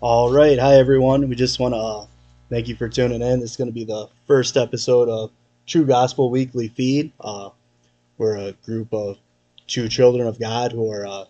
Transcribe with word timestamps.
All 0.00 0.32
right. 0.32 0.56
Hi, 0.60 0.76
everyone. 0.76 1.28
We 1.28 1.34
just 1.34 1.58
want 1.58 1.74
to 1.74 1.78
uh, 1.78 2.06
thank 2.50 2.68
you 2.68 2.76
for 2.76 2.88
tuning 2.88 3.20
in. 3.20 3.40
This 3.40 3.50
is 3.50 3.56
going 3.56 3.66
to 3.66 3.74
be 3.74 3.82
the 3.82 4.08
first 4.28 4.56
episode 4.56 5.08
of 5.08 5.32
True 5.66 5.84
Gospel 5.84 6.30
Weekly 6.30 6.68
Feed. 6.68 7.10
Uh, 7.18 7.50
we're 8.16 8.36
a 8.36 8.52
group 8.64 8.94
of 8.94 9.18
two 9.66 9.88
children 9.88 10.28
of 10.28 10.38
God 10.38 10.70
who 10.70 10.88
are 10.92 11.04
uh, 11.04 11.24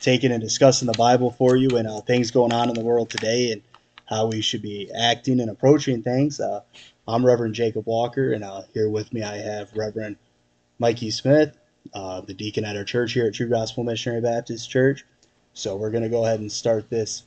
taking 0.00 0.32
and 0.32 0.42
discussing 0.42 0.86
the 0.86 0.96
Bible 0.96 1.32
for 1.32 1.54
you 1.54 1.76
and 1.76 1.86
uh, 1.86 2.00
things 2.00 2.30
going 2.30 2.50
on 2.50 2.70
in 2.70 2.74
the 2.74 2.80
world 2.80 3.10
today 3.10 3.52
and 3.52 3.60
how 4.08 4.28
we 4.28 4.40
should 4.40 4.62
be 4.62 4.90
acting 4.98 5.38
and 5.38 5.50
approaching 5.50 6.02
things. 6.02 6.40
Uh, 6.40 6.62
I'm 7.06 7.26
Reverend 7.26 7.54
Jacob 7.54 7.86
Walker, 7.86 8.32
and 8.32 8.42
here 8.72 8.88
with 8.88 9.12
me 9.12 9.22
I 9.22 9.36
have 9.36 9.68
Reverend 9.76 10.16
Mikey 10.78 11.10
Smith, 11.10 11.54
the 11.92 12.34
deacon 12.34 12.64
at 12.64 12.74
our 12.74 12.84
church 12.84 13.12
here 13.12 13.26
at 13.26 13.34
True 13.34 13.50
Gospel 13.50 13.84
Missionary 13.84 14.22
Baptist 14.22 14.70
Church. 14.70 15.04
So 15.52 15.76
we're 15.76 15.90
going 15.90 16.04
to 16.04 16.08
go 16.08 16.24
ahead 16.24 16.40
and 16.40 16.50
start 16.50 16.88
this 16.88 17.24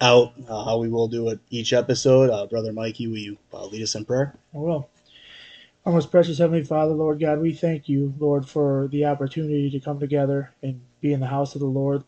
out 0.00 0.34
uh, 0.48 0.64
how 0.64 0.78
we 0.78 0.88
will 0.88 1.08
do 1.08 1.28
it 1.28 1.40
each 1.50 1.72
episode. 1.72 2.30
Uh, 2.30 2.46
Brother 2.46 2.72
Mikey, 2.72 3.06
will 3.08 3.18
you 3.18 3.38
uh, 3.52 3.66
lead 3.66 3.82
us 3.82 3.94
in 3.94 4.04
prayer? 4.04 4.34
I 4.54 4.58
will. 4.58 4.88
Our 5.84 5.92
most 5.92 6.10
precious 6.10 6.38
Heavenly 6.38 6.64
Father, 6.64 6.92
Lord 6.92 7.20
God, 7.20 7.40
we 7.40 7.52
thank 7.52 7.88
you, 7.88 8.12
Lord, 8.18 8.46
for 8.46 8.88
the 8.92 9.06
opportunity 9.06 9.70
to 9.70 9.80
come 9.80 9.98
together 9.98 10.52
and 10.62 10.80
be 11.00 11.12
in 11.12 11.20
the 11.20 11.26
house 11.26 11.54
of 11.54 11.60
the 11.60 11.66
Lord. 11.66 12.04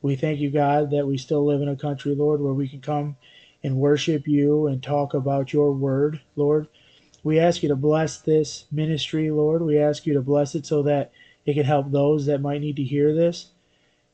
We 0.00 0.14
thank 0.14 0.38
you, 0.38 0.50
God, 0.50 0.90
that 0.92 1.06
we 1.06 1.18
still 1.18 1.44
live 1.44 1.60
in 1.60 1.68
a 1.68 1.76
country, 1.76 2.14
Lord, 2.14 2.40
where 2.40 2.52
we 2.52 2.68
can 2.68 2.80
come 2.80 3.16
and 3.64 3.76
worship 3.76 4.28
you 4.28 4.68
and 4.68 4.80
talk 4.82 5.14
about 5.14 5.52
your 5.52 5.72
word, 5.72 6.20
Lord. 6.36 6.68
We 7.24 7.40
ask 7.40 7.62
you 7.62 7.68
to 7.70 7.76
bless 7.76 8.18
this 8.18 8.66
ministry, 8.70 9.30
Lord. 9.30 9.62
We 9.62 9.78
ask 9.78 10.06
you 10.06 10.14
to 10.14 10.22
bless 10.22 10.54
it 10.54 10.64
so 10.66 10.82
that 10.84 11.10
it 11.44 11.54
can 11.54 11.64
help 11.64 11.90
those 11.90 12.26
that 12.26 12.40
might 12.40 12.60
need 12.60 12.76
to 12.76 12.84
hear 12.84 13.12
this. 13.12 13.50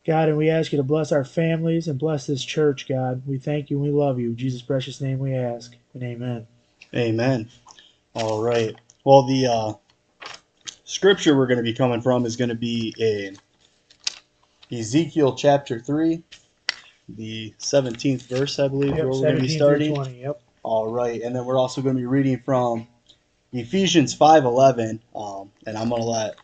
God, 0.07 0.29
and 0.29 0.37
we 0.37 0.51
ask 0.51 0.71
you 0.71 0.77
to 0.77 0.83
bless 0.83 1.13
our 1.13 1.25
families 1.25 1.89
and 1.89 1.99
bless 1.99 2.27
this 2.27 2.45
church, 2.45 2.87
God. 2.87 3.23
We 3.27 3.39
thank 3.39 3.71
you 3.71 3.83
and 3.83 3.87
we 3.87 3.91
love 3.91 4.21
you. 4.21 4.31
In 4.31 4.37
Jesus' 4.37 4.61
precious 4.61 5.01
name 5.01 5.19
we 5.19 5.35
ask. 5.35 5.75
And 5.95 6.03
amen. 6.03 6.47
Amen. 6.95 7.49
All 8.15 8.43
right. 8.43 8.77
Well, 9.03 9.27
the 9.27 9.47
uh, 9.47 9.73
scripture 10.85 11.35
we're 11.35 11.47
going 11.47 11.57
to 11.59 11.65
be 11.65 11.73
coming 11.73 12.03
from 12.03 12.27
is 12.27 12.37
going 12.37 12.51
to 12.51 12.55
be 12.55 12.95
in 12.99 13.39
Ezekiel 14.71 15.37
chapter 15.37 15.81
3, 15.81 16.23
the 17.09 17.55
17th 17.59 18.29
verse, 18.29 18.59
I 18.59 18.69
believe, 18.69 18.97
Yep, 18.97 18.99
where 18.99 19.07
we're 19.07 19.21
going 19.23 19.37
to 19.37 19.41
be 19.41 19.49
starting. 19.49 19.95
20, 19.95 20.21
yep. 20.21 20.41
All 20.63 20.93
right. 20.93 21.23
And 21.23 21.35
then 21.35 21.47
we're 21.47 21.59
also 21.59 21.81
going 21.81 21.97
to 21.97 22.01
be 22.01 22.07
reading 22.07 22.41
from 22.41 22.87
Ephesians 23.53 24.17
5.11, 24.17 25.01
um, 25.15 25.51
and 25.67 25.79
I'm 25.79 25.89
going 25.89 26.03
to 26.03 26.09
let 26.09 26.37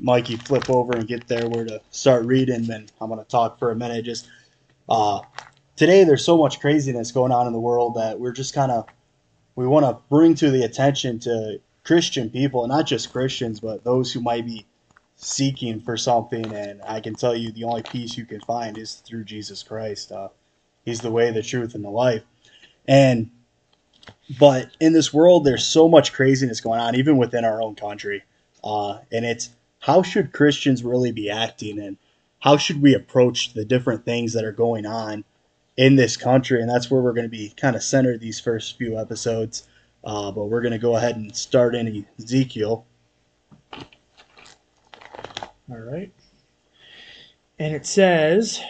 Mikey 0.00 0.36
flip 0.36 0.68
over 0.70 0.96
and 0.96 1.06
get 1.06 1.28
there 1.28 1.48
where 1.48 1.64
to 1.64 1.80
start 1.90 2.24
reading, 2.24 2.64
then 2.64 2.88
I'm 3.00 3.08
going 3.08 3.22
to 3.22 3.28
talk 3.28 3.58
for 3.58 3.70
a 3.70 3.76
minute. 3.76 4.04
Just 4.04 4.28
uh, 4.88 5.20
today, 5.76 6.04
there's 6.04 6.24
so 6.24 6.36
much 6.36 6.60
craziness 6.60 7.12
going 7.12 7.32
on 7.32 7.46
in 7.46 7.52
the 7.52 7.60
world 7.60 7.96
that 7.96 8.18
we're 8.18 8.32
just 8.32 8.54
kind 8.54 8.72
of 8.72 8.86
we 9.54 9.66
want 9.66 9.84
to 9.84 10.02
bring 10.08 10.34
to 10.36 10.50
the 10.50 10.62
attention 10.62 11.18
to 11.20 11.60
Christian 11.84 12.30
people, 12.30 12.66
not 12.66 12.86
just 12.86 13.12
Christians, 13.12 13.60
but 13.60 13.84
those 13.84 14.12
who 14.12 14.20
might 14.20 14.46
be 14.46 14.66
seeking 15.16 15.80
for 15.80 15.96
something. 15.96 16.52
And 16.54 16.80
I 16.82 17.00
can 17.00 17.14
tell 17.14 17.36
you, 17.36 17.52
the 17.52 17.64
only 17.64 17.82
peace 17.82 18.16
you 18.16 18.24
can 18.24 18.40
find 18.40 18.78
is 18.78 18.94
through 18.94 19.24
Jesus 19.24 19.62
Christ. 19.62 20.10
Uh, 20.12 20.28
he's 20.84 21.00
the 21.00 21.10
way, 21.10 21.30
the 21.30 21.42
truth, 21.42 21.74
and 21.74 21.84
the 21.84 21.90
life. 21.90 22.22
And 22.88 23.30
but 24.38 24.70
in 24.80 24.92
this 24.92 25.12
world, 25.12 25.44
there's 25.44 25.64
so 25.64 25.88
much 25.88 26.12
craziness 26.12 26.60
going 26.60 26.80
on, 26.80 26.96
even 26.96 27.16
within 27.16 27.44
our 27.44 27.60
own 27.62 27.74
country. 27.74 28.24
Uh, 28.64 28.98
and 29.10 29.24
it's 29.24 29.50
how 29.82 30.02
should 30.02 30.32
Christians 30.32 30.84
really 30.84 31.10
be 31.10 31.28
acting 31.28 31.80
and 31.80 31.98
how 32.38 32.56
should 32.56 32.80
we 32.80 32.94
approach 32.94 33.52
the 33.52 33.64
different 33.64 34.04
things 34.04 34.32
that 34.32 34.44
are 34.44 34.52
going 34.52 34.86
on 34.86 35.24
in 35.76 35.96
this 35.96 36.16
country? 36.16 36.60
And 36.60 36.70
that's 36.70 36.88
where 36.90 37.02
we're 37.02 37.12
going 37.12 37.26
to 37.26 37.28
be 37.28 37.52
kind 37.56 37.74
of 37.74 37.82
centered 37.82 38.20
these 38.20 38.38
first 38.38 38.78
few 38.78 38.98
episodes. 38.98 39.66
Uh, 40.04 40.30
but 40.30 40.46
we're 40.46 40.62
going 40.62 40.72
to 40.72 40.78
go 40.78 40.96
ahead 40.96 41.16
and 41.16 41.34
start 41.36 41.74
in 41.74 42.06
Ezekiel. 42.18 42.86
All 45.70 45.78
right. 45.78 46.12
And 47.58 47.74
it 47.74 47.86
says, 47.86 48.60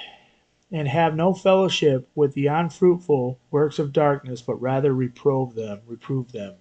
and 0.71 0.89
have 0.89 1.15
no 1.15 1.35
fellowship 1.35 2.09
with 2.15 2.33
the 2.33 2.47
unfruitful 2.47 3.39
works 3.51 3.79
of 3.79 3.93
darkness, 3.93 4.41
but 4.41 4.61
rather 4.61 4.95
reprove 4.95 5.55
them, 5.55 5.81
reprove 5.87 6.33
them. 6.33 6.55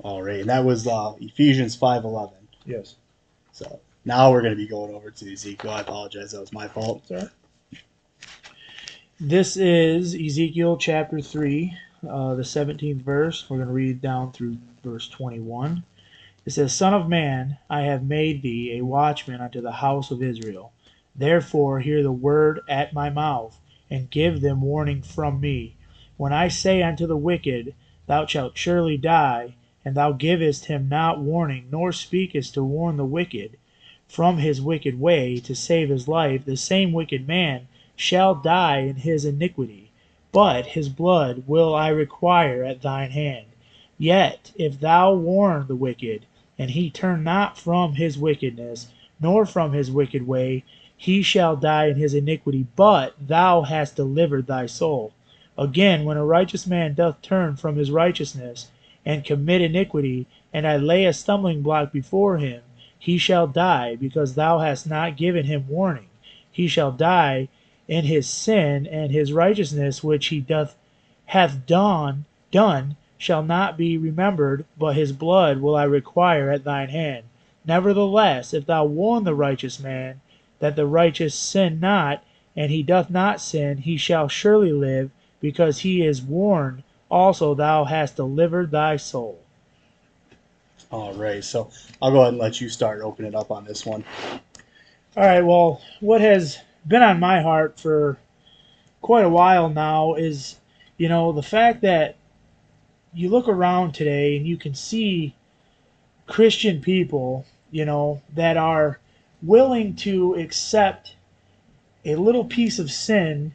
All 0.00 0.22
right, 0.22 0.40
and 0.40 0.48
that 0.48 0.64
was 0.64 0.86
uh, 0.86 1.14
Ephesians 1.20 1.74
five 1.74 2.04
eleven. 2.04 2.36
Yes. 2.64 2.94
So 3.58 3.80
now 4.04 4.30
we're 4.30 4.42
going 4.42 4.52
to 4.52 4.56
be 4.56 4.68
going 4.68 4.94
over 4.94 5.10
to 5.10 5.32
Ezekiel. 5.32 5.72
I 5.72 5.80
apologize, 5.80 6.30
that 6.30 6.40
was 6.40 6.52
my 6.52 6.68
fault. 6.68 7.08
Sorry. 7.08 7.28
This 9.18 9.56
is 9.56 10.14
Ezekiel 10.14 10.76
chapter 10.76 11.20
3, 11.20 11.76
uh, 12.08 12.36
the 12.36 12.44
17th 12.44 13.02
verse. 13.02 13.50
We're 13.50 13.56
going 13.56 13.66
to 13.66 13.74
read 13.74 14.00
down 14.00 14.30
through 14.30 14.58
verse 14.84 15.08
21. 15.08 15.82
It 16.46 16.52
says, 16.52 16.72
Son 16.72 16.94
of 16.94 17.08
man, 17.08 17.58
I 17.68 17.80
have 17.80 18.04
made 18.04 18.42
thee 18.42 18.78
a 18.78 18.84
watchman 18.84 19.40
unto 19.40 19.60
the 19.60 19.72
house 19.72 20.12
of 20.12 20.22
Israel. 20.22 20.70
Therefore 21.16 21.80
hear 21.80 22.04
the 22.04 22.12
word 22.12 22.60
at 22.68 22.92
my 22.92 23.10
mouth, 23.10 23.58
and 23.90 24.08
give 24.08 24.40
them 24.40 24.60
warning 24.60 25.02
from 25.02 25.40
me. 25.40 25.74
When 26.16 26.32
I 26.32 26.46
say 26.46 26.80
unto 26.80 27.08
the 27.08 27.16
wicked, 27.16 27.74
Thou 28.06 28.24
shalt 28.24 28.56
surely 28.56 28.96
die, 28.96 29.56
and 29.84 29.94
thou 29.94 30.12
givest 30.12 30.66
him 30.66 30.88
not 30.88 31.20
warning, 31.20 31.66
nor 31.70 31.92
speakest 31.92 32.54
to 32.54 32.64
warn 32.64 32.96
the 32.96 33.04
wicked 33.04 33.56
from 34.08 34.38
his 34.38 34.60
wicked 34.60 34.98
way 34.98 35.36
to 35.36 35.54
save 35.54 35.90
his 35.90 36.08
life, 36.08 36.44
the 36.44 36.56
same 36.56 36.92
wicked 36.92 37.28
man 37.28 37.68
shall 37.94 38.34
die 38.34 38.78
in 38.78 38.96
his 38.96 39.24
iniquity, 39.24 39.90
but 40.32 40.66
his 40.66 40.88
blood 40.88 41.42
will 41.46 41.74
I 41.74 41.88
require 41.88 42.64
at 42.64 42.80
thine 42.80 43.10
hand. 43.10 43.46
Yet 43.98 44.52
if 44.56 44.80
thou 44.80 45.14
warn 45.14 45.66
the 45.66 45.76
wicked, 45.76 46.24
and 46.58 46.70
he 46.70 46.90
turn 46.90 47.22
not 47.22 47.58
from 47.58 47.94
his 47.94 48.16
wickedness, 48.16 48.88
nor 49.20 49.44
from 49.44 49.72
his 49.72 49.90
wicked 49.90 50.26
way, 50.26 50.64
he 50.96 51.22
shall 51.22 51.54
die 51.54 51.86
in 51.86 51.96
his 51.96 52.14
iniquity, 52.14 52.66
but 52.76 53.14
thou 53.20 53.62
hast 53.62 53.94
delivered 53.96 54.46
thy 54.46 54.66
soul. 54.66 55.12
Again, 55.56 56.04
when 56.04 56.16
a 56.16 56.24
righteous 56.24 56.66
man 56.66 56.94
doth 56.94 57.20
turn 57.20 57.56
from 57.56 57.76
his 57.76 57.90
righteousness, 57.90 58.68
and 59.08 59.24
commit 59.24 59.62
iniquity, 59.62 60.26
and 60.52 60.66
I 60.66 60.76
lay 60.76 61.06
a 61.06 61.14
stumbling 61.14 61.62
block 61.62 61.92
before 61.92 62.36
him, 62.36 62.60
he 62.98 63.16
shall 63.16 63.46
die, 63.46 63.96
because 63.96 64.34
thou 64.34 64.58
hast 64.58 64.86
not 64.86 65.16
given 65.16 65.46
him 65.46 65.66
warning. 65.66 66.10
He 66.52 66.68
shall 66.68 66.92
die 66.92 67.48
in 67.88 68.04
his 68.04 68.28
sin, 68.28 68.86
and 68.86 69.10
his 69.10 69.32
righteousness 69.32 70.04
which 70.04 70.26
he 70.26 70.40
doth 70.40 70.76
hath 71.24 71.64
done 71.64 72.26
done 72.50 72.96
shall 73.16 73.42
not 73.42 73.78
be 73.78 73.96
remembered, 73.96 74.66
but 74.76 74.94
his 74.94 75.12
blood 75.12 75.62
will 75.62 75.74
I 75.74 75.84
require 75.84 76.50
at 76.50 76.64
thine 76.64 76.90
hand. 76.90 77.24
Nevertheless, 77.64 78.52
if 78.52 78.66
thou 78.66 78.84
warn 78.84 79.24
the 79.24 79.34
righteous 79.34 79.80
man 79.80 80.20
that 80.58 80.76
the 80.76 80.86
righteous 80.86 81.34
sin 81.34 81.80
not, 81.80 82.22
and 82.54 82.70
he 82.70 82.82
doth 82.82 83.08
not 83.08 83.40
sin, 83.40 83.78
he 83.78 83.96
shall 83.96 84.28
surely 84.28 84.72
live, 84.72 85.10
because 85.40 85.78
he 85.78 86.04
is 86.04 86.20
warned 86.20 86.82
also 87.10 87.54
thou 87.54 87.84
hast 87.84 88.16
delivered 88.16 88.70
thy 88.70 88.96
soul. 88.96 89.40
All 90.90 91.14
right, 91.14 91.44
so 91.44 91.70
I'll 92.00 92.12
go 92.12 92.20
ahead 92.20 92.34
and 92.34 92.38
let 92.38 92.60
you 92.60 92.68
start 92.68 93.00
opening 93.02 93.34
up 93.34 93.50
on 93.50 93.64
this 93.64 93.84
one. 93.84 94.04
All 95.16 95.24
right, 95.24 95.44
well, 95.44 95.82
what 96.00 96.20
has 96.20 96.58
been 96.86 97.02
on 97.02 97.20
my 97.20 97.42
heart 97.42 97.78
for 97.78 98.18
quite 99.02 99.24
a 99.24 99.28
while 99.28 99.68
now 99.68 100.14
is, 100.14 100.56
you 100.96 101.08
know, 101.08 101.32
the 101.32 101.42
fact 101.42 101.82
that 101.82 102.16
you 103.12 103.28
look 103.28 103.48
around 103.48 103.92
today 103.92 104.36
and 104.36 104.46
you 104.46 104.56
can 104.56 104.74
see 104.74 105.34
Christian 106.26 106.80
people, 106.80 107.44
you 107.70 107.84
know, 107.84 108.22
that 108.34 108.56
are 108.56 108.98
willing 109.42 109.94
to 109.96 110.34
accept 110.34 111.16
a 112.04 112.16
little 112.16 112.44
piece 112.44 112.78
of 112.78 112.90
sin 112.90 113.54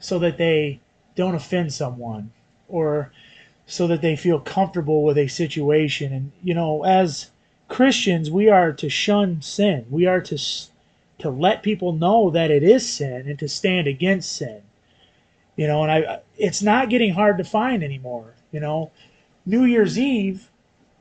so 0.00 0.18
that 0.18 0.36
they 0.36 0.80
don't 1.14 1.34
offend 1.34 1.72
someone 1.72 2.30
or 2.68 3.12
so 3.66 3.86
that 3.88 4.00
they 4.00 4.16
feel 4.16 4.38
comfortable 4.38 5.02
with 5.02 5.18
a 5.18 5.28
situation. 5.28 6.12
And, 6.12 6.32
you 6.42 6.54
know, 6.54 6.84
as 6.84 7.30
Christians, 7.68 8.30
we 8.30 8.48
are 8.48 8.72
to 8.72 8.88
shun 8.88 9.42
sin. 9.42 9.86
We 9.90 10.06
are 10.06 10.20
to, 10.20 10.38
to 11.18 11.30
let 11.30 11.62
people 11.62 11.92
know 11.92 12.30
that 12.30 12.50
it 12.50 12.62
is 12.62 12.88
sin 12.88 13.28
and 13.28 13.38
to 13.40 13.48
stand 13.48 13.86
against 13.86 14.32
sin. 14.32 14.62
You 15.56 15.66
know, 15.66 15.82
and 15.82 15.90
I, 15.90 16.20
it's 16.36 16.62
not 16.62 16.90
getting 16.90 17.14
hard 17.14 17.38
to 17.38 17.44
find 17.44 17.82
anymore. 17.82 18.34
You 18.52 18.60
know, 18.60 18.90
New 19.44 19.64
Year's 19.64 19.98
Eve, 19.98 20.48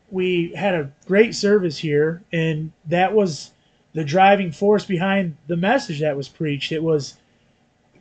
we 0.10 0.54
had 0.56 0.74
a 0.74 0.92
great 1.06 1.36
service 1.36 1.78
here, 1.78 2.24
and 2.32 2.72
that 2.86 3.14
was 3.14 3.52
the 3.94 4.04
driving 4.04 4.52
force 4.52 4.86
behind 4.86 5.38
the 5.48 5.58
message 5.58 6.00
that 6.00 6.18
was 6.18 6.30
preached. 6.30 6.72
It 6.72 6.84
was 6.84 7.16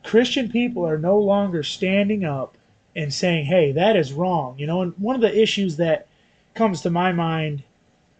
Christian 0.02 0.50
people 0.50 0.86
are 0.86 0.98
no 0.98 1.18
longer 1.18 1.62
standing 1.62 2.24
up 2.24 2.56
and 2.96 3.12
saying, 3.12 3.46
hey, 3.46 3.72
that 3.72 3.96
is 3.96 4.12
wrong. 4.12 4.58
You 4.58 4.66
know, 4.66 4.82
and 4.82 4.94
one 4.98 5.14
of 5.14 5.22
the 5.22 5.40
issues 5.40 5.76
that 5.76 6.06
comes 6.54 6.82
to 6.82 6.90
my 6.90 7.12
mind 7.12 7.62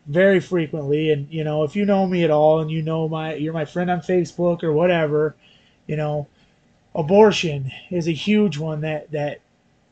very 0.07 0.41
frequently, 0.41 1.11
and, 1.11 1.29
you 1.31 1.45
know, 1.45 1.63
if 1.65 1.77
you 1.77 1.85
know 1.85 2.07
me 2.07 2.25
at 2.25 2.31
all 2.31 2.61
and 2.61 2.71
you 2.71 2.83
know 2.83 3.09
my, 3.09 3.35
you're 3.35 3.53
my 3.53 3.65
friend 3.65 3.91
on 3.91 4.01
Facebook 4.01 4.63
or 4.63 4.73
whatever, 4.73 5.35
you 5.87 5.97
know, 5.97 6.27
abortion 6.95 7.73
is 7.91 8.07
a 8.07 8.13
huge 8.13 8.57
one 8.57 8.81
that 8.83 9.11
that 9.11 9.41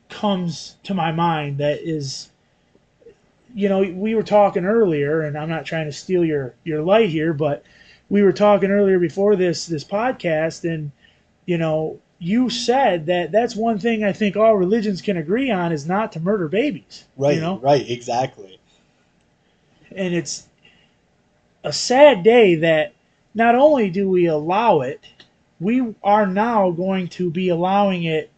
comes 0.09 0.77
to 0.85 0.95
my 0.95 1.11
mind 1.11 1.59
that 1.59 1.81
is 1.81 2.29
you 3.55 3.69
know 3.69 3.81
we 3.81 4.15
were 4.15 4.23
talking 4.23 4.65
earlier 4.65 5.23
and 5.23 5.37
i'm 5.37 5.49
not 5.49 5.65
trying 5.65 5.87
to 5.87 5.93
steal 5.93 6.25
your 6.25 6.55
your 6.65 6.83
light 6.83 7.09
here 7.09 7.33
but 7.33 7.65
we 8.09 8.23
were 8.23 8.33
talking 8.33 8.71
earlier 8.71 8.99
before 8.99 9.37
this 9.37 9.67
this 9.67 9.85
podcast 9.85 10.71
and 10.71 10.93
you 11.47 11.59
know 11.59 11.99
you 12.23 12.49
said 12.49 13.07
that 13.07 13.33
that's 13.33 13.57
one 13.57 13.79
thing 13.79 14.05
i 14.05 14.13
think 14.13 14.37
all 14.37 14.57
religions 14.57 15.03
can 15.03 15.17
agree 15.17 15.51
on 15.51 15.73
is 15.73 15.87
not 15.87 16.13
to 16.13 16.21
murder 16.21 16.49
babies 16.49 17.05
Right, 17.17 17.35
you 17.35 17.41
know 17.41 17.59
right, 17.59 17.89
exactly. 17.89 18.61
and 19.95 20.15
it's 20.15 20.47
a 21.65 21.73
sad 21.73 22.23
day 22.23 22.57
that 22.57 22.95
not 23.35 23.55
only 23.55 23.91
do 23.91 24.09
we 24.09 24.27
allow 24.27 24.81
it, 24.81 25.01
we 25.61 25.95
are 26.03 26.27
now 26.27 26.71
going 26.71 27.09
to 27.09 27.31
be 27.31 27.49
allowing 27.49 28.05
it 28.05 28.31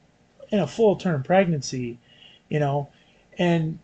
in 0.50 0.60
a 0.60 0.66
full 0.66 0.96
term 0.96 1.22
pregnancy, 1.22 1.98
you 2.48 2.60
know, 2.60 2.88
and 3.38 3.78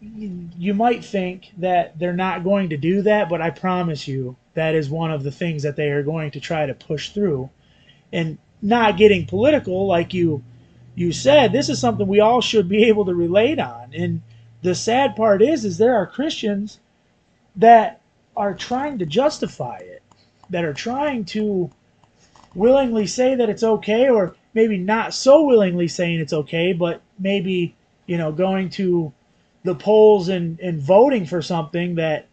you 0.00 0.74
might 0.74 1.04
think 1.04 1.52
that 1.58 1.96
they're 1.98 2.12
not 2.12 2.42
going 2.42 2.70
to 2.70 2.76
do 2.76 3.02
that, 3.02 3.28
but 3.28 3.40
I 3.40 3.50
promise 3.50 4.08
you 4.08 4.36
that 4.54 4.74
is 4.74 4.90
one 4.90 5.12
of 5.12 5.22
the 5.22 5.30
things 5.30 5.62
that 5.62 5.76
they 5.76 5.90
are 5.90 6.02
going 6.02 6.32
to 6.32 6.40
try 6.40 6.66
to 6.66 6.74
push 6.74 7.10
through. 7.10 7.50
And 8.12 8.38
not 8.62 8.96
getting 8.96 9.26
political, 9.26 9.86
like 9.86 10.14
you 10.14 10.42
you 10.94 11.10
said, 11.10 11.52
this 11.52 11.68
is 11.68 11.78
something 11.78 12.06
we 12.06 12.20
all 12.20 12.40
should 12.40 12.68
be 12.68 12.84
able 12.88 13.04
to 13.06 13.14
relate 13.14 13.58
on. 13.58 13.92
And 13.94 14.22
the 14.62 14.74
sad 14.74 15.16
part 15.16 15.42
is, 15.42 15.64
is 15.64 15.78
there 15.78 15.96
are 15.96 16.06
Christians 16.06 16.78
that 17.56 18.00
are 18.36 18.54
trying 18.54 18.98
to 18.98 19.06
justify 19.06 19.78
it, 19.78 20.02
that 20.50 20.64
are 20.64 20.74
trying 20.74 21.24
to 21.26 21.70
willingly 22.54 23.06
say 23.06 23.34
that 23.34 23.48
it's 23.48 23.62
okay, 23.62 24.08
or 24.08 24.36
maybe 24.54 24.76
not 24.78 25.14
so 25.14 25.42
willingly 25.42 25.88
saying 25.88 26.20
it's 26.20 26.32
okay, 26.32 26.72
but 26.72 27.00
maybe, 27.18 27.74
you 28.06 28.18
know, 28.18 28.30
going 28.30 28.68
to 28.70 29.12
the 29.64 29.74
polls 29.74 30.28
and, 30.28 30.60
and 30.60 30.80
voting 30.80 31.24
for 31.24 31.40
something 31.40 31.94
that 31.94 32.26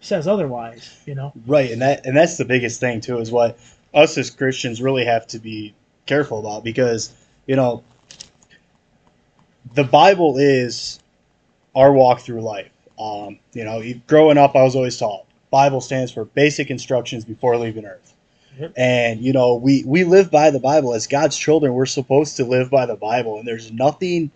says 0.00 0.26
otherwise, 0.26 1.00
you 1.06 1.14
know? 1.14 1.32
Right, 1.46 1.70
and 1.70 1.80
that 1.80 2.04
and 2.04 2.16
that's 2.16 2.36
the 2.36 2.44
biggest 2.44 2.80
thing 2.80 3.00
too 3.00 3.18
is 3.18 3.30
what 3.30 3.58
us 3.94 4.16
as 4.18 4.30
Christians 4.30 4.80
really 4.80 5.04
have 5.04 5.26
to 5.28 5.38
be 5.38 5.74
careful 6.06 6.40
about 6.40 6.64
because 6.64 7.12
you 7.46 7.56
know 7.56 7.82
the 9.74 9.84
Bible 9.84 10.36
is 10.38 11.00
our 11.74 11.92
walk 11.92 12.20
through 12.20 12.42
life. 12.42 12.70
Um, 12.98 13.38
you 13.52 13.64
know, 13.64 13.82
growing 14.06 14.38
up, 14.38 14.54
I 14.54 14.62
was 14.62 14.76
always 14.76 14.96
taught 14.98 15.26
Bible 15.50 15.80
stands 15.80 16.12
for 16.12 16.24
basic 16.24 16.70
instructions 16.70 17.24
before 17.24 17.56
leaving 17.56 17.84
Earth. 17.84 18.14
Yep. 18.58 18.72
And 18.76 19.20
you 19.20 19.32
know, 19.32 19.54
we 19.54 19.84
we 19.84 20.04
live 20.04 20.30
by 20.30 20.50
the 20.50 20.60
Bible 20.60 20.94
as 20.94 21.06
God's 21.06 21.36
children. 21.36 21.74
We're 21.74 21.86
supposed 21.86 22.36
to 22.36 22.44
live 22.44 22.70
by 22.70 22.86
the 22.86 22.96
Bible, 22.96 23.38
and 23.38 23.48
there's 23.48 23.72
nothing 23.72 24.30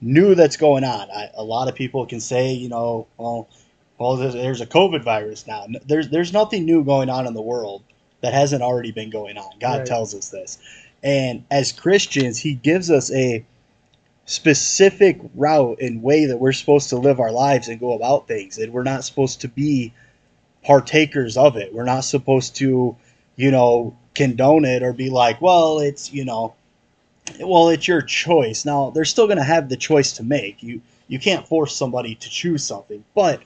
new 0.00 0.34
that's 0.34 0.56
going 0.56 0.84
on. 0.84 1.10
I, 1.10 1.30
a 1.34 1.42
lot 1.42 1.68
of 1.68 1.74
people 1.74 2.06
can 2.06 2.20
say, 2.20 2.52
you 2.52 2.68
know, 2.68 3.06
well, 3.16 3.48
well, 3.98 4.16
there's, 4.16 4.34
there's 4.34 4.60
a 4.60 4.66
COVID 4.66 5.02
virus 5.02 5.46
now. 5.46 5.66
There's 5.86 6.08
there's 6.10 6.32
nothing 6.32 6.64
new 6.64 6.84
going 6.84 7.10
on 7.10 7.26
in 7.26 7.34
the 7.34 7.42
world 7.42 7.82
that 8.26 8.34
hasn't 8.34 8.60
already 8.60 8.90
been 8.90 9.08
going 9.08 9.38
on. 9.38 9.52
God 9.60 9.78
Right. 9.78 9.86
tells 9.86 10.12
us 10.12 10.30
this, 10.30 10.58
and 11.00 11.44
as 11.48 11.70
Christians, 11.70 12.38
He 12.40 12.54
gives 12.54 12.90
us 12.90 13.12
a 13.12 13.44
specific 14.24 15.20
route 15.36 15.78
and 15.80 16.02
way 16.02 16.26
that 16.26 16.38
we're 16.38 16.52
supposed 16.52 16.88
to 16.88 16.96
live 16.96 17.20
our 17.20 17.30
lives 17.30 17.68
and 17.68 17.78
go 17.78 17.92
about 17.92 18.26
things, 18.26 18.58
and 18.58 18.72
we're 18.72 18.82
not 18.82 19.04
supposed 19.04 19.42
to 19.42 19.48
be 19.48 19.92
partakers 20.64 21.36
of 21.36 21.56
it. 21.56 21.72
We're 21.72 21.84
not 21.84 22.00
supposed 22.00 22.56
to, 22.56 22.96
you 23.36 23.50
know, 23.52 23.96
condone 24.16 24.64
it 24.64 24.82
or 24.82 24.92
be 24.92 25.08
like, 25.08 25.40
well, 25.40 25.78
it's 25.78 26.12
you 26.12 26.24
know, 26.24 26.54
well, 27.38 27.68
it's 27.68 27.86
your 27.86 28.02
choice. 28.02 28.64
Now 28.64 28.90
they're 28.90 29.04
still 29.04 29.28
going 29.28 29.38
to 29.38 29.44
have 29.44 29.68
the 29.68 29.76
choice 29.76 30.14
to 30.14 30.24
make. 30.24 30.64
You 30.64 30.82
you 31.06 31.20
can't 31.20 31.46
force 31.46 31.76
somebody 31.76 32.16
to 32.16 32.28
choose 32.28 32.64
something, 32.64 33.04
but 33.14 33.40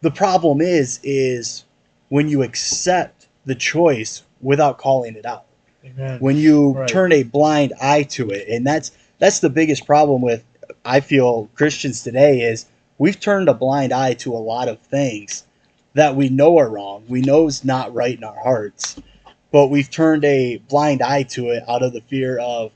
the 0.00 0.10
problem 0.10 0.62
is 0.62 1.00
is 1.02 1.64
when 2.08 2.30
you 2.30 2.42
accept 2.42 3.19
the 3.50 3.54
choice 3.56 4.22
without 4.40 4.78
calling 4.78 5.16
it 5.16 5.26
out 5.26 5.44
Amen. 5.84 6.20
when 6.20 6.36
you 6.36 6.70
Right. 6.74 6.88
turn 6.88 7.10
a 7.12 7.24
blind 7.24 7.72
eye 7.82 8.04
to 8.10 8.30
it 8.30 8.46
and 8.48 8.64
that's 8.64 8.92
that's 9.18 9.40
the 9.40 9.50
biggest 9.50 9.84
problem 9.86 10.22
with 10.22 10.44
i 10.84 11.00
feel 11.00 11.50
christians 11.56 12.04
today 12.04 12.42
is 12.42 12.66
we've 12.98 13.18
turned 13.18 13.48
a 13.48 13.54
blind 13.54 13.92
eye 13.92 14.14
to 14.14 14.32
a 14.32 14.38
lot 14.38 14.68
of 14.68 14.78
things 14.82 15.42
that 15.94 16.14
we 16.14 16.28
know 16.28 16.58
are 16.58 16.68
wrong 16.70 17.02
we 17.08 17.22
know 17.22 17.48
is 17.48 17.64
not 17.64 17.92
right 17.92 18.16
in 18.16 18.22
our 18.22 18.40
hearts 18.40 18.94
but 19.50 19.66
we've 19.66 19.90
turned 19.90 20.24
a 20.24 20.58
blind 20.68 21.02
eye 21.02 21.24
to 21.24 21.48
it 21.50 21.64
out 21.68 21.82
of 21.82 21.92
the 21.92 22.02
fear 22.02 22.38
of 22.38 22.70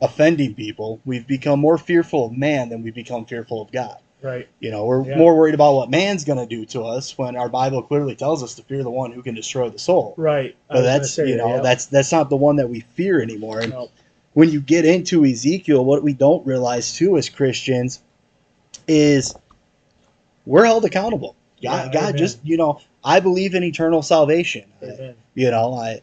offending 0.00 0.54
people 0.54 1.00
we've 1.04 1.26
become 1.26 1.58
more 1.58 1.78
fearful 1.78 2.26
of 2.26 2.32
man 2.38 2.68
than 2.68 2.80
we 2.84 2.92
become 2.92 3.24
fearful 3.26 3.60
of 3.60 3.72
god 3.72 3.98
Right. 4.22 4.48
you 4.60 4.70
know, 4.70 4.84
we're 4.84 5.04
Yeah. 5.06 5.16
more 5.16 5.34
worried 5.36 5.54
about 5.54 5.74
what 5.74 5.90
man's 5.90 6.24
going 6.24 6.38
to 6.38 6.46
do 6.46 6.64
to 6.66 6.82
us 6.82 7.16
when 7.16 7.36
our 7.36 7.48
Bible 7.48 7.82
clearly 7.82 8.14
tells 8.14 8.42
us 8.42 8.54
to 8.56 8.62
fear 8.62 8.82
the 8.82 8.90
one 8.90 9.12
who 9.12 9.22
can 9.22 9.34
destroy 9.34 9.68
the 9.70 9.78
soul. 9.78 10.14
Right. 10.16 10.54
But 10.68 10.82
that's 10.82 11.16
you 11.18 11.36
know 11.36 11.56
yeah. 11.56 11.60
that's 11.60 11.86
that's 11.86 12.12
not 12.12 12.28
the 12.30 12.36
one 12.36 12.56
that 12.56 12.68
we 12.68 12.80
fear 12.80 13.22
anymore. 13.22 13.60
And 13.60 13.72
No. 13.72 13.88
when 14.34 14.50
you 14.50 14.60
get 14.60 14.84
into 14.84 15.24
Ezekiel, 15.24 15.84
what 15.84 16.02
we 16.02 16.12
don't 16.12 16.46
realize 16.46 16.94
too 16.94 17.16
as 17.16 17.28
Christians 17.28 18.02
is 18.86 19.34
we're 20.46 20.64
held 20.64 20.84
accountable. 20.84 21.34
God, 21.62 21.86
Yeah, 21.86 21.92
God 21.92 22.08
amen. 22.10 22.16
just 22.18 22.38
you 22.44 22.56
know, 22.56 22.80
I 23.04 23.20
believe 23.20 23.54
in 23.54 23.62
eternal 23.64 24.02
salvation. 24.02 24.64
I- 24.82 25.14
you 25.34 25.50
know, 25.50 25.74
I 25.74 26.00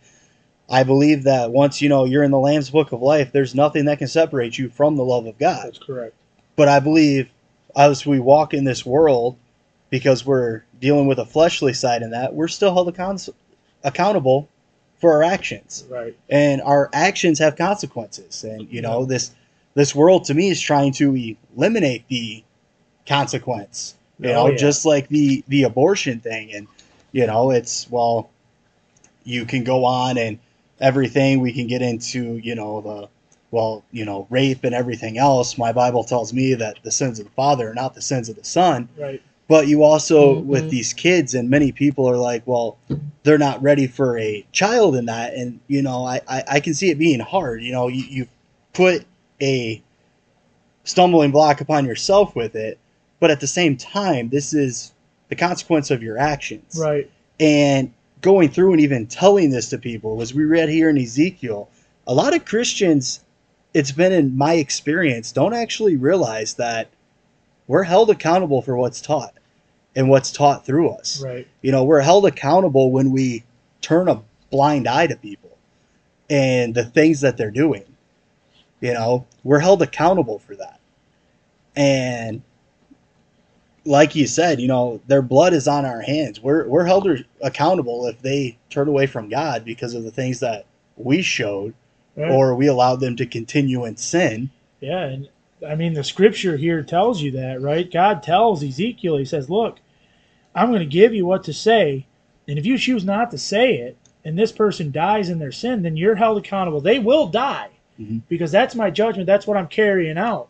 I 0.69 0.83
believe 0.83 1.23
that 1.23 1.51
once 1.51 1.81
you 1.81 1.89
know 1.89 2.05
you're 2.05 2.23
in 2.23 2.31
the 2.31 2.39
Lamb's 2.39 2.69
Book 2.69 2.91
of 2.91 3.01
Life, 3.01 3.31
there's 3.31 3.55
nothing 3.55 3.85
that 3.85 3.99
can 3.99 4.07
separate 4.07 4.57
you 4.57 4.69
from 4.69 4.95
the 4.97 5.03
love 5.03 5.25
of 5.25 5.37
God 5.37 5.67
That's 5.67 5.79
correct. 5.79 6.13
but 6.55 6.67
I 6.67 6.79
believe 6.79 7.29
as 7.75 8.05
we 8.05 8.19
walk 8.19 8.53
in 8.53 8.63
this 8.63 8.85
world, 8.85 9.37
because 9.89 10.25
we're 10.25 10.63
dealing 10.79 11.07
with 11.07 11.19
a 11.19 11.25
fleshly 11.25 11.73
side 11.73 12.01
in 12.01 12.11
that, 12.11 12.33
we're 12.33 12.47
still 12.47 12.73
held 12.73 12.89
account- 12.89 13.29
accountable 13.83 14.47
for 14.99 15.13
our 15.13 15.23
actions, 15.23 15.83
Right. 15.89 16.15
and 16.29 16.61
our 16.61 16.89
actions 16.91 17.39
have 17.39 17.55
consequences. 17.55 18.43
And 18.43 18.67
you 18.71 18.81
know 18.81 19.05
this 19.05 19.31
this 19.75 19.93
world 19.93 20.23
to 20.25 20.33
me 20.33 20.49
is 20.49 20.59
trying 20.59 20.91
to 20.93 21.35
eliminate 21.55 22.03
the 22.09 22.43
consequence. 23.05 23.93
You 24.19 24.31
Oh, 24.31 24.33
know, 24.33 24.49
yeah. 24.49 24.57
just 24.57 24.85
like 24.85 25.07
the 25.09 25.43
the 25.47 25.63
abortion 25.63 26.19
thing, 26.19 26.51
and 26.53 26.67
you 27.11 27.27
know, 27.27 27.51
it's 27.51 27.89
well, 27.91 28.29
you 29.23 29.45
can 29.45 29.63
go 29.63 29.85
on 29.85 30.17
and 30.17 30.39
everything. 30.81 31.39
We 31.41 31.53
can 31.53 31.67
get 31.67 31.81
into 31.83 32.37
you 32.37 32.55
know 32.55 32.81
the 32.81 33.07
well, 33.51 33.83
you 33.91 34.03
know, 34.05 34.27
rape 34.29 34.63
and 34.63 34.75
everything 34.75 35.17
else. 35.17 35.57
My 35.57 35.71
Bible 35.71 36.03
tells 36.03 36.33
me 36.33 36.53
that 36.55 36.77
the 36.83 36.91
sins 36.91 37.19
of 37.19 37.25
the 37.25 37.31
father 37.31 37.69
are 37.71 37.73
not 37.73 37.95
the 37.95 38.01
sins 38.01 38.29
of 38.29 38.35
the 38.35 38.43
son. 38.43 38.89
Right. 38.97 39.21
But 39.47 39.67
you 39.69 39.83
also, 39.83 40.35
Mhm. 40.41 40.45
with 40.45 40.69
these 40.69 40.91
kids, 40.91 41.33
and 41.33 41.49
many 41.49 41.71
people 41.71 42.09
are 42.09 42.17
like, 42.17 42.43
well, 42.45 42.77
they're 43.23 43.37
not 43.37 43.61
ready 43.63 43.87
for 43.87 44.17
a 44.19 44.45
child 44.51 44.95
in 44.97 45.05
that. 45.05 45.33
And, 45.35 45.61
you 45.67 45.81
know, 45.81 46.05
I, 46.05 46.19
I, 46.27 46.43
I 46.47 46.59
can 46.59 46.73
see 46.73 46.89
it 46.89 46.97
being 46.97 47.21
hard. 47.21 47.63
You 47.63 47.71
know, 47.71 47.87
you, 47.87 48.03
you 48.09 48.27
put 48.73 49.05
a 49.41 49.81
stumbling 50.83 51.31
block 51.31 51.61
upon 51.61 51.85
yourself 51.85 52.35
with 52.35 52.55
it. 52.55 52.77
But 53.19 53.31
at 53.31 53.39
the 53.39 53.47
same 53.47 53.77
time, 53.77 54.29
this 54.29 54.53
is 54.53 54.91
the 55.29 55.35
consequence 55.35 55.91
of 55.91 56.03
your 56.03 56.17
actions 56.17 56.77
Right. 56.79 57.09
and 57.39 57.91
going 58.21 58.49
through 58.49 58.71
and 58.73 58.81
even 58.81 59.05
telling 59.07 59.49
this 59.49 59.69
to 59.69 59.77
people 59.77 60.21
as 60.21 60.33
we 60.33 60.43
read 60.45 60.69
here 60.69 60.89
in 60.89 60.97
ezekiel 60.97 61.69
a 62.07 62.13
lot 62.13 62.33
of 62.33 62.45
christians 62.45 63.19
it's 63.73 63.91
been 63.91 64.11
in 64.11 64.37
my 64.37 64.53
experience 64.53 65.31
don't 65.31 65.53
actually 65.53 65.97
realize 65.97 66.55
that 66.55 66.89
we're 67.67 67.83
held 67.83 68.09
accountable 68.09 68.61
for 68.61 68.77
what's 68.77 69.01
taught 69.01 69.33
and 69.95 70.09
what's 70.09 70.31
taught 70.31 70.65
through 70.65 70.89
us. 70.89 71.21
Right. 71.23 71.47
you 71.61 71.71
know 71.71 71.83
we're 71.83 72.01
held 72.01 72.25
accountable 72.25 72.91
when 72.91 73.11
we 73.11 73.43
turn 73.81 74.07
a 74.07 74.21
blind 74.49 74.87
eye 74.87 75.07
to 75.07 75.15
people 75.15 75.57
and 76.29 76.73
the 76.73 76.85
things 76.85 77.21
that 77.21 77.37
they're 77.37 77.51
doing. 77.51 77.83
You 78.79 78.93
know 78.93 79.25
we're 79.43 79.59
held 79.59 79.81
accountable 79.81 80.39
for 80.39 80.55
that. 80.55 80.79
And 81.75 82.41
like 83.85 84.15
you 84.15 84.27
said 84.27 84.59
you 84.59 84.67
know 84.67 85.01
their 85.07 85.21
blood 85.21 85.53
is 85.53 85.67
on 85.67 85.85
our 85.85 86.01
hands. 86.01 86.41
We're 86.41 86.67
we're 86.67 86.85
held 86.85 87.07
accountable 87.41 88.07
if 88.07 88.21
they 88.21 88.57
turn 88.69 88.87
away 88.87 89.07
from 89.07 89.29
god 89.29 89.65
because 89.65 89.93
of 89.93 90.03
the 90.03 90.11
things 90.11 90.39
that 90.39 90.65
we 90.95 91.21
showed 91.21 91.73
Right. 92.17 92.31
or 92.31 92.55
we 92.55 92.65
allowed 92.67 92.99
them 92.99 93.15
to 93.17 93.25
continue 93.27 93.85
in 93.85 93.95
sin 93.97 94.49
Yeah, 94.81 95.03
and 95.05 95.29
I 95.67 95.75
mean 95.75 95.93
the 95.93 96.03
scripture 96.03 96.57
here 96.57 96.81
tells 96.83 97.21
you 97.21 97.31
that, 97.31 97.61
right? 97.61 97.91
God 97.91 98.21
tells 98.23 98.63
Ezekiel, 98.63 99.17
he 99.17 99.25
says, 99.25 99.49
"Look, 99.49 99.79
I'm 100.55 100.69
going 100.69 100.79
to 100.79 100.85
give 100.85 101.13
you 101.13 101.25
what 101.25 101.43
to 101.45 101.53
say, 101.53 102.05
and 102.47 102.57
if 102.59 102.65
you 102.65 102.77
choose 102.77 103.03
not 103.05 103.31
to 103.31 103.37
say 103.37 103.75
it, 103.75 103.97
and 104.25 104.37
this 104.37 104.51
person 104.51 104.91
dies 104.91 105.29
in 105.29 105.39
their 105.39 105.51
sin, 105.51 105.83
then 105.83 105.95
you're 105.97 106.15
held 106.15 106.37
accountable. 106.37 106.81
They 106.81 106.99
will 106.99 107.27
die 107.27 107.69
Mhm. 107.99 108.21
because 108.27 108.51
that's 108.51 108.75
my 108.75 108.89
judgment. 108.91 109.25
That's 109.27 109.47
what 109.47 109.57
I'm 109.57 109.67
carrying 109.67 110.17
out. 110.17 110.47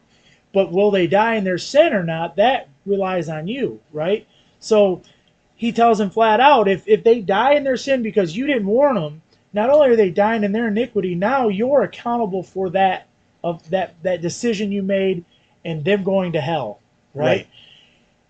But 0.54 0.72
will 0.72 0.92
they 0.92 1.08
die 1.08 1.36
in 1.36 1.44
their 1.44 1.58
sin 1.58 1.94
or 1.94 2.04
not? 2.04 2.36
That 2.38 2.68
relies 2.86 3.30
on 3.30 3.48
you, 3.48 3.80
right? 3.94 4.26
So 4.60 5.02
he 5.56 5.72
tells 5.72 5.98
them 6.00 6.10
flat 6.10 6.40
out, 6.40 6.68
if 6.68 6.88
if 6.88 7.04
they 7.04 7.22
die 7.22 7.54
in 7.54 7.64
their 7.64 7.78
sin 7.78 8.02
because 8.02 8.36
you 8.36 8.46
didn't 8.48 8.68
warn 8.68 8.96
them, 8.96 9.22
not 9.54 9.70
only 9.70 9.90
are 9.90 9.96
they 9.96 10.10
dying 10.10 10.44
in 10.44 10.52
their 10.52 10.68
iniquity, 10.68 11.16
now 11.16 11.48
you're 11.48 11.84
accountable 11.84 12.44
for 12.44 12.70
that 12.72 13.08
of 13.44 13.70
that 13.70 13.96
that 14.04 14.22
decision 14.22 14.72
you 14.72 14.84
made 14.84 15.24
and 15.64 15.84
them 15.84 16.04
going 16.04 16.34
to 16.34 16.42
hell, 16.42 16.80
right? 17.14 17.26
Right. 17.26 17.48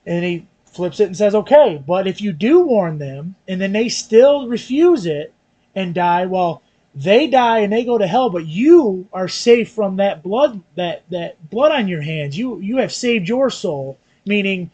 And 0.05 0.23
he 0.23 0.47
flips 0.65 0.99
it 0.99 1.07
and 1.07 1.17
says, 1.17 1.35
"Okay, 1.35 1.81
but 1.85 2.07
if 2.07 2.21
you 2.21 2.33
do 2.33 2.61
warn 2.61 2.97
them 2.97 3.35
and 3.47 3.59
then 3.59 3.73
they 3.73 3.89
still 3.89 4.47
refuse 4.47 5.05
it 5.05 5.33
and 5.75 5.93
die, 5.93 6.25
well, 6.25 6.61
they 6.95 7.27
die 7.27 7.59
and 7.59 7.71
they 7.71 7.83
go 7.83 7.97
to 7.97 8.07
hell, 8.07 8.29
but 8.29 8.47
you 8.47 9.07
are 9.13 9.27
safe 9.27 9.71
from 9.71 9.97
that 9.97 10.23
blood 10.23 10.61
that 10.75 11.03
that 11.09 11.49
blood 11.49 11.71
on 11.71 11.87
your 11.87 12.01
hands. 12.01 12.37
You 12.37 12.59
you 12.59 12.77
have 12.77 12.91
saved 12.91 13.29
your 13.29 13.49
soul, 13.49 13.97
meaning 14.25 14.71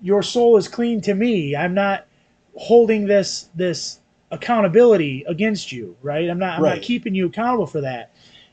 your 0.00 0.22
soul 0.22 0.56
is 0.56 0.68
clean 0.68 1.00
to 1.02 1.14
me. 1.14 1.54
I'm 1.54 1.74
not 1.74 2.06
holding 2.56 3.06
this 3.06 3.50
this 3.54 4.00
accountability 4.30 5.24
against 5.26 5.72
you, 5.72 5.96
right? 6.02 6.28
I'm 6.28 6.38
not 6.38 6.58
I'm 6.58 6.62
Right. 6.62 6.74
not 6.76 6.82
keeping 6.82 7.14
you 7.14 7.26
accountable 7.26 7.66
for 7.66 7.80
that. 7.82 8.10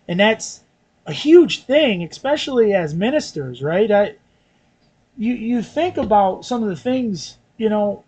And 0.08 0.20
that's 0.20 0.62
a 1.05 1.13
huge 1.13 1.63
thing, 1.63 2.03
especially 2.03 2.74
as 2.74 2.94
ministers, 2.94 3.62
right? 3.62 3.91
I 3.91 4.15
you 5.17 5.34
you 5.34 5.62
think 5.62 5.98
about 5.98 6.46
some 6.46 6.63
of 6.63 6.70
the 6.70 6.75
things, 6.75 7.38
you 7.58 7.70
know, 7.70 8.03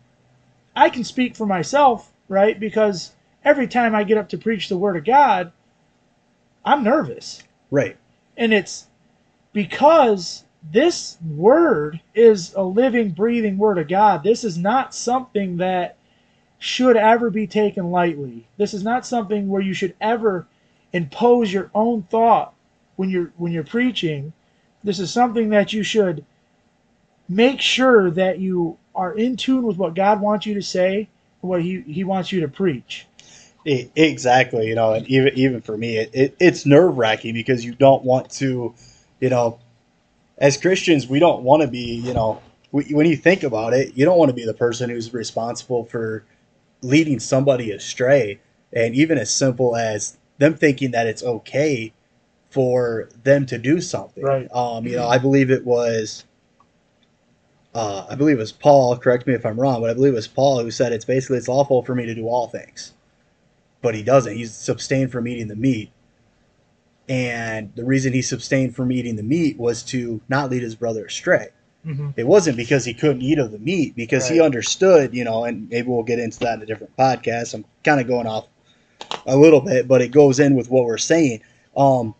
I 0.75 0.89
can 0.89 1.03
speak 1.03 1.35
for 1.35 1.45
myself, 1.45 2.11
right? 2.29 2.59
Because 2.59 3.13
every 3.43 3.67
time 3.67 3.95
I 3.95 4.03
get 4.03 4.17
up 4.17 4.29
to 4.29 4.37
preach 4.37 4.69
the 4.69 4.77
word 4.77 4.97
of 4.97 5.05
God, 5.05 5.51
I'm 6.65 6.83
nervous. 6.83 7.43
Right. 7.71 7.97
And 8.37 8.53
it's 8.53 8.87
because 9.53 10.45
this 10.71 11.17
word 11.25 12.01
is 12.13 12.53
a 12.55 12.63
living, 12.63 13.11
breathing 13.11 13.57
word 13.57 13.77
of 13.77 13.87
God. 13.87 14.23
This 14.23 14.43
is 14.43 14.57
not 14.57 14.93
something 14.93 15.57
that 15.57 15.96
should 16.59 16.97
ever 16.97 17.29
be 17.29 17.47
taken 17.47 17.91
lightly. 17.91 18.47
This 18.57 18.73
is 18.73 18.83
not 18.83 19.05
something 19.05 19.47
where 19.47 19.61
you 19.61 19.73
should 19.73 19.95
ever 20.01 20.47
impose 20.93 21.51
your 21.51 21.69
own 21.75 22.03
thought 22.03 22.53
when 22.95 23.09
you're 23.09 23.31
when 23.37 23.51
you're 23.51 23.63
preaching. 23.63 24.33
This 24.83 24.99
is 24.99 25.11
something 25.11 25.49
that 25.49 25.73
you 25.73 25.83
should 25.83 26.25
make 27.29 27.61
sure 27.61 28.09
that 28.11 28.39
you 28.39 28.77
are 28.95 29.13
in 29.13 29.35
tune 29.35 29.63
with 29.63 29.77
what 29.77 29.93
God 29.93 30.21
wants 30.21 30.45
you 30.45 30.55
to 30.55 30.61
say, 30.61 31.07
and 31.41 31.49
what 31.49 31.61
he, 31.61 31.81
he 31.81 32.03
wants 32.03 32.31
you 32.31 32.41
to 32.41 32.47
preach. 32.47 33.05
Exactly, 33.65 34.67
you 34.67 34.75
know, 34.75 34.93
and 34.93 35.05
even 35.07 35.37
even 35.37 35.61
for 35.61 35.77
me, 35.77 35.97
it, 35.97 36.09
it 36.13 36.35
it's 36.39 36.65
nerve 36.65 36.97
wracking 36.97 37.33
because 37.33 37.65
you 37.65 37.75
don't 37.75 38.03
want 38.03 38.29
to, 38.31 38.73
you 39.19 39.29
know, 39.29 39.59
as 40.37 40.57
Christians, 40.57 41.07
we 41.07 41.19
don't 41.19 41.43
want 41.43 41.61
to 41.61 41.67
be, 41.67 41.95
you 41.95 42.13
know, 42.13 42.41
we, 42.71 42.85
when 42.91 43.05
you 43.07 43.17
think 43.17 43.43
about 43.43 43.73
it, 43.73 43.97
you 43.97 44.05
don't 44.05 44.17
want 44.17 44.29
to 44.29 44.33
be 44.33 44.45
the 44.45 44.53
person 44.53 44.89
who's 44.89 45.13
responsible 45.13 45.83
for 45.83 46.23
leading 46.81 47.19
somebody 47.19 47.71
astray, 47.71 48.39
and 48.73 48.95
even 48.95 49.17
as 49.17 49.33
simple 49.33 49.75
as 49.75 50.17
them 50.37 50.55
thinking 50.55 50.91
that 50.91 51.07
it's 51.07 51.23
okay 51.23 51.93
for 52.49 53.09
them 53.23 53.45
to 53.45 53.57
do 53.57 53.81
something. 53.81 54.23
Right. 54.23 54.47
Um, 54.53 54.85
you 54.85 54.95
know, 54.95 55.07
I 55.07 55.17
believe 55.17 55.51
it 55.51 55.65
was. 55.65 56.25
Uh, 57.73 58.07
I 58.09 58.15
believe 58.15 58.37
it 58.37 58.39
was 58.39 58.51
Paul. 58.51 58.97
Correct 58.97 59.27
me 59.27 59.33
if 59.33 59.45
I'm 59.45 59.59
wrong, 59.59 59.81
but 59.81 59.89
I 59.89 59.93
believe 59.93 60.13
it 60.13 60.15
was 60.15 60.27
Paul 60.27 60.63
who 60.63 60.71
said 60.71 60.93
it's 60.93 61.05
basically 61.05 61.37
it's 61.37 61.47
lawful 61.47 61.83
for 61.83 61.93
me 61.93 62.05
to 62.07 62.15
do 62.15 62.27
all 62.27 62.47
things 62.47 62.93
but 63.81 63.95
he 63.95 64.03
doesn't. 64.03 64.35
He's 64.35 64.67
abstained 64.69 65.11
from 65.11 65.27
eating 65.27 65.47
the 65.47 65.55
meat. 65.55 65.91
And 67.09 67.71
the 67.75 67.85
reason 67.85 68.13
he 68.13 68.19
abstained 68.19 68.75
from 68.75 68.91
eating 68.91 69.15
the 69.15 69.23
meat 69.23 69.57
was 69.57 69.83
to 69.83 70.19
not 70.27 70.49
lead 70.49 70.61
his 70.61 70.75
brother 70.75 71.05
astray. 71.05 71.49
Mm-hmm. 71.85 72.09
It 72.17 72.27
wasn't 72.27 72.57
because 72.57 72.83
he 72.83 72.93
couldn't 72.93 73.21
eat 73.21 73.39
of 73.39 73.51
the 73.51 73.59
meat, 73.59 73.95
because 73.95 74.27
he 74.27 74.41
understood, 74.41 75.13
you 75.13 75.23
know, 75.23 75.45
and 75.45 75.69
maybe 75.69 75.87
we'll 75.87 76.03
get 76.03 76.19
into 76.19 76.39
that 76.39 76.55
in 76.55 76.63
a 76.63 76.65
different 76.65 76.95
podcast. 76.97 77.53
I'm 77.53 77.65
kind 77.83 78.01
of 78.01 78.07
going 78.07 78.27
off 78.27 78.47
a 79.25 79.37
little 79.37 79.61
bit, 79.61 79.87
but 79.87 80.01
it 80.01 80.09
goes 80.09 80.39
in 80.39 80.55
with 80.55 80.69
what 80.69 80.85
we're 80.85 80.97
saying. 80.97 81.41
Um, 81.77 82.13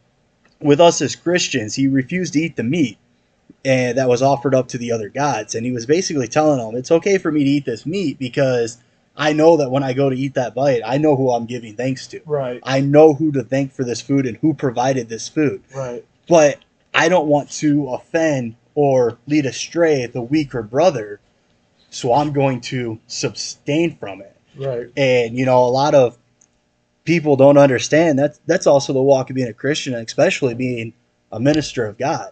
with 0.62 0.80
us 0.80 1.02
as 1.02 1.16
Christians, 1.16 1.76
he 1.76 1.88
refused 1.88 2.34
to 2.34 2.40
eat 2.40 2.56
the 2.56 2.64
meat 2.64 2.98
and 3.66 3.98
that 3.98 4.08
was 4.08 4.22
offered 4.22 4.56
up 4.56 4.70
to 4.70 4.78
the 4.78 4.92
other 4.92 5.10
gods. 5.10 5.56
And 5.56 5.66
he 5.66 5.72
was 5.72 5.86
basically 5.86 6.28
telling 6.28 6.60
them, 6.60 6.76
it's 6.76 6.92
okay 6.92 7.18
for 7.18 7.32
me 7.32 7.44
to 7.44 7.50
eat 7.50 7.66
this 7.66 7.86
meat 7.86 8.18
because 8.18 8.78
I 9.16 9.34
know 9.34 9.58
that 9.58 9.72
when 9.72 9.84
I 9.84 9.94
go 9.94 10.10
to 10.10 10.16
eat 10.16 10.36
that 10.36 10.56
bite, 10.56 10.82
I 10.86 10.98
know 10.98 11.16
who 11.16 11.32
I'm 11.32 11.46
giving 11.46 11.76
thanks 11.76 12.08
to. 12.08 12.22
Right, 12.26 12.60
I 12.64 12.82
know 12.82 13.14
who 13.14 13.32
to 13.34 13.44
thank 13.44 13.74
for 13.74 13.84
this 13.84 14.00
food 14.00 14.26
and 14.26 14.38
who 14.38 14.54
provided 14.54 15.10
this 15.10 15.28
food. 15.28 15.64
right, 15.76 16.06
But 16.30 16.60
I 16.94 17.10
don't 17.10 17.28
want 17.28 17.52
to 17.52 17.90
offend 17.90 18.56
or 18.78 19.18
lead 19.26 19.48
astray 19.48 20.06
the 20.06 20.22
weaker 20.22 20.62
brother. 20.62 21.20
So 21.90 22.14
I'm 22.14 22.32
going 22.32 22.62
to 22.62 23.00
abstain 23.24 23.98
from 23.98 24.22
it. 24.22 24.38
right. 24.56 24.88
And, 24.96 25.36
you 25.36 25.46
know, 25.46 25.64
a 25.64 25.66
lot 25.66 25.96
of 25.96 26.16
people 27.04 27.36
don't 27.36 27.58
understand 27.58 28.20
that 28.20 28.38
that's 28.46 28.68
also 28.68 28.94
the 28.94 29.02
walk 29.02 29.32
of 29.32 29.36
being 29.36 29.48
a 29.48 29.54
Christian, 29.54 29.96
and 29.96 30.06
especially 30.06 30.54
being 30.54 30.94
a 31.32 31.40
minister 31.40 31.88
of 31.88 31.98
God. 31.98 32.32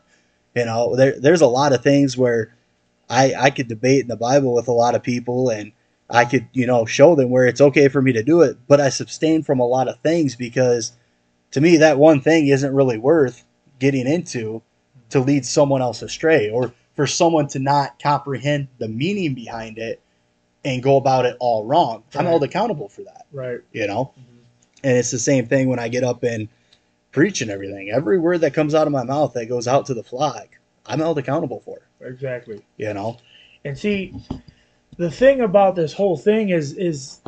You 0.53 0.65
know, 0.65 0.95
there, 0.95 1.19
there's 1.19 1.41
a 1.41 1.47
lot 1.47 1.73
of 1.73 1.81
things 1.81 2.15
where 2.15 2.53
I, 3.09 3.33
I 3.35 3.49
could 3.49 3.67
debate 3.67 4.01
in 4.01 4.07
the 4.07 4.15
Bible 4.15 4.53
with 4.53 4.67
a 4.67 4.71
lot 4.71 4.93
of 4.93 5.01
people 5.01 5.49
and 5.49 5.71
I 6.11 6.25
could, 6.25 6.47
you 6.53 6.67
know, 6.67 6.85
show 6.85 7.15
them 7.15 7.31
where 7.31 7.47
it's 7.47 7.59
okay 7.59 7.87
for 7.87 8.03
me 8.03 8.13
to 8.13 8.21
do 8.21 8.43
it, 8.43 8.55
but 8.67 8.79
I 8.79 8.85
abstain 8.85 9.41
from 9.41 9.59
a 9.59 9.65
lot 9.65 9.87
of 9.87 9.99
things 10.01 10.35
because 10.35 10.91
to 11.51 11.61
me, 11.61 11.77
that 11.77 11.97
one 11.97 12.21
thing 12.21 12.47
isn't 12.49 12.75
really 12.75 12.99
worth 12.99 13.43
getting 13.79 14.05
into 14.05 14.61
to 15.09 15.19
lead 15.19 15.45
someone 15.45 15.81
else 15.81 16.01
astray 16.01 16.49
or 16.49 16.73
for 16.95 17.07
someone 17.07 17.47
to 17.49 17.59
not 17.59 17.99
comprehend 17.99 18.67
the 18.77 18.87
meaning 18.87 19.33
behind 19.33 19.77
it 19.77 20.01
and 20.63 20.81
go 20.81 20.97
about 20.97 21.25
it 21.25 21.37
all 21.39 21.65
wrong. 21.65 22.03
I'm 22.15 22.25
held 22.25 22.43
accountable 22.43 22.89
for 22.89 23.03
that, 23.03 23.25
Right. 23.31 23.59
you 23.71 23.85
know? 23.87 24.11
Mhm. 24.17 24.23
And 24.83 24.97
it's 24.97 25.11
the 25.11 25.19
same 25.19 25.45
thing 25.47 25.67
when 25.69 25.79
I 25.79 25.87
get 25.89 26.03
up 26.03 26.23
and 26.23 26.47
preach 27.11 27.41
and 27.41 27.51
everything. 27.51 27.91
Every 27.91 28.17
word 28.17 28.41
that 28.41 28.53
comes 28.53 28.73
out 28.73 28.87
of 28.87 28.93
my 28.93 29.03
mouth 29.03 29.33
that 29.33 29.45
goes 29.47 29.67
out 29.67 29.85
to 29.87 29.93
the 29.93 30.03
flock, 30.03 30.47
I'm 30.85 30.99
held 30.99 31.17
accountable 31.17 31.59
for, 31.59 31.79
Exactly. 32.01 32.61
you 32.77 32.93
know? 32.93 33.17
And 33.63 33.77
see, 33.77 34.13
the 34.97 35.11
thing 35.11 35.41
about 35.41 35.75
this 35.75 35.93
whole 35.93 36.17
thing 36.17 36.49
is 36.49 36.73
is 36.73 37.19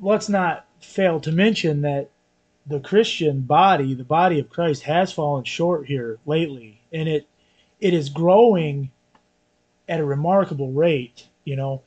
let's 0.00 0.28
not 0.28 0.66
fail 0.80 1.20
to 1.20 1.32
mention 1.32 1.82
that 1.82 2.08
the 2.66 2.80
Christian 2.80 3.42
body, 3.42 3.94
the 3.94 4.04
body 4.04 4.38
of 4.38 4.50
Christ, 4.50 4.82
has 4.84 5.12
fallen 5.12 5.44
short 5.44 5.86
here 5.86 6.18
lately, 6.26 6.75
and 6.92 7.08
it 7.08 7.28
it 7.80 7.94
is 7.94 8.08
growing 8.08 8.90
at 9.88 10.00
a 10.00 10.04
remarkable 10.04 10.72
rate. 10.72 11.28
You 11.44 11.56
know, 11.56 11.82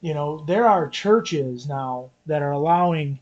you 0.00 0.14
know 0.14 0.44
there 0.46 0.66
are 0.66 0.88
churches 0.88 1.66
now 1.66 2.10
that 2.26 2.42
are 2.42 2.52
allowing 2.52 3.20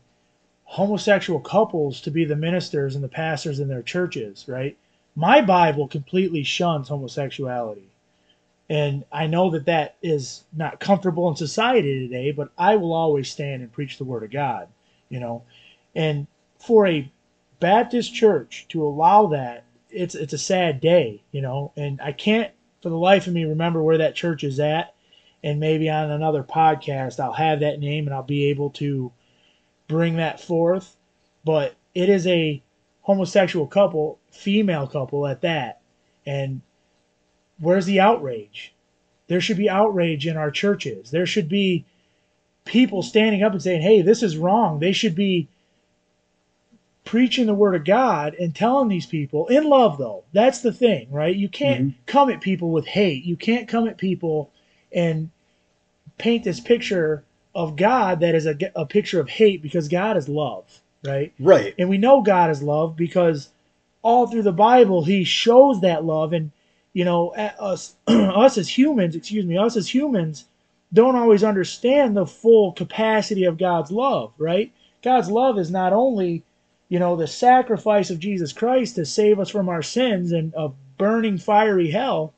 homosexual 0.65 1.39
couples 1.39 2.01
to 2.01 2.11
be 2.11 2.25
the 2.25 2.35
ministers 2.35 2.95
and 2.95 3.03
the 3.03 3.09
pastors 3.09 3.59
in 3.59 3.67
their 3.67 3.83
churches. 3.83 4.45
Right? 4.47 4.77
My 5.15 5.41
Bible 5.41 5.87
completely 5.87 6.43
shuns 6.43 6.89
homosexuality. 6.89 7.89
And 8.69 9.03
I 9.11 9.27
know 9.27 9.49
that 9.51 9.65
that 9.65 9.95
is 10.01 10.45
not 10.53 10.79
comfortable 10.79 11.29
in 11.29 11.35
society 11.35 12.07
today, 12.07 12.31
but 12.31 12.49
I 12.57 12.75
will 12.77 12.93
always 12.93 13.29
stand 13.29 13.61
and 13.61 13.71
preach 13.71 13.97
the 13.97 14.05
word 14.05 14.23
of 14.23 14.31
God, 14.31 14.67
you 15.09 15.19
know. 15.19 15.43
And 15.93 16.27
for 16.59 16.87
a 16.87 17.11
Baptist 17.59 18.13
church 18.13 18.65
to 18.69 18.83
allow 18.83 19.27
that, 19.27 19.63
it's 19.93 20.15
it's 20.15 20.33
a 20.33 20.37
sad 20.37 20.81
day, 20.81 21.23
you 21.31 21.41
know. 21.41 21.71
And 21.75 22.01
I 22.01 22.11
can't 22.11 22.51
for 22.81 22.89
the 22.89 22.97
life 22.97 23.27
of 23.27 23.33
me 23.33 23.45
remember 23.45 23.81
where 23.81 23.99
that 23.99 24.15
church 24.15 24.43
is 24.43 24.59
at. 24.59 24.93
And 25.43 25.59
maybe 25.59 25.89
on 25.89 26.09
another 26.11 26.43
podcast 26.43 27.19
I'll 27.19 27.33
have 27.33 27.59
that 27.61 27.79
name 27.79 28.07
and 28.07 28.13
I'll 28.13 28.23
be 28.23 28.45
able 28.45 28.69
to 28.71 29.11
bring 29.87 30.17
that 30.17 30.39
forth. 30.39 30.95
But 31.43 31.75
it 31.93 32.09
is 32.09 32.25
a 32.27 32.61
homosexual 33.01 33.67
couple, 33.67 34.19
female 34.31 34.87
couple 34.87 35.27
at 35.27 35.41
that. 35.41 35.81
And 36.25 36.61
where's 37.59 37.85
the 37.85 37.99
outrage? 37.99 38.73
There 39.27 39.41
should 39.41 39.57
be 39.57 39.69
outrage 39.69 40.25
in 40.27 40.37
our 40.37 40.51
churches. 40.51 41.11
There 41.11 41.25
should 41.25 41.49
be 41.49 41.85
people 42.65 43.03
standing 43.03 43.43
up 43.43 43.51
and 43.51 43.61
saying, 43.61 43.81
hey, 43.81 44.01
this 44.01 44.23
is 44.23 44.37
wrong. 44.37 44.79
They 44.79 44.93
should 44.93 45.15
be 45.15 45.49
preaching 47.05 47.45
the 47.45 47.53
word 47.53 47.75
of 47.75 47.85
God 47.85 48.33
and 48.35 48.55
telling 48.55 48.87
these 48.87 49.05
people 49.05 49.47
in 49.47 49.63
love, 49.65 49.97
though. 49.97 50.23
That's 50.33 50.61
the 50.61 50.71
thing, 50.71 51.11
right? 51.11 51.35
You 51.35 51.49
can't 51.49 51.81
mm-hmm. 51.81 51.99
come 52.05 52.29
at 52.29 52.41
people 52.41 52.71
with 52.71 52.85
hate. 52.85 53.23
You 53.23 53.35
can't 53.35 53.67
come 53.67 53.87
at 53.87 53.97
people 53.97 54.51
and 54.91 55.29
paint 56.17 56.43
this 56.43 56.59
picture 56.59 57.23
of 57.55 57.75
God 57.75 58.19
that 58.21 58.35
is 58.35 58.45
a, 58.45 58.57
a 58.75 58.85
picture 58.85 59.19
of 59.19 59.29
hate 59.29 59.61
because 59.61 59.87
God 59.87 60.17
is 60.17 60.29
love, 60.29 60.65
right? 61.03 61.33
Right. 61.39 61.75
And 61.77 61.89
we 61.89 61.97
know 61.97 62.21
God 62.21 62.49
is 62.49 62.63
love 62.63 62.95
because 62.95 63.49
all 64.01 64.27
through 64.27 64.43
the 64.43 64.51
Bible 64.51 65.03
he 65.03 65.23
shows 65.23 65.81
that 65.81 66.03
love 66.03 66.33
and 66.33 66.51
you 66.93 67.05
know 67.05 67.29
us 67.29 67.95
us 68.07 68.57
as 68.57 68.77
humans, 68.77 69.15
excuse 69.15 69.45
me, 69.45 69.57
us 69.57 69.75
as 69.75 69.93
humans 69.93 70.45
don't 70.93 71.15
always 71.15 71.43
understand 71.43 72.15
the 72.15 72.25
full 72.25 72.71
capacity 72.71 73.45
of 73.45 73.57
God's 73.57 73.91
love, 73.91 74.31
right? 74.37 74.71
God's 75.01 75.29
love 75.29 75.57
is 75.57 75.71
not 75.71 75.91
only, 75.91 76.43
you 76.93 76.99
know, 76.99 77.15
the 77.15 77.25
sacrifice 77.25 78.11
of 78.11 78.19
Jesus 78.19 78.53
Christ 78.53 78.97
to 78.97 79.05
save 79.07 79.39
us 79.39 79.49
from 79.49 79.67
our 79.67 79.81
sins 79.81 80.31
and 80.31 80.53
a 80.55 80.69
burning 80.99 81.39
fiery 81.39 81.89
hell, 81.89 82.35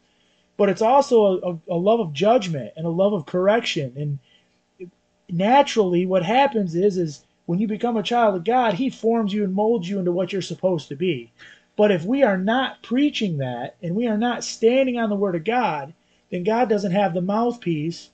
but 0.55 0.69
it's 0.69 0.81
also 0.81 1.41
a, 1.41 1.73
a 1.73 1.75
love 1.75 1.99
of 1.99 2.13
judgment 2.13 2.71
and 2.77 2.85
a 2.85 2.89
love 2.89 3.11
of 3.11 3.25
correction 3.25 3.91
and 3.97 4.89
naturally 5.27 6.05
what 6.05 6.23
happens 6.23 6.73
is 6.73 6.97
is 6.97 7.25
when 7.47 7.59
you 7.59 7.67
become 7.67 7.97
a 7.97 8.01
child 8.01 8.33
of 8.33 8.45
God, 8.45 8.75
He 8.75 8.89
forms 8.89 9.33
you 9.33 9.43
and 9.43 9.53
molds 9.53 9.89
you 9.89 9.99
into 9.99 10.13
what 10.13 10.31
you're 10.31 10.41
supposed 10.41 10.87
to 10.87 10.95
be. 10.95 11.33
But 11.75 11.91
if 11.91 12.05
we 12.05 12.23
are 12.23 12.37
not 12.37 12.81
preaching 12.81 13.39
that 13.39 13.75
and 13.83 13.93
we 13.93 14.07
are 14.07 14.17
not 14.17 14.45
standing 14.45 14.97
on 14.97 15.09
the 15.09 15.17
Word 15.17 15.35
of 15.35 15.43
God, 15.43 15.93
then 16.31 16.45
God 16.45 16.69
doesn't 16.69 16.93
have 16.93 17.13
the 17.13 17.19
mouthpiece 17.21 18.09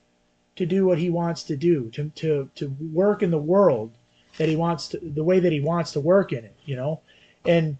to 0.56 0.66
do 0.66 0.86
what 0.86 0.98
He 0.98 1.08
wants 1.08 1.44
to 1.44 1.56
do, 1.56 1.88
to, 1.90 2.10
to, 2.16 2.50
to 2.56 2.76
work 2.92 3.22
in 3.22 3.30
the 3.30 3.38
world 3.38 3.92
that 4.38 4.48
He 4.48 4.56
wants 4.56 4.88
to, 4.88 4.98
the 4.98 5.24
way 5.24 5.40
that 5.40 5.52
He 5.52 5.60
wants 5.60 5.92
to 5.92 6.00
work 6.00 6.32
in 6.32 6.44
it, 6.44 6.56
you 6.64 6.76
know? 6.76 7.00
And 7.44 7.76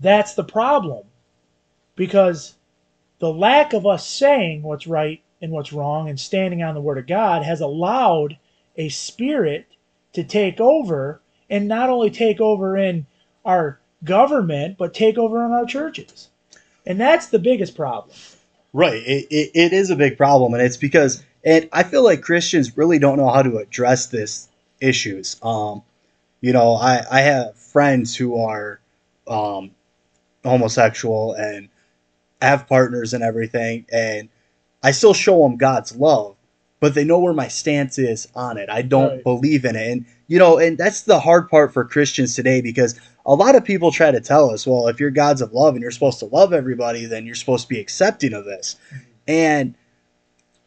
that's 0.00 0.34
the 0.34 0.44
problem 0.44 1.04
because 1.96 2.54
the 3.18 3.32
lack 3.32 3.72
of 3.72 3.86
us 3.86 4.06
saying 4.08 4.62
what's 4.62 4.86
right 4.86 5.22
and 5.42 5.52
what's 5.52 5.72
wrong 5.72 6.08
and 6.08 6.18
standing 6.18 6.62
on 6.62 6.74
the 6.74 6.80
Word 6.80 6.98
of 6.98 7.06
God 7.06 7.42
has 7.42 7.60
allowed 7.60 8.38
a 8.76 8.88
spirit 8.88 9.66
to 10.12 10.24
take 10.24 10.60
over 10.60 11.20
and 11.48 11.68
not 11.68 11.90
only 11.90 12.10
take 12.10 12.40
over 12.40 12.76
in 12.76 13.06
our 13.44 13.80
government, 14.04 14.78
but 14.78 14.94
take 14.94 15.18
over 15.18 15.44
in 15.44 15.52
our 15.52 15.66
churches. 15.66 16.28
And 16.86 17.00
that's 17.00 17.26
the 17.26 17.38
biggest 17.38 17.76
problem. 17.76 18.16
Right. 18.72 19.02
It, 19.06 19.26
it, 19.30 19.50
it 19.54 19.72
is 19.72 19.90
a 19.90 19.96
big 19.96 20.16
problem. 20.16 20.54
And 20.54 20.62
it's 20.62 20.76
because, 20.76 21.22
and 21.44 21.68
I 21.72 21.82
feel 21.82 22.04
like 22.04 22.22
Christians 22.22 22.76
really 22.76 22.98
don't 22.98 23.18
know 23.18 23.28
how 23.28 23.42
to 23.42 23.58
address 23.58 24.06
this 24.06 24.48
issues. 24.80 25.36
Um, 25.42 25.82
you 26.40 26.52
know, 26.52 26.74
I, 26.74 27.02
I 27.10 27.20
have 27.20 27.56
friends 27.56 28.16
who 28.16 28.36
are 28.38 28.80
um, 29.28 29.70
homosexual 30.44 31.34
and 31.34 31.68
have 32.42 32.66
partners 32.66 33.12
and 33.14 33.22
everything, 33.22 33.86
and 33.92 34.28
I 34.82 34.92
still 34.92 35.14
show 35.14 35.42
them 35.42 35.56
God's 35.58 35.94
love, 35.96 36.36
but 36.80 36.94
they 36.94 37.04
know 37.04 37.18
where 37.18 37.34
my 37.34 37.48
stance 37.48 37.98
is 37.98 38.26
on 38.34 38.56
it. 38.56 38.70
I 38.70 38.82
don't 38.82 39.10
Right. 39.10 39.24
believe 39.24 39.64
in 39.66 39.76
it. 39.76 39.90
And, 39.90 40.06
you 40.28 40.38
know, 40.38 40.58
and 40.58 40.78
that's 40.78 41.02
the 41.02 41.20
hard 41.20 41.50
part 41.50 41.72
for 41.74 41.84
Christians 41.84 42.34
today 42.34 42.62
because 42.62 42.98
a 43.26 43.34
lot 43.34 43.54
of 43.56 43.64
people 43.64 43.92
try 43.92 44.10
to 44.10 44.20
tell 44.20 44.50
us, 44.50 44.66
well, 44.66 44.88
if 44.88 44.98
you're 44.98 45.10
God's 45.10 45.42
of 45.42 45.52
love 45.52 45.74
and 45.74 45.82
you're 45.82 45.90
supposed 45.90 46.18
to 46.20 46.26
love 46.26 46.54
everybody, 46.54 47.04
then 47.04 47.26
you're 47.26 47.34
supposed 47.34 47.64
to 47.64 47.68
be 47.68 47.78
accepting 47.80 48.32
of 48.32 48.46
this. 48.46 48.76
And 49.28 49.74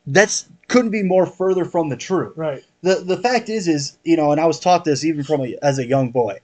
that's 0.05 0.48
couldn't 0.67 0.91
be 0.91 1.03
more 1.03 1.25
further 1.25 1.65
from 1.65 1.89
the 1.89 1.98
truth 1.98 2.34
Right. 2.38 2.63
The 2.83 2.95
the 2.95 3.17
fact 3.17 3.49
is 3.49 3.67
is 3.67 3.97
you 4.03 4.15
know 4.15 4.31
and 4.31 4.39
i 4.39 4.45
was 4.45 4.59
taught 4.59 4.85
this 4.85 5.03
even 5.03 5.23
from 5.23 5.41
a, 5.41 5.55
as 5.63 5.79
a 5.79 5.87
young 5.87 6.11
boy. 6.11 6.37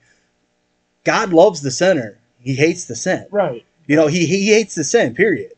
God 1.06 1.32
loves 1.32 1.62
the 1.62 1.72
sinner. 1.72 2.20
He 2.40 2.56
hates 2.56 2.86
the 2.86 2.96
sin. 2.96 3.28
Right. 3.30 3.64
you 3.88 3.96
know 3.96 4.08
he 4.08 4.26
he 4.26 4.48
hates 4.48 4.74
the 4.74 4.84
sin 4.84 5.14
period. 5.14 5.52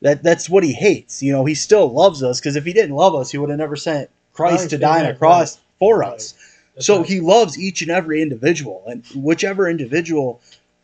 That 0.00 0.22
that's 0.22 0.48
what 0.48 0.64
he 0.64 0.72
hates. 0.72 1.22
You 1.22 1.32
know 1.32 1.44
he 1.44 1.54
still 1.54 1.92
loves 1.92 2.22
us 2.22 2.40
because 2.40 2.56
if 2.56 2.64
he 2.64 2.72
didn't 2.72 2.96
love 2.96 3.14
us 3.14 3.30
he 3.30 3.38
would 3.38 3.50
have 3.50 3.58
never 3.58 3.76
sent 3.76 4.08
christ 4.32 4.56
Christ, 4.56 4.70
to 4.70 4.78
die 4.78 5.00
on 5.00 5.06
a 5.06 5.14
cross 5.14 5.58
for 5.78 6.04
us. 6.04 6.34
That's 6.74 6.86
so 6.86 6.98
right. 6.98 7.06
he 7.06 7.20
loves 7.20 7.58
each 7.58 7.82
and 7.82 7.90
every 7.90 8.22
individual 8.22 8.84
and 8.86 9.04
whichever 9.14 9.68
individual 9.68 10.40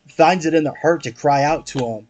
finds 0.07 0.45
it 0.45 0.53
in 0.53 0.65
their 0.65 0.75
heart 0.75 1.03
to 1.03 1.11
cry 1.11 1.43
out 1.43 1.65
to 1.67 1.79
him 1.79 2.07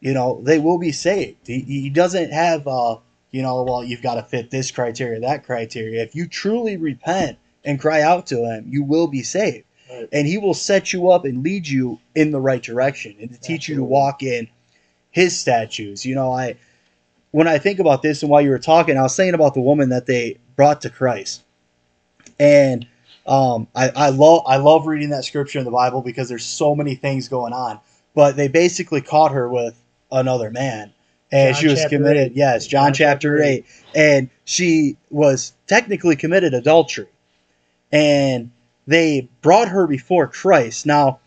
you 0.00 0.14
know 0.14 0.40
they 0.42 0.58
will 0.58 0.78
be 0.78 0.92
saved. 0.92 1.46
He, 1.46 1.60
he 1.60 1.90
doesn't 1.90 2.32
have 2.32 2.66
uh 2.66 2.96
you 3.30 3.42
know 3.42 3.62
well 3.62 3.84
you've 3.84 4.02
got 4.02 4.14
to 4.14 4.22
fit 4.22 4.50
this 4.50 4.70
criteria 4.70 5.20
that 5.20 5.44
criteria. 5.44 6.02
If 6.02 6.14
you 6.14 6.26
truly 6.26 6.76
repent 6.76 7.38
and 7.64 7.80
cry 7.80 8.02
out 8.02 8.26
to 8.28 8.44
him 8.44 8.66
you 8.68 8.82
will 8.82 9.06
be 9.06 9.22
saved. 9.22 9.64
Right. 9.90 10.08
and 10.12 10.26
he 10.26 10.36
will 10.36 10.52
set 10.52 10.92
you 10.92 11.10
up 11.10 11.24
and 11.24 11.42
lead 11.42 11.66
you 11.66 11.98
in 12.14 12.30
the 12.30 12.40
right 12.40 12.62
direction 12.62 13.16
and 13.20 13.32
to 13.32 13.40
teach 13.40 13.70
you 13.70 13.76
to 13.76 13.82
walk 13.82 14.22
in 14.22 14.48
his 15.10 15.38
statutes. 15.38 16.04
You 16.04 16.14
know 16.14 16.32
i 16.32 16.56
when 17.30 17.48
i 17.48 17.58
think 17.58 17.78
about 17.78 18.02
this 18.02 18.22
and 18.22 18.30
while 18.30 18.40
you 18.40 18.50
were 18.50 18.58
talking 18.58 18.96
i 18.96 19.02
was 19.02 19.14
saying 19.14 19.34
about 19.34 19.54
the 19.54 19.60
woman 19.60 19.90
that 19.90 20.06
they 20.06 20.38
brought 20.56 20.80
to 20.82 20.90
christ. 20.90 21.42
And 22.40 22.86
um, 23.28 23.68
I, 23.74 23.90
I 23.90 24.08
love 24.08 24.42
I 24.46 24.56
love 24.56 24.86
reading 24.86 25.10
that 25.10 25.24
scripture 25.24 25.58
in 25.58 25.66
the 25.66 25.70
Bible 25.70 26.00
because 26.00 26.28
there's 26.28 26.44
so 26.44 26.74
many 26.74 26.94
things 26.94 27.28
going 27.28 27.52
on. 27.52 27.78
But 28.14 28.36
they 28.36 28.48
basically 28.48 29.02
caught 29.02 29.32
her 29.32 29.48
with 29.48 29.80
another 30.10 30.50
man, 30.50 30.92
and 31.30 31.54
John 31.54 31.62
she 31.62 31.68
was 31.68 31.84
committed. 31.86 32.32
eight. 32.32 32.36
Yes, 32.36 32.66
John, 32.66 32.86
John 32.88 32.94
chapter, 32.94 33.38
chapter 33.38 33.42
eight, 33.42 33.66
and 33.94 34.30
she 34.44 34.96
was 35.10 35.52
technically 35.66 36.16
committed 36.16 36.54
adultery, 36.54 37.08
and 37.92 38.50
they 38.86 39.28
brought 39.42 39.68
her 39.68 39.86
before 39.86 40.26
Christ. 40.28 40.86
Now, 40.86 41.20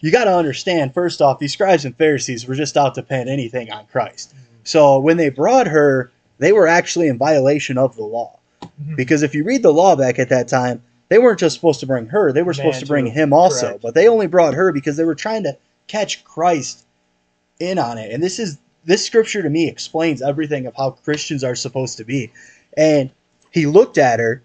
you 0.00 0.10
got 0.10 0.24
to 0.24 0.36
understand. 0.36 0.92
First 0.92 1.22
off, 1.22 1.38
these 1.38 1.52
scribes 1.52 1.84
and 1.84 1.96
Pharisees 1.96 2.46
were 2.46 2.54
just 2.54 2.76
out 2.76 2.94
to 2.96 3.02
pin 3.02 3.28
anything 3.28 3.70
on 3.70 3.86
Christ. 3.86 4.34
So 4.64 4.98
when 4.98 5.16
they 5.16 5.30
brought 5.30 5.66
her, 5.66 6.10
they 6.38 6.52
were 6.52 6.66
actually 6.66 7.08
in 7.08 7.16
violation 7.16 7.78
of 7.78 7.96
the 7.96 8.04
law. 8.04 8.38
Mhm. 8.62 8.96
Because 8.96 9.22
if 9.22 9.34
you 9.34 9.44
read 9.44 9.62
the 9.62 9.72
law 9.72 9.96
back 9.96 10.18
at 10.18 10.28
that 10.30 10.48
time, 10.48 10.82
they 11.08 11.18
weren't 11.18 11.38
just 11.38 11.54
supposed 11.54 11.80
to 11.80 11.86
bring 11.86 12.06
her, 12.06 12.32
they 12.32 12.42
were 12.42 12.54
supposed 12.54 12.80
to 12.80 12.86
bring 12.86 13.06
him 13.06 13.32
also. 13.32 13.68
Correct. 13.68 13.82
But 13.82 13.94
they 13.94 14.08
only 14.08 14.26
brought 14.26 14.54
her 14.54 14.72
because 14.72 14.96
they 14.96 15.04
were 15.04 15.14
trying 15.14 15.42
to 15.44 15.56
catch 15.86 16.24
Christ 16.24 16.84
in 17.60 17.78
on 17.78 17.98
it. 17.98 18.10
And 18.10 18.22
this 18.22 18.38
is 18.38 18.58
this 18.84 19.04
scripture 19.04 19.42
to 19.42 19.50
me 19.50 19.68
explains 19.68 20.22
everything 20.22 20.66
of 20.66 20.74
how 20.76 20.90
Christians 20.90 21.44
are 21.44 21.54
supposed 21.54 21.98
to 21.98 22.04
be. 22.04 22.32
And 22.76 23.10
he 23.50 23.66
looked 23.66 23.98
at 23.98 24.20
her 24.20 24.42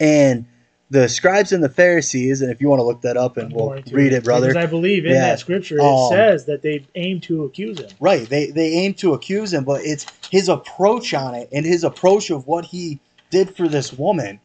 and 0.00 0.46
the 0.90 1.08
scribes 1.08 1.52
and 1.52 1.64
the 1.64 1.70
Pharisees, 1.70 2.42
and 2.42 2.50
if 2.50 2.60
you 2.60 2.68
want 2.68 2.80
to 2.80 2.84
look 2.84 3.00
that 3.00 3.16
up 3.16 3.38
and 3.38 3.46
I'm 3.50 3.56
we'll 3.56 3.82
read 3.92 4.12
it, 4.12 4.24
brother. 4.24 4.48
Because 4.48 4.62
I 4.62 4.66
believe 4.66 5.06
in 5.06 5.12
Yeah. 5.12 5.30
that 5.30 5.38
scripture 5.38 5.78
it 5.78 5.82
Um, 5.82 6.10
says 6.10 6.44
that 6.46 6.60
they 6.60 6.84
aim 6.94 7.20
to 7.22 7.44
accuse 7.44 7.78
him. 7.78 7.88
Right. 7.98 8.28
They 8.28 8.46
they 8.50 8.72
aim 8.74 8.94
to 8.94 9.14
accuse 9.14 9.54
him, 9.54 9.64
but 9.64 9.82
it's 9.84 10.06
his 10.30 10.50
approach 10.50 11.14
on 11.14 11.34
it 11.34 11.48
and 11.50 11.64
his 11.64 11.82
approach 11.84 12.28
of 12.30 12.46
what 12.46 12.66
he 12.66 13.00
did 13.30 13.56
for 13.56 13.68
this 13.68 13.92
woman 13.92 14.38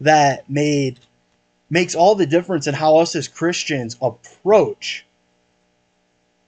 that 0.00 0.50
made 0.50 1.00
makes 1.70 1.94
all 1.94 2.14
the 2.14 2.26
difference 2.26 2.66
in 2.66 2.74
how 2.74 2.98
us 2.98 3.16
as 3.16 3.26
Christians 3.28 3.96
approach 4.02 5.05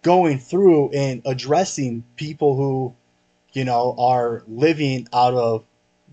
going 0.02 0.38
through 0.38 0.90
and 0.90 1.22
addressing 1.24 2.04
people 2.16 2.56
who, 2.56 2.94
you 3.52 3.64
know, 3.64 3.94
are 3.98 4.42
living 4.46 5.08
out 5.12 5.34
of 5.34 5.64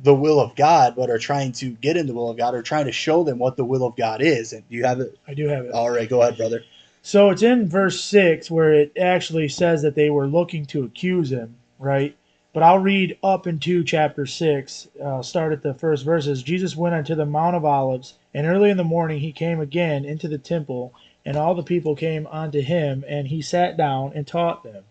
the 0.03 0.13
will 0.13 0.39
of 0.39 0.55
God 0.55 0.95
but 0.95 1.09
are 1.09 1.17
trying 1.17 1.51
to 1.53 1.69
get 1.69 1.95
in 1.95 2.07
the 2.07 2.13
will 2.13 2.29
of 2.29 2.37
God 2.37 2.53
or 2.53 2.61
trying 2.61 2.85
to 2.85 2.91
show 2.91 3.23
them 3.23 3.39
what 3.39 3.57
the 3.57 3.65
will 3.65 3.85
of 3.85 3.95
God 3.95 4.21
is. 4.21 4.53
And 4.53 4.67
do 4.69 4.75
you 4.75 4.83
have 4.83 4.99
it? 4.99 5.17
I 5.27 5.33
do 5.33 5.47
have 5.47 5.65
it. 5.65 5.71
All 5.71 5.89
right, 5.89 6.09
go 6.09 6.21
ahead, 6.21 6.37
brother. 6.37 6.63
So 7.01 7.29
it's 7.29 7.43
in 7.43 7.69
verse 7.69 8.01
6 8.01 8.49
where 8.49 8.73
it 8.73 8.97
actually 8.99 9.47
says 9.47 9.83
that 9.83 9.95
they 9.95 10.09
were 10.09 10.27
looking 10.27 10.65
to 10.67 10.83
accuse 10.83 11.31
him, 11.31 11.55
right? 11.77 12.15
But 12.51 12.63
I'll 12.63 12.79
read 12.79 13.17
up 13.21 13.47
into 13.47 13.83
chapter 13.83 14.25
6. 14.25 14.87
Uh, 15.03 15.21
start 15.21 15.53
at 15.53 15.61
the 15.61 15.73
first 15.73 16.03
verses. 16.05 16.41
Jesus 16.41 16.75
went 16.75 16.95
unto 16.95 17.13
the 17.13 17.25
Mount 17.25 17.55
of 17.55 17.65
Olives, 17.65 18.15
and 18.33 18.47
early 18.47 18.69
in 18.69 18.77
the 18.77 18.83
morning 18.83 19.19
he 19.19 19.31
came 19.33 19.59
again 19.59 20.05
into 20.05 20.27
the 20.27 20.37
temple, 20.37 20.93
and 21.25 21.35
all 21.37 21.55
the 21.55 21.63
people 21.63 21.95
came 21.95 22.27
unto 22.27 22.61
him, 22.61 23.03
and 23.07 23.27
he 23.27 23.41
sat 23.41 23.77
down 23.77 24.11
and 24.13 24.27
taught 24.27 24.63
them. 24.63 24.83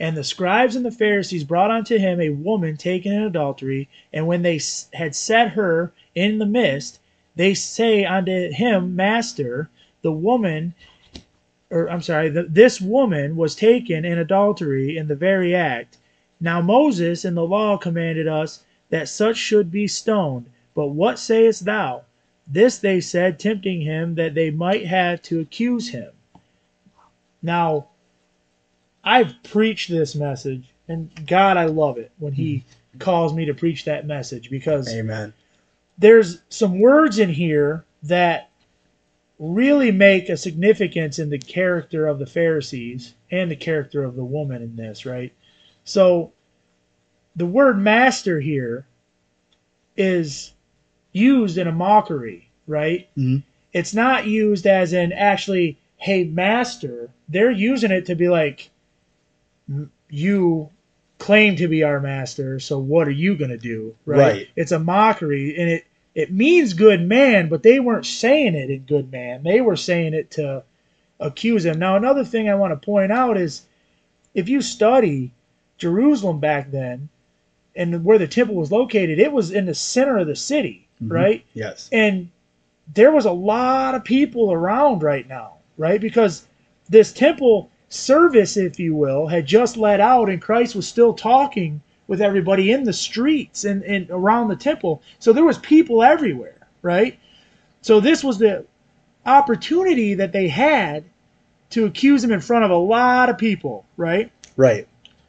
And 0.00 0.16
the 0.16 0.24
scribes 0.24 0.76
and 0.76 0.84
the 0.84 0.90
Pharisees 0.90 1.44
brought 1.44 1.70
unto 1.70 1.98
him 1.98 2.20
a 2.20 2.30
woman 2.30 2.76
taken 2.76 3.12
in 3.12 3.22
adultery, 3.22 3.88
and 4.12 4.26
when 4.26 4.42
they 4.42 4.60
had 4.94 5.14
set 5.14 5.50
her 5.50 5.92
in 6.14 6.38
the 6.38 6.46
midst, 6.46 7.00
they 7.34 7.54
say 7.54 8.04
unto 8.04 8.50
him, 8.50 8.96
Master, 8.96 9.68
the 10.02 10.12
woman 10.12 10.74
or 11.70 11.90
I'm 11.90 12.02
sorry, 12.02 12.30
th 12.30 12.46
this 12.48 12.80
woman 12.80 13.36
was 13.36 13.56
taken 13.56 14.04
in 14.04 14.18
adultery 14.18 14.96
in 14.96 15.08
the 15.08 15.16
very 15.16 15.52
act. 15.54 15.98
Now 16.40 16.60
Moses 16.60 17.24
in 17.24 17.34
the 17.34 17.44
law 17.44 17.76
commanded 17.76 18.28
us 18.28 18.62
that 18.90 19.08
such 19.08 19.36
should 19.36 19.70
be 19.72 19.88
stoned. 19.88 20.46
But 20.74 20.88
what 20.88 21.18
sayest 21.18 21.64
thou? 21.64 22.02
This 22.46 22.78
they 22.78 23.00
said, 23.00 23.38
tempting 23.38 23.80
him 23.80 24.14
that 24.14 24.34
they 24.34 24.50
might 24.50 24.86
have 24.86 25.22
to 25.22 25.40
accuse 25.40 25.88
him. 25.88 26.10
Now, 27.42 27.88
I've 29.06 29.40
preached 29.44 29.88
this 29.88 30.16
message, 30.16 30.64
and 30.88 31.08
God, 31.26 31.56
I 31.56 31.66
love 31.66 31.96
it 31.96 32.10
when 32.18 32.32
He 32.32 32.56
mm-hmm. 32.56 32.98
calls 32.98 33.32
me 33.32 33.44
to 33.44 33.54
preach 33.54 33.84
that 33.84 34.04
message 34.04 34.50
because 34.50 34.92
Amen. 34.92 35.32
there's 35.96 36.42
some 36.48 36.80
words 36.80 37.20
in 37.20 37.28
here 37.28 37.84
that 38.02 38.50
really 39.38 39.92
make 39.92 40.28
a 40.28 40.36
significance 40.36 41.20
in 41.20 41.30
the 41.30 41.38
character 41.38 42.08
of 42.08 42.18
the 42.18 42.26
Pharisees 42.26 43.14
and 43.30 43.48
the 43.48 43.56
character 43.56 44.02
of 44.02 44.16
the 44.16 44.24
woman 44.24 44.60
in 44.60 44.74
this, 44.74 45.06
right? 45.06 45.32
So 45.84 46.32
the 47.36 47.46
word 47.46 47.78
master 47.78 48.40
here 48.40 48.86
is 49.96 50.52
used 51.16 51.58
in 51.58 51.66
a 51.66 51.72
mockery, 51.72 52.48
right? 52.66 53.08
Mhm. 53.16 53.42
It's 53.72 53.94
not 53.94 54.26
used 54.26 54.66
as 54.66 54.92
in 54.92 55.12
actually, 55.12 55.78
hey, 55.96 56.24
master. 56.24 57.10
They're 57.28 57.50
using 57.50 57.90
it 57.90 58.06
to 58.06 58.14
be 58.14 58.28
like, 58.28 58.70
you 60.10 60.68
claim 61.18 61.56
to 61.56 61.68
be 61.68 61.82
our 61.82 62.00
master, 62.00 62.60
so 62.60 62.78
what 62.78 63.08
are 63.08 63.12
you 63.12 63.36
going 63.36 63.50
to 63.50 63.56
do? 63.56 63.94
Right. 64.04 64.48
It's 64.56 64.72
a 64.72 64.78
mockery, 64.78 65.56
and 65.58 65.70
it 65.70 65.84
it 66.14 66.32
means 66.32 66.72
good 66.72 67.06
man, 67.06 67.48
but 67.48 67.62
they 67.62 67.78
weren't 67.78 68.06
saying 68.06 68.54
it 68.54 68.70
in 68.70 68.80
good 68.86 69.12
man. 69.12 69.42
They 69.42 69.60
were 69.60 69.76
saying 69.76 70.14
it 70.14 70.30
to 70.32 70.62
accuse 71.20 71.66
him. 71.66 71.78
Now, 71.78 71.96
another 71.96 72.24
thing 72.24 72.48
I 72.48 72.54
want 72.54 72.72
to 72.72 72.86
point 72.86 73.12
out 73.12 73.36
is 73.36 73.66
if 74.34 74.48
you 74.48 74.62
study 74.62 75.32
Jerusalem 75.76 76.40
back 76.40 76.70
then 76.70 77.10
and 77.74 78.02
where 78.02 78.18
the 78.18 78.26
temple 78.26 78.54
was 78.54 78.72
located, 78.72 79.18
it 79.18 79.30
was 79.30 79.50
in 79.50 79.66
the 79.66 79.74
center 79.74 80.16
of 80.16 80.26
the 80.26 80.36
city, 80.36 80.85
Mhm. 81.02 81.12
right? 81.12 81.44
Yes. 81.54 81.88
And 81.92 82.30
there 82.94 83.10
was 83.12 83.24
a 83.24 83.32
lot 83.32 83.94
of 83.94 84.04
people 84.04 84.52
around 84.52 85.02
right 85.02 85.28
now, 85.28 85.54
right? 85.76 86.00
Because 86.00 86.46
this 86.88 87.12
temple 87.12 87.70
service, 87.88 88.56
if 88.56 88.78
you 88.78 88.94
will, 88.94 89.26
had 89.26 89.46
just 89.46 89.76
let 89.76 90.00
out, 90.00 90.28
and 90.28 90.40
Christ 90.40 90.74
was 90.74 90.86
still 90.86 91.12
talking 91.12 91.80
with 92.08 92.20
everybody 92.20 92.70
in 92.70 92.84
the 92.84 92.92
streets 92.92 93.64
and, 93.64 93.82
and 93.82 94.08
around 94.10 94.48
the 94.48 94.56
temple. 94.56 95.02
So 95.18 95.32
there 95.32 95.44
was 95.44 95.58
people 95.58 96.02
everywhere, 96.02 96.68
right? 96.82 97.18
So 97.82 98.00
this 98.00 98.22
was 98.22 98.38
the 98.38 98.64
opportunity 99.24 100.14
that 100.14 100.32
they 100.32 100.48
had 100.48 101.04
to 101.70 101.84
accuse 101.84 102.22
him 102.22 102.30
in 102.30 102.40
front 102.40 102.64
of 102.64 102.70
a 102.70 102.76
lot 102.76 103.28
of 103.28 103.38
people, 103.38 103.84
right? 103.96 104.30
Right. 104.56 104.86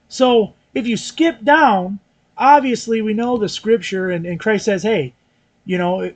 So 0.08 0.54
if 0.74 0.86
you 0.86 0.98
skip 0.98 1.44
down, 1.44 2.00
obviously 2.38 3.02
we 3.02 3.14
know 3.14 3.38
the 3.38 3.50
scripture, 3.50 4.12
and, 4.12 4.26
and 4.26 4.40
Christ 4.40 4.66
says, 4.66 4.84
hey, 4.84 5.14
you 5.68 5.78
know, 5.78 6.12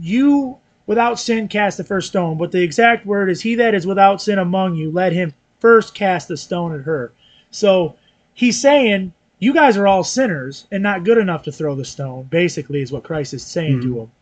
you 0.00 0.58
without 0.86 1.20
sin 1.20 1.46
cast 1.46 1.76
the 1.76 1.84
first 1.84 2.08
stone. 2.08 2.38
But 2.38 2.50
the 2.50 2.62
exact 2.62 3.06
word 3.06 3.30
is, 3.30 3.40
he 3.42 3.54
that 3.56 3.74
is 3.74 3.86
without 3.86 4.20
sin 4.20 4.38
among 4.38 4.74
you, 4.74 4.90
let 4.90 5.12
him 5.12 5.34
first 5.60 5.94
cast 5.94 6.28
the 6.28 6.36
stone 6.36 6.74
at 6.74 6.84
her. 6.84 7.12
So 7.50 7.96
he's 8.34 8.60
saying, 8.60 9.12
you 9.38 9.52
guys 9.52 9.76
are 9.76 9.86
all 9.86 10.02
sinners 10.02 10.66
and 10.72 10.82
not 10.82 11.04
good 11.04 11.18
enough 11.18 11.42
to 11.44 11.52
throw 11.52 11.74
the 11.74 11.84
stone, 11.84 12.24
basically, 12.24 12.80
is 12.80 12.90
what 12.90 13.04
Christ 13.04 13.34
is 13.34 13.44
saying 13.44 13.82
to 13.82 13.94
them. 13.94 14.12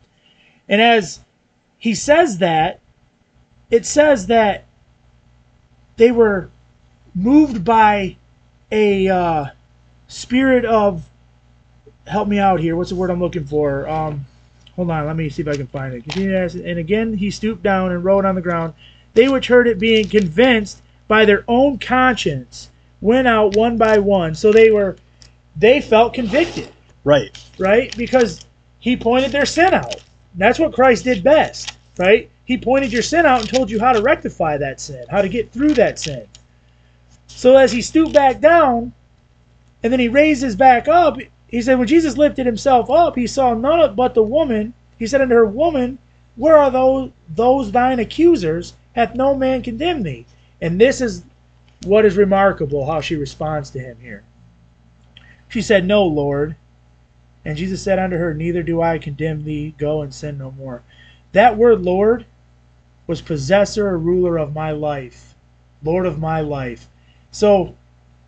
And 0.67 0.81
as 0.81 1.21
he 1.77 1.95
says 1.95 2.39
that, 2.39 2.79
it 3.71 3.85
says 3.85 4.27
that 4.27 4.65
they 5.95 6.11
were 6.11 6.49
moved 7.13 7.63
by 7.63 8.17
a 8.71 9.07
uh, 9.07 9.45
spirit 10.07 10.65
of 10.65 11.07
help 12.07 12.27
me 12.27 12.39
out 12.39 12.59
here. 12.59 12.75
What's 12.75 12.89
the 12.89 12.95
word 12.95 13.09
I'm 13.09 13.21
looking 13.21 13.45
for? 13.45 13.87
Um, 13.87 14.25
hold 14.75 14.91
on, 14.91 15.05
let 15.05 15.15
me 15.15 15.29
see 15.29 15.41
if 15.41 15.47
I 15.47 15.55
can 15.55 15.67
find 15.67 15.93
it. 15.93 16.03
Continue 16.03 16.31
to 16.31 16.39
ask- 16.39 16.55
And 16.55 16.77
again, 16.79 17.17
he 17.17 17.29
stooped 17.31 17.63
down 17.63 17.91
and 17.91 18.03
wrote 18.03 18.25
on 18.25 18.35
the 18.35 18.41
ground. 18.41 18.73
They 19.13 19.27
which 19.29 19.47
heard 19.47 19.67
it, 19.67 19.79
being 19.79 20.07
convinced 20.07 20.81
by 21.07 21.25
their 21.25 21.43
own 21.47 21.77
conscience, 21.77 22.69
went 23.01 23.27
out 23.27 23.55
one 23.55 23.77
by 23.77 23.99
one. 23.99 24.35
So 24.35 24.51
they 24.51 24.71
were, 24.71 24.97
they 25.55 25.79
felt 25.81 26.13
convicted, 26.13 26.69
Right. 27.03 27.37
right? 27.57 27.95
Because 27.95 28.45
he 28.79 28.97
pointed 28.97 29.31
their 29.31 29.45
sin 29.45 29.73
out. 29.73 30.03
That's 30.35 30.59
what 30.59 30.73
Christ 30.73 31.05
did 31.05 31.23
best, 31.23 31.71
right? 31.97 32.29
He 32.45 32.57
pointed 32.57 32.91
your 32.91 33.01
sin 33.01 33.25
out 33.25 33.41
and 33.41 33.49
told 33.49 33.71
you 33.71 33.79
how 33.79 33.93
to 33.93 34.01
rectify 34.01 34.57
that 34.57 34.79
sin, 34.79 35.05
how 35.09 35.21
to 35.21 35.29
get 35.29 35.51
through 35.51 35.75
that 35.75 35.97
sin. 35.97 36.27
So 37.27 37.57
as 37.57 37.71
he 37.71 37.81
stooped 37.81 38.13
back 38.13 38.41
down, 38.41 38.93
and 39.83 39.93
then 39.93 39.99
he 39.99 40.07
raised 40.07 40.41
his 40.41 40.55
back 40.55 40.87
up, 40.87 41.17
he 41.47 41.61
said, 41.61 41.77
when 41.77 41.87
Jesus 41.87 42.17
lifted 42.17 42.45
himself 42.45 42.89
up, 42.89 43.15
he 43.15 43.27
saw 43.27 43.53
none 43.53 43.95
but 43.95 44.13
the 44.13 44.23
woman. 44.23 44.73
He 44.97 45.07
said 45.07 45.21
unto 45.21 45.35
her, 45.35 45.45
Woman, 45.45 45.99
where 46.35 46.57
are 46.57 46.71
those 46.71 47.11
those 47.29 47.71
thine 47.71 47.99
accusers? 47.99 48.73
Hath 48.93 49.15
no 49.15 49.35
man 49.35 49.61
condemned 49.61 50.05
thee? 50.05 50.25
And 50.61 50.79
this 50.79 51.01
is 51.01 51.23
what 51.85 52.05
is 52.05 52.17
remarkable 52.17 52.85
how 52.85 53.01
she 53.01 53.15
responds 53.15 53.69
to 53.71 53.79
him 53.79 53.97
here. 54.01 54.23
She 55.49 55.61
said, 55.61 55.85
No, 55.85 56.05
Lord. 56.05 56.55
And 57.43 57.57
Jesus 57.57 57.81
said 57.81 57.99
unto 57.99 58.17
her, 58.17 58.33
Neither 58.33 58.63
do 58.63 58.81
I 58.81 58.97
condemn 58.97 59.43
thee. 59.43 59.75
Go 59.77 60.01
and 60.01 60.13
sin 60.13 60.37
no 60.37 60.51
more. 60.51 60.81
That 61.33 61.57
word 61.57 61.81
Lord 61.81 62.25
was 63.05 63.21
possessor 63.21 63.87
or 63.87 63.99
ruler 63.99 64.37
of 64.37 64.55
my 64.55 64.71
life, 64.71 65.35
Lord 65.83 66.07
of 66.07 66.17
my 66.17 66.41
life. 66.41 66.87
So 67.31 67.75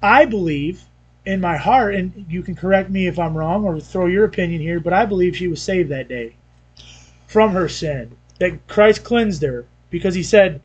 I 0.03 0.25
believe 0.25 0.83
in 1.27 1.41
my 1.41 1.57
heart, 1.57 1.93
and 1.93 2.25
you 2.29 2.41
can 2.41 2.55
correct 2.55 2.89
me 2.89 3.05
if 3.05 3.19
I'm 3.19 3.35
wrong 3.37 3.65
or 3.65 3.79
throw 3.81 4.05
your 4.05 4.23
opinion 4.23 4.61
here, 4.61 4.79
but 4.79 4.93
I 4.93 5.05
believe 5.05 5.35
she 5.35 5.49
was 5.49 5.61
saved 5.61 5.89
that 5.89 6.07
day 6.07 6.35
from 7.27 7.51
her 7.51 7.67
sin. 7.67 8.15
That 8.39 8.65
Christ 8.67 9.03
cleansed 9.03 9.41
her 9.41 9.65
because 9.89 10.15
he 10.15 10.23
said, 10.23 10.61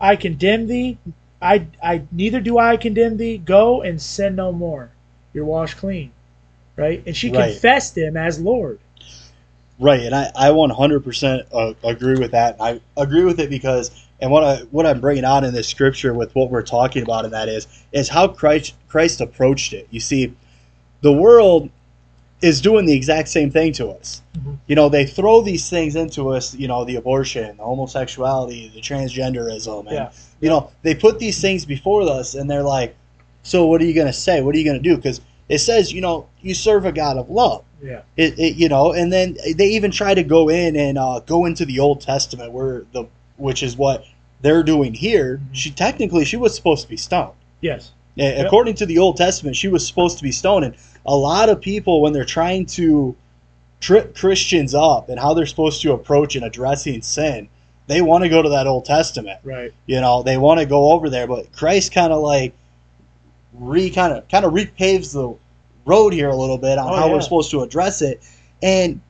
I 0.00 0.14
condemn 0.14 0.68
thee. 0.68 0.98
I, 1.42 1.66
I 1.82 2.02
neither 2.12 2.40
do 2.40 2.56
I 2.56 2.76
condemn 2.76 3.16
thee. 3.16 3.38
Go 3.38 3.82
and 3.82 4.00
sin 4.00 4.36
no 4.36 4.52
more. 4.52 4.90
You're 5.32 5.44
washed 5.44 5.78
clean. 5.78 6.12
Right? 6.76 7.02
And 7.04 7.16
she 7.16 7.30
Right. 7.30 7.52
confessed 7.52 7.98
him 7.98 8.16
as 8.16 8.40
Lord. 8.40 8.78
Right, 9.80 10.02
and 10.02 10.14
I, 10.14 10.30
I 10.36 10.50
100% 10.50 11.46
uh, 11.52 11.74
agree 11.82 12.18
with 12.18 12.32
that. 12.32 12.56
I 12.60 12.80
agree 12.96 13.24
with 13.24 13.40
it 13.40 13.48
because, 13.50 13.90
and 14.20 14.30
what 14.30 14.44
I 14.44 14.56
what 14.70 14.86
I'm 14.86 15.00
bringing 15.00 15.24
out 15.24 15.44
in 15.44 15.54
this 15.54 15.68
scripture 15.68 16.12
with 16.14 16.34
what 16.34 16.50
we're 16.50 16.62
talking 16.62 17.02
about 17.02 17.24
in 17.24 17.30
that 17.32 17.48
is 17.48 17.66
is 17.92 18.08
how 18.08 18.28
Christ 18.28 18.74
Christ 18.88 19.20
approached 19.20 19.72
it. 19.72 19.88
You 19.90 20.00
see, 20.00 20.34
the 21.00 21.12
world 21.12 21.70
is 22.42 22.60
doing 22.60 22.86
the 22.86 22.94
exact 22.94 23.28
same 23.28 23.50
thing 23.50 23.72
to 23.74 23.88
us. 23.88 24.22
Mhm. 24.38 24.56
You 24.66 24.74
know, 24.74 24.88
they 24.88 25.04
throw 25.04 25.42
these 25.42 25.68
things 25.68 25.94
into 25.94 26.30
us. 26.30 26.54
You 26.54 26.68
know, 26.68 26.84
the 26.84 26.96
abortion, 26.96 27.56
the 27.58 27.62
homosexuality, 27.62 28.70
the 28.74 28.80
transgenderism, 28.80 29.80
and 29.86 29.90
Yeah. 29.94 30.08
you 30.40 30.48
know, 30.48 30.70
they 30.82 30.94
put 30.94 31.18
these 31.18 31.40
things 31.40 31.64
before 31.66 32.02
us, 32.08 32.34
and 32.34 32.50
they're 32.50 32.62
like, 32.62 32.94
"So 33.42 33.66
what 33.66 33.82
are 33.82 33.84
you 33.84 33.92
going 33.94 34.06
to 34.06 34.12
say? 34.12 34.40
What 34.40 34.54
are 34.54 34.58
you 34.58 34.64
going 34.64 34.82
to 34.82 34.88
do?" 34.88 34.96
Because 34.96 35.20
it 35.50 35.58
says, 35.58 35.92
you 35.92 36.00
know, 36.00 36.26
you 36.40 36.54
serve 36.54 36.86
a 36.86 36.92
God 36.92 37.16
of 37.18 37.28
love. 37.28 37.62
Yeah. 37.82 38.00
It, 38.16 38.38
it, 38.38 38.54
you 38.56 38.68
know, 38.68 38.92
and 38.92 39.12
then 39.12 39.36
they 39.56 39.68
even 39.68 39.90
try 39.90 40.14
to 40.14 40.22
go 40.22 40.48
in 40.48 40.76
and 40.76 40.96
uh, 40.96 41.20
go 41.26 41.44
into 41.44 41.64
the 41.66 41.78
Old 41.80 42.00
Testament, 42.00 42.52
where 42.52 42.84
the 42.92 43.04
which 43.40 43.62
is 43.62 43.76
what 43.76 44.04
they're 44.42 44.62
doing 44.62 44.94
here. 44.94 45.40
She 45.52 45.70
technically 45.70 46.24
she 46.24 46.36
was 46.36 46.54
supposed 46.54 46.82
to 46.82 46.88
be 46.88 46.96
stoned. 46.96 47.34
Yes. 47.60 47.92
A- 48.18 48.44
According 48.44 48.74
to 48.76 48.86
the 48.86 48.98
Old 48.98 49.16
Testament, 49.16 49.56
she 49.56 49.68
was 49.68 49.86
supposed 49.86 50.18
to 50.18 50.22
be 50.24 50.32
stoned. 50.32 50.64
And 50.64 50.74
a 51.06 51.16
lot 51.16 51.48
of 51.48 51.60
people, 51.60 52.00
when 52.02 52.12
they're 52.12 52.24
trying 52.24 52.66
to 52.66 53.14
trip 53.80 54.14
Christians 54.14 54.74
up 54.74 55.08
and 55.08 55.18
how 55.18 55.32
they're 55.34 55.46
supposed 55.46 55.80
to 55.82 55.92
approach 55.92 56.36
and 56.36 56.44
addressing 56.44 57.00
sin, 57.02 57.48
they 57.86 58.02
want 58.02 58.22
to 58.24 58.28
go 58.28 58.42
to 58.42 58.48
that 58.50 58.66
Old 58.66 58.84
Testament. 58.84 59.40
Right. 59.42 59.72
You 59.86 60.00
know, 60.00 60.22
they 60.22 60.36
want 60.36 60.60
to 60.60 60.66
go 60.66 60.92
over 60.92 61.08
there, 61.10 61.26
but 61.26 61.52
Christ 61.52 61.92
kind 61.92 62.12
of 62.12 62.20
like 62.22 62.52
re 63.54 63.90
kind 63.90 64.12
of 64.12 64.28
kind 64.28 64.44
of 64.44 64.52
repaves 64.52 65.12
the 65.12 65.34
road 65.86 66.12
here 66.12 66.28
a 66.28 66.36
little 66.36 66.58
bit 66.58 66.78
on 66.78 66.92
Oh, 66.92 66.96
how 66.96 67.06
yeah. 67.06 67.14
we're 67.14 67.20
supposed 67.20 67.50
to 67.52 67.62
address 67.62 68.00
it, 68.02 68.20
and 68.62 69.00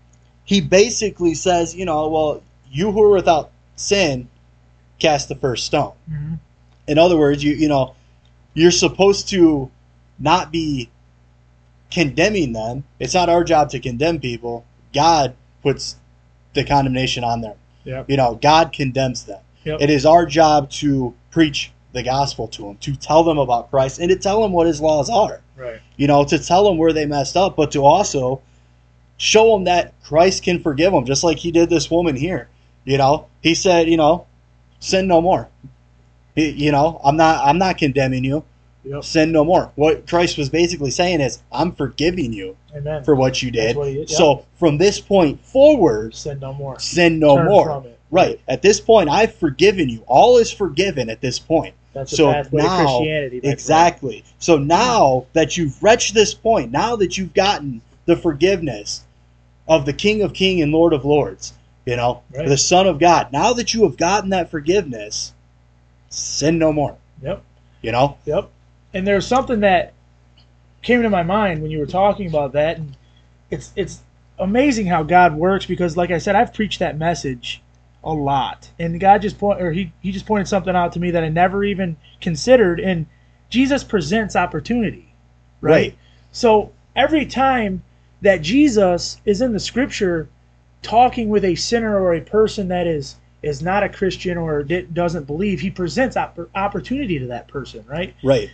he 0.45 0.61
basically 0.61 1.35
says, 1.35 1.75
you 1.75 1.85
know, 1.85 2.09
well, 2.09 2.43
you 2.71 2.91
who 2.93 3.03
are 3.05 3.11
without 3.17 3.50
sin, 3.81 4.29
cast 4.99 5.29
the 5.29 5.35
first 5.35 5.67
stone. 5.67 5.93
hmm 6.09 6.35
In 6.87 6.99
other 6.99 7.17
words, 7.17 7.43
you 7.43 7.55
you 7.55 7.69
know, 7.69 7.95
you're 8.55 8.71
supposed 8.71 9.29
to 9.31 9.71
not 10.19 10.53
be 10.53 10.91
condemning 11.91 12.53
them. 12.53 12.85
It's 12.99 13.15
not 13.15 13.29
our 13.29 13.45
job 13.45 13.71
to 13.71 13.81
condemn 13.81 14.21
people. 14.21 14.65
God 14.93 15.35
puts 15.63 15.97
the 16.55 16.65
condemnation 16.65 17.25
on 17.25 17.41
them. 17.41 17.57
Yep. 17.85 18.11
You 18.11 18.17
know, 18.17 18.39
God 18.41 18.73
condemns 18.73 19.25
them. 19.25 19.41
Yep. 19.65 19.81
It 19.81 19.91
is 19.91 20.05
our 20.07 20.27
job 20.27 20.71
to 20.73 21.15
preach 21.31 21.73
the 21.93 22.03
gospel 22.03 22.47
to 22.49 22.63
them, 22.63 22.77
to 22.79 22.95
tell 22.97 23.25
them 23.25 23.39
about 23.39 23.71
Christ, 23.71 23.99
and 23.99 24.09
to 24.11 24.17
tell 24.17 24.43
them 24.43 24.53
what 24.53 24.67
His 24.67 24.81
laws 24.81 25.11
are. 25.11 25.41
Right. 25.57 25.81
You 25.97 26.07
know, 26.07 26.25
to 26.25 26.39
tell 26.39 26.65
them 26.65 26.79
where 26.79 26.93
they 26.93 27.07
messed 27.07 27.37
up, 27.37 27.57
but 27.57 27.73
to 27.73 27.85
also 27.85 28.41
show 29.17 29.53
them 29.53 29.65
that 29.65 29.93
Christ 30.03 30.43
can 30.43 30.63
forgive 30.63 30.93
them, 30.93 31.05
just 31.05 31.25
like 31.25 31.39
He 31.39 31.51
did 31.51 31.69
this 31.71 31.91
woman 31.91 32.17
here. 32.17 32.49
You 32.85 32.99
know, 32.99 33.27
He 33.43 33.55
said, 33.55 33.89
you 33.89 33.97
know, 33.97 34.27
sin 34.81 35.07
no 35.07 35.21
more. 35.21 35.49
He- 36.35 36.51
You 36.51 36.73
know, 36.73 37.01
I'm 37.05 37.17
not, 37.17 37.45
I'm 37.45 37.59
not 37.59 37.79
condemning 37.79 38.25
you. 38.25 38.45
Yep. 38.85 39.05
Sin 39.05 39.31
no 39.33 39.45
more. 39.45 39.71
What 39.75 40.07
Christ 40.07 40.39
was 40.39 40.49
basically 40.49 40.91
saying 40.91 41.21
is, 41.21 41.43
I'm 41.53 41.73
forgiving 41.73 42.33
you 42.33 42.57
Amen. 42.75 43.05
for 43.05 43.15
what 43.15 43.43
you 43.43 43.51
did. 43.51 43.77
what 43.77 43.89
he. 43.89 43.99
Yep. 44.01 44.09
So 44.09 44.47
from 44.59 44.79
this 44.79 44.99
point 45.01 45.45
forward, 45.45 46.15
sin 46.15 46.39
no 46.41 46.55
more. 46.55 46.79
sin 46.79 47.19
no 47.19 47.37
Turn 47.37 47.47
more. 47.47 47.85
Right. 48.11 48.41
At 48.49 48.63
this 48.63 48.81
point, 48.81 49.09
I've 49.11 49.35
forgiven 49.35 49.89
you. 49.91 50.03
All 50.07 50.39
is 50.39 50.51
forgiven 50.51 51.11
at 51.11 51.21
this 51.21 51.39
point. 51.39 51.75
That's 51.93 52.11
the 52.11 52.17
So 52.17 52.33
pathway 52.33 52.63
now- 52.63 52.85
my 52.85 53.05
friend. 53.05 53.41
Exactly. 53.45 54.25
So 54.39 54.57
now 54.57 55.27
that 55.35 55.57
you've 55.59 55.83
reached 55.83 56.15
this 56.15 56.33
point, 56.35 56.73
now 56.73 56.97
that 56.97 57.19
you've 57.19 57.35
gotten 57.35 57.83
the 58.07 58.17
forgiveness 58.17 59.03
of 59.69 59.85
the 59.85 59.93
King 59.93 60.23
of 60.23 60.33
King 60.33 60.63
and 60.63 60.73
Lord 60.73 60.93
of 60.95 61.05
Lords, 61.05 61.53
you 61.91 61.97
know, 61.97 62.23
Right. 62.33 62.47
the 62.47 62.57
Son 62.57 62.87
of 62.87 63.01
God, 63.01 63.33
now 63.33 63.53
that 63.53 63.75
you 63.75 63.83
have 63.83 63.97
gotten 63.97 64.31
that 64.31 64.49
forgiveness, 64.49 65.33
sin 66.09 66.57
no 66.57 66.73
more. 66.73 66.97
Yep. 67.21 67.43
You 67.83 67.91
know? 67.91 68.17
Yep. 68.27 68.49
And 68.95 69.07
there's 69.07 69.27
something 69.27 69.61
that 69.61 69.93
came 70.83 71.03
to 71.03 71.11
my 71.11 71.25
mind 71.25 71.63
when 71.63 71.73
you 71.73 71.81
were 71.81 71.87
talking 71.87 72.29
about 72.29 72.53
that, 72.53 72.77
and 72.77 72.97
it's 73.51 73.73
it's 73.75 74.03
amazing 74.39 74.87
how 74.87 75.03
God 75.03 75.35
works 75.35 75.67
because, 75.67 75.97
like 75.97 76.13
I 76.13 76.19
said, 76.19 76.37
I've 76.37 76.55
preached 76.55 76.79
that 76.79 76.97
message 76.97 77.61
a 78.05 78.13
lot, 78.13 78.71
and 78.79 79.01
God 79.01 79.21
just 79.23 79.39
point 79.39 79.61
or 79.61 79.73
he 79.73 79.93
he 80.01 80.13
just 80.13 80.27
pointed 80.27 80.47
something 80.47 80.77
out 80.77 80.93
to 80.93 81.01
me 81.01 81.11
that 81.11 81.25
I 81.25 81.29
never 81.29 81.65
even 81.65 81.97
considered, 82.21 82.79
and 82.79 83.07
Jesus 83.49 83.83
presents 83.83 84.37
opportunity, 84.37 85.13
right? 85.61 85.73
Right. 85.73 85.99
So 86.31 86.73
every 86.95 87.27
time 87.27 87.83
that 88.23 88.43
Jesus 88.43 89.21
is 89.25 89.41
in 89.41 89.53
the 89.53 89.61
Scripture 89.61 90.29
talking 90.83 91.29
with 91.29 91.45
a 91.45 91.55
sinner 91.55 92.01
or 92.01 92.15
a 92.15 92.21
person 92.21 92.69
that 92.69 92.87
is 92.87 93.17
is 93.43 93.63
not 93.63 93.83
a 93.83 93.89
Christian 93.89 94.37
or 94.37 94.63
doesn't 94.63 95.27
believe, 95.27 95.61
he 95.61 95.71
presents 95.71 96.17
opp- 96.17 96.51
opportunity 96.55 97.19
to 97.19 97.27
that 97.29 97.49
person, 97.49 97.83
right? 97.89 98.15
Right. 98.23 98.51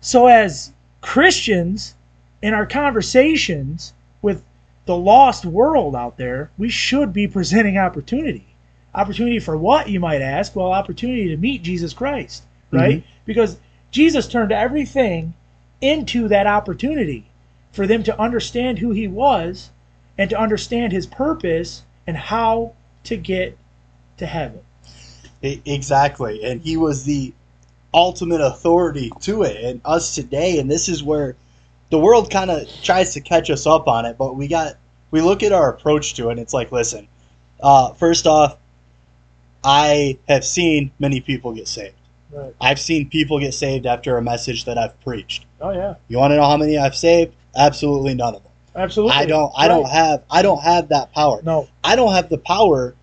So, 0.00 0.26
as 0.26 0.72
Christians 1.00 1.94
in 2.42 2.52
our 2.52 2.66
conversations 2.66 3.92
with 4.22 4.42
the 4.86 4.96
lost 4.96 5.44
world 5.44 5.94
out 5.94 6.16
there, 6.16 6.50
we 6.58 6.68
should 6.68 7.12
be 7.12 7.28
presenting 7.28 7.78
opportunity. 7.78 8.46
Opportunity 8.94 9.38
for 9.38 9.56
what, 9.56 9.88
you 9.88 10.00
might 10.00 10.20
ask? 10.20 10.54
Well, 10.54 10.72
opportunity 10.72 11.28
to 11.28 11.36
meet 11.36 11.62
Jesus 11.62 11.92
Christ, 11.92 12.42
mm-hmm. 12.66 12.76
right? 12.76 13.04
Because 13.24 13.56
Jesus 13.90 14.28
turned 14.28 14.52
everything 14.52 15.34
into 15.80 16.28
that 16.28 16.46
opportunity 16.46 17.26
for 17.72 17.86
them 17.86 18.02
to 18.04 18.20
understand 18.20 18.78
who 18.78 18.90
he 18.90 19.08
was 19.08 19.70
and 20.18 20.30
to 20.30 20.38
understand 20.38 20.92
his 20.92 21.06
purpose 21.06 21.82
and 22.06 22.16
how 22.16 22.72
to 23.04 23.16
get 23.16 23.56
to 24.18 24.26
heaven. 24.26 24.60
Exactly. 25.42 26.44
And 26.44 26.60
he 26.60 26.76
was 26.76 27.04
the 27.04 27.32
ultimate 27.92 28.40
authority 28.40 29.12
to 29.20 29.42
it. 29.42 29.62
And 29.64 29.80
us 29.84 30.14
today, 30.14 30.58
and 30.58 30.70
this 30.70 30.88
is 30.88 31.02
where 31.02 31.36
the 31.90 31.98
world 31.98 32.30
kind 32.30 32.50
of 32.50 32.68
tries 32.82 33.14
to 33.14 33.20
catch 33.20 33.50
us 33.50 33.66
up 33.66 33.86
on 33.88 34.06
it, 34.06 34.16
but 34.18 34.36
we 34.36 34.48
got, 34.48 34.76
we 35.10 35.20
look 35.20 35.42
at 35.42 35.52
our 35.52 35.70
approach 35.70 36.14
to 36.14 36.28
it, 36.28 36.32
and 36.32 36.40
it's 36.40 36.54
like, 36.54 36.72
listen, 36.72 37.06
uh, 37.62 37.92
first 37.92 38.26
off, 38.26 38.56
I 39.62 40.18
have 40.28 40.44
seen 40.44 40.90
many 40.98 41.20
people 41.20 41.52
get 41.52 41.68
saved. 41.68 41.94
Right. 42.30 42.54
I've 42.60 42.80
seen 42.80 43.08
people 43.08 43.38
get 43.38 43.54
saved 43.54 43.86
after 43.86 44.16
a 44.16 44.22
message 44.22 44.64
that 44.64 44.76
I've 44.76 44.98
preached. 45.02 45.46
Oh 45.60 45.70
yeah. 45.70 45.94
You 46.08 46.18
want 46.18 46.32
to 46.32 46.36
know 46.36 46.44
how 46.44 46.56
many 46.56 46.76
I've 46.76 46.96
saved? 46.96 47.34
Absolutely 47.56 48.14
none 48.14 48.34
of 48.34 48.42
them. 48.42 48.52
Absolutely. 48.76 49.16
I 49.16 49.26
don't. 49.26 49.52
I 49.56 49.68
don't 49.68 49.88
have. 49.88 50.22
I 50.30 50.42
don't 50.42 50.62
have 50.62 50.88
that 50.88 51.12
power. 51.12 51.40
No, 51.42 51.68
I 51.82 51.96
don't 51.96 52.12
have 52.12 52.28
the 52.28 52.38
power 52.38 52.94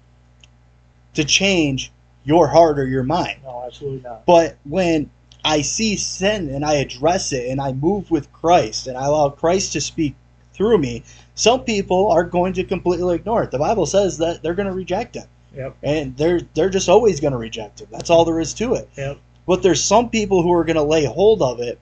to 1.14 1.24
change 1.24 1.92
your 2.24 2.48
heart 2.48 2.80
or 2.80 2.88
your 2.88 3.04
mind. 3.04 3.40
no, 3.44 3.64
absolutely 3.66 4.02
not. 4.02 4.26
But 4.26 4.58
when 4.64 5.10
I 5.44 5.62
see 5.62 5.96
sin 5.96 6.50
and 6.50 6.64
I 6.64 6.76
address 6.76 7.34
it 7.34 7.50
and 7.50 7.60
I 7.60 7.72
move 7.74 8.12
with 8.12 8.32
Christ 8.32 8.88
and 8.88 8.98
I 8.98 9.06
allow 9.06 9.30
Christ 9.30 9.74
to 9.74 9.82
speak 9.82 10.16
through 10.54 10.78
me, 10.78 11.04
some 11.36 11.64
people 11.64 12.12
are 12.12 12.24
going 12.24 12.54
to 12.54 12.64
completely 12.64 13.16
ignore 13.16 13.44
it. 13.44 13.52
The 13.52 13.60
Bible 13.60 13.86
says 13.86 14.18
that 14.20 14.44
they're 14.44 14.54
going 14.54 14.68
to 14.68 14.74
reject 14.74 15.16
him. 15.16 15.28
Yep. 15.56 15.76
And 15.84 16.18
they're 16.18 16.42
they're 16.54 16.70
just 16.70 16.90
always 16.90 17.20
going 17.20 17.32
to 17.34 17.38
reject 17.38 17.82
him. 17.82 17.88
That's 17.92 18.10
all 18.10 18.26
there 18.26 18.40
is 18.40 18.54
to 18.56 18.76
it. 18.76 18.90
Yep. 18.98 19.18
But 19.48 19.64
there's 19.64 19.84
some 19.84 20.10
people 20.10 20.44
who 20.44 20.54
are 20.54 20.64
going 20.64 20.76
to 20.76 20.84
lay 20.84 21.06
hold 21.06 21.42
of 21.42 21.60
it, 21.60 21.80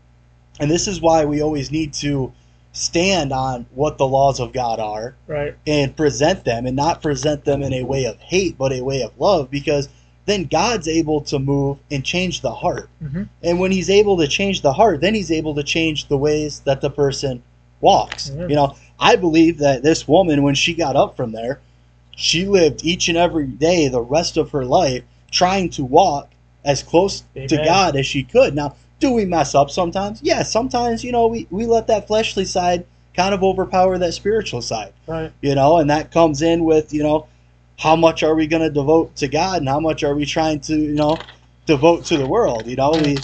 and 0.60 0.72
this 0.72 0.88
is 0.88 1.02
why 1.02 1.26
we 1.26 1.42
always 1.42 1.72
need 1.72 1.94
to 1.96 2.32
stand 2.72 3.32
on 3.34 3.66
what 3.74 3.98
the 3.98 4.08
laws 4.08 4.40
of 4.40 4.54
God 4.54 4.80
are 4.80 5.16
Right. 5.28 5.56
and 5.66 5.96
present 5.96 6.46
them 6.46 6.66
and 6.66 6.76
not 6.76 7.02
present 7.02 7.44
them 7.46 7.64
in 7.64 7.74
a 7.74 7.84
way 7.84 8.06
of 8.06 8.20
hate 8.20 8.58
but 8.58 8.72
a 8.72 8.82
way 8.82 9.02
of 9.02 9.12
love 9.20 9.50
because 9.50 9.90
then 10.26 10.44
God's 10.44 10.88
able 10.88 11.22
to 11.22 11.40
move 11.40 11.78
and 11.90 12.04
change 12.04 12.42
the 12.42 12.52
heart. 12.52 12.88
Mhm. 13.04 13.28
And 13.42 13.60
when 13.60 13.72
he's 13.72 13.90
able 13.90 14.18
to 14.18 14.28
change 14.28 14.62
the 14.62 14.74
heart, 14.74 15.02
then 15.02 15.16
he's 15.16 15.32
able 15.32 15.56
to 15.56 15.64
change 15.64 16.08
the 16.08 16.18
ways 16.18 16.62
that 16.66 16.82
the 16.82 16.92
person 16.92 17.42
walks. 17.82 18.30
Mhm. 18.30 18.50
You 18.50 18.56
know, 18.56 18.76
I 19.00 19.16
believe 19.16 19.58
that 19.60 19.82
this 19.82 20.08
woman 20.08 20.44
when 20.44 20.54
she 20.54 20.74
got 20.76 20.96
up 20.96 21.16
from 21.16 21.32
there, 21.32 21.60
she 22.16 22.46
lived 22.46 22.82
each 22.86 23.10
and 23.10 23.18
every 23.18 23.48
day 23.48 23.88
the 23.88 24.02
rest 24.02 24.38
of 24.38 24.52
her 24.52 24.66
life 24.66 25.02
trying 25.32 25.70
to 25.70 25.84
walk 25.84 26.30
as 26.64 26.84
close 26.84 27.24
to 27.48 27.58
God 27.66 27.96
as 27.96 28.06
she 28.06 28.22
could. 28.22 28.54
Now, 28.54 28.76
do 29.00 29.12
we 29.12 29.26
mess 29.26 29.56
up 29.56 29.70
sometimes? 29.70 30.20
Yeah, 30.22 30.44
sometimes, 30.44 31.04
you 31.04 31.12
know, 31.12 31.28
we, 31.28 31.48
we 31.50 31.66
let 31.66 31.88
that 31.88 32.08
fleshly 32.08 32.46
side 32.46 32.86
kind 33.16 33.34
of 33.34 33.44
overpower 33.44 33.98
that 33.98 34.14
spiritual 34.14 34.62
side 34.62 34.94
Right. 35.08 35.32
you 35.42 35.56
know, 35.56 35.78
and 35.78 35.90
that 35.90 36.12
comes 36.12 36.42
in 36.42 36.64
with, 36.64 36.94
you 36.94 37.04
know, 37.04 37.28
how 37.78 37.96
much 37.96 38.24
are 38.24 38.36
we 38.36 38.48
going 38.48 38.62
to 38.62 38.70
devote 38.70 39.16
to 39.18 39.28
God 39.28 39.60
and 39.60 39.70
how 39.70 39.80
much 39.80 40.04
are 40.04 40.14
we 40.14 40.26
trying 40.26 40.60
to, 40.62 40.76
you 40.76 40.94
know, 40.94 41.18
devote 41.66 42.06
to 42.06 42.18
the 42.18 42.28
world? 42.28 42.68
You 42.68 42.76
know, 42.76 42.92
we 42.92 43.18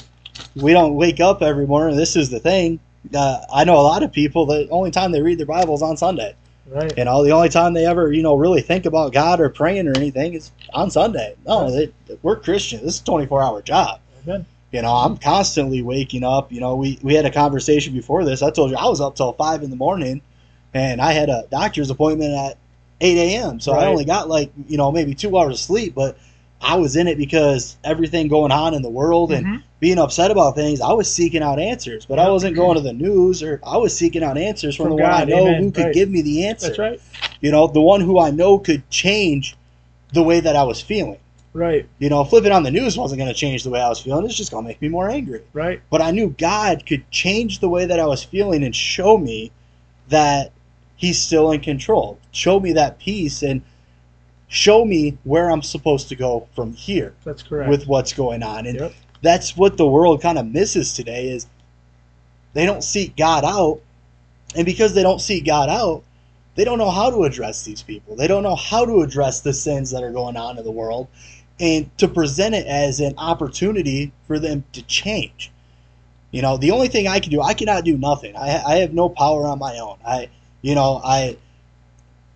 we 0.55 0.71
don't 0.73 0.95
wake 0.95 1.19
up 1.19 1.41
every 1.41 1.67
morning. 1.67 1.97
This 1.97 2.15
is 2.15 2.29
the 2.29 2.39
thing. 2.39 2.79
Uh, 3.13 3.39
I 3.53 3.63
know 3.65 3.75
a 3.75 3.83
lot 3.83 4.01
of 4.03 4.11
people 4.11 4.45
the 4.45 4.67
only 4.69 4.91
time 4.91 5.11
they 5.11 5.21
read 5.21 5.37
their 5.37 5.45
Bible 5.45 5.75
is 5.75 5.81
on 5.81 5.97
Sunday. 5.97 6.35
Right. 6.67 6.97
You 6.97 7.05
know, 7.05 7.23
the 7.23 7.31
only 7.31 7.49
time 7.49 7.73
they 7.73 7.85
ever, 7.85 8.11
you 8.11 8.23
know, 8.23 8.35
really 8.35 8.61
think 8.61 8.85
about 8.85 9.13
God 9.13 9.39
or 9.39 9.49
praying 9.49 9.87
or 9.87 9.95
anything 9.95 10.33
is 10.33 10.51
on 10.73 10.89
Sunday. 10.89 11.35
No, 11.45 11.69
they, 11.69 11.91
we're 12.23 12.37
Christians. 12.37 12.81
This 12.81 12.95
is 12.95 13.01
a 13.01 13.05
24 13.05 13.43
hour 13.43 13.61
job. 13.61 13.99
Amen. 14.23 14.45
You 14.75 14.81
know, 14.81 14.91
I'm 14.91 15.15
constantly 15.15 15.81
waking 15.81 16.25
up. 16.25 16.51
You 16.51 16.59
know, 16.59 16.75
we, 16.75 16.99
we 17.01 17.13
had 17.13 17.23
a 17.23 17.31
conversation 17.31 17.93
before 17.93 18.25
this. 18.25 18.41
I 18.41 18.51
told 18.51 18.71
you 18.71 18.75
I 18.75 18.89
was 18.89 18.99
up 18.99 19.15
till 19.15 19.31
5 19.31 19.63
in 19.63 19.69
the 19.69 19.77
morning 19.77 20.21
and 20.73 20.99
I 20.99 21.13
had 21.13 21.29
a 21.29 21.45
doctor's 21.49 21.89
appointment 21.89 22.33
at 22.33 22.57
8 22.99 23.17
a.m. 23.17 23.61
So 23.61 23.71
I 23.71 23.85
only 23.85 24.03
got 24.03 24.27
like, 24.27 24.51
you 24.67 24.75
know, 24.75 24.91
maybe 24.91 25.15
two 25.15 25.37
hours 25.37 25.53
of 25.53 25.59
sleep, 25.61 25.95
but 25.95 26.17
I 26.59 26.75
was 26.75 26.97
in 26.97 27.07
it 27.07 27.17
because 27.17 27.77
everything 27.85 28.27
going 28.27 28.51
on 28.51 28.73
in 28.73 28.81
the 28.81 28.89
world 28.89 29.31
and 29.31 29.45
Mhm. 29.45 29.63
being 29.79 29.97
upset 29.97 30.29
about 30.29 30.55
things, 30.55 30.81
I 30.81 30.91
was 30.91 31.09
seeking 31.09 31.41
out 31.41 31.57
answers. 31.57 32.05
But 32.05 32.19
I 32.19 32.29
wasn't 32.29 32.57
going 32.57 32.75
to 32.75 32.81
the 32.81 32.91
news 32.91 33.41
or 33.41 33.61
I 33.65 33.77
was 33.77 33.95
seeking 33.95 34.23
out 34.25 34.37
answers 34.37 34.75
from, 34.75 34.87
From 34.87 34.97
the 34.97 35.03
one 35.03 35.13
I 35.13 35.23
know 35.23 35.47
amen, 35.47 35.63
who 35.63 35.71
could 35.71 35.85
right. 35.85 35.93
give 35.93 36.09
me 36.09 36.21
the 36.21 36.47
answer. 36.47 36.67
That's 36.67 36.79
right. 36.79 37.01
You 37.39 37.51
know, 37.51 37.67
the 37.67 37.79
one 37.79 38.01
who 38.01 38.19
I 38.19 38.29
know 38.29 38.59
could 38.59 38.89
change 38.89 39.55
the 40.11 40.21
way 40.23 40.41
that 40.41 40.57
I 40.57 40.63
was 40.63 40.81
feeling. 40.81 41.19
Right. 41.55 41.87
You 41.99 42.09
know, 42.09 42.25
flipping 42.25 42.51
on 42.51 42.63
the 42.63 42.69
news 42.69 42.97
wasn't 42.97 43.19
going 43.19 43.33
to 43.33 43.39
change 43.39 43.63
the 43.63 43.69
way 43.69 43.79
I 43.81 43.87
was 43.87 44.01
feeling. 44.01 44.25
It's 44.25 44.35
just 44.35 44.51
going 44.51 44.65
to 44.65 44.67
make 44.67 44.81
me 44.81 44.89
more 44.89 45.09
angry. 45.09 45.41
Right. 45.53 45.81
But 45.89 46.01
I 46.01 46.11
knew 46.11 46.35
God 46.37 46.85
could 46.85 47.09
change 47.11 47.59
the 47.59 47.69
way 47.69 47.85
that 47.85 47.97
I 47.97 48.05
was 48.05 48.21
feeling 48.25 48.61
and 48.61 48.75
show 48.75 49.17
me 49.17 49.51
that 50.09 50.51
He's 50.97 51.17
still 51.21 51.51
in 51.51 51.61
control. 51.61 52.19
Show 52.31 52.59
me 52.59 52.73
that 52.73 52.99
peace 52.99 53.41
and 53.41 53.61
show 54.49 54.83
me 54.83 55.17
where 55.23 55.49
I'm 55.49 55.61
supposed 55.61 56.09
to 56.09 56.15
go 56.17 56.47
from 56.55 56.73
here 56.73 57.13
That's 57.23 57.41
correct. 57.41 57.69
with 57.69 57.87
what's 57.87 58.11
going 58.11 58.43
on. 58.43 58.65
And 58.65 58.77
Yep. 58.77 58.93
that's 59.21 59.55
what 59.55 59.77
the 59.77 59.87
world 59.87 60.21
kind 60.21 60.37
of 60.37 60.45
misses 60.45 60.91
today 60.93 61.29
is 61.29 61.47
they 62.53 62.65
don't 62.65 62.83
seek 62.83 63.15
God 63.15 63.45
out. 63.45 63.79
And 64.57 64.65
because 64.65 64.93
they 64.93 65.03
don't 65.03 65.19
seek 65.21 65.45
God 65.45 65.69
out, 65.69 66.03
they 66.55 66.63
don't 66.63 66.77
know 66.77 66.91
how 66.91 67.09
to 67.09 67.23
address 67.23 67.63
these 67.63 67.81
people. 67.81 68.15
They 68.15 68.27
don't 68.27 68.43
know 68.43 68.55
how 68.55 68.85
to 68.85 69.01
address 69.01 69.41
the 69.41 69.53
sins 69.53 69.91
that 69.91 70.03
are 70.03 70.11
going 70.11 70.37
on 70.37 70.57
in 70.57 70.63
the 70.63 70.71
world 70.71 71.07
and 71.59 71.95
to 71.97 72.07
present 72.07 72.53
it 72.55 72.65
as 72.67 72.99
an 72.99 73.13
opportunity 73.17 74.11
for 74.27 74.39
them 74.39 74.63
to 74.73 74.81
change. 74.83 75.51
You 76.31 76.41
know, 76.41 76.57
the 76.57 76.71
only 76.71 76.89
thing 76.89 77.07
I 77.07 77.19
can 77.19 77.31
do, 77.31 77.41
I 77.41 77.53
cannot 77.53 77.85
do 77.85 77.97
nothing. 77.97 78.35
I, 78.35 78.61
I 78.63 78.75
have 78.77 78.93
no 78.93 79.07
power 79.07 79.47
on 79.47 79.57
my 79.59 79.77
own. 79.79 79.97
I, 80.05 80.29
you 80.61 80.75
know, 80.75 80.99
I, 81.03 81.37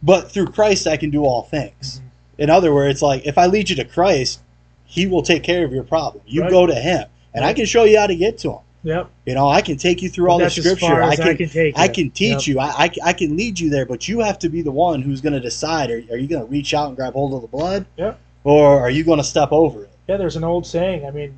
but 0.01 0.31
through 0.31 0.47
Christ, 0.47 0.87
I 0.87 0.95
can 0.95 1.09
do 1.09 1.25
all 1.25 1.43
things. 1.43 1.99
Mhm. 1.99 2.43
In 2.43 2.49
other 2.49 2.73
words, 2.73 3.01
like 3.01 3.25
if 3.25 3.37
I 3.37 3.47
lead 3.47 3.69
you 3.69 3.75
to 3.75 3.83
Christ, 3.83 4.39
He 4.85 5.05
will 5.05 5.21
take 5.21 5.43
care 5.43 5.65
of 5.65 5.73
your 5.73 5.83
problem. 5.83 6.23
You 6.25 6.43
Right. 6.43 6.49
go 6.49 6.65
to 6.65 6.73
Him, 6.75 7.05
and 7.33 7.43
I 7.43 7.53
can 7.53 7.65
show 7.65 7.83
you 7.83 7.99
how 7.99 8.07
to 8.07 8.15
get 8.15 8.37
to 8.39 8.51
Him. 8.51 8.59
Yep. 8.83 9.09
You 9.25 9.33
know, 9.35 9.49
I 9.49 9.61
can 9.61 9.75
take 9.75 10.01
you 10.01 10.07
through 10.07 10.27
But 10.27 10.31
all 10.31 10.39
the 10.39 10.49
scripture. 10.49 11.03
I 11.03 11.17
can, 11.17 11.27
I 11.27 11.33
can 11.35 11.49
take 11.49 11.77
I 11.77 11.87
can 11.89 12.09
teach 12.11 12.47
Yep. 12.47 12.55
you. 12.55 12.59
I, 12.61 12.67
I, 12.85 12.91
I 13.03 13.13
can 13.13 13.35
lead 13.35 13.59
you 13.59 13.69
there, 13.69 13.85
but 13.85 14.07
you 14.07 14.21
have 14.21 14.39
to 14.39 14.47
be 14.47 14.61
the 14.61 14.71
one 14.71 15.01
who's 15.01 15.19
going 15.19 15.33
to 15.33 15.41
decide. 15.41 15.91
Are, 15.91 16.01
are 16.11 16.17
you 16.17 16.27
going 16.29 16.41
to 16.41 16.47
reach 16.49 16.73
out 16.73 16.87
and 16.87 16.95
grab 16.95 17.11
hold 17.11 17.33
of 17.33 17.41
the 17.41 17.49
blood, 17.49 17.85
Yep. 17.97 18.17
Or 18.49 18.79
are 18.79 18.89
you 18.89 19.03
going 19.03 19.19
to 19.19 19.23
step 19.23 19.51
over 19.51 19.83
it? 19.83 19.91
Yeah, 20.07 20.17
there's 20.17 20.35
an 20.35 20.43
old 20.43 20.65
saying. 20.65 21.05
I 21.05 21.11
mean, 21.11 21.37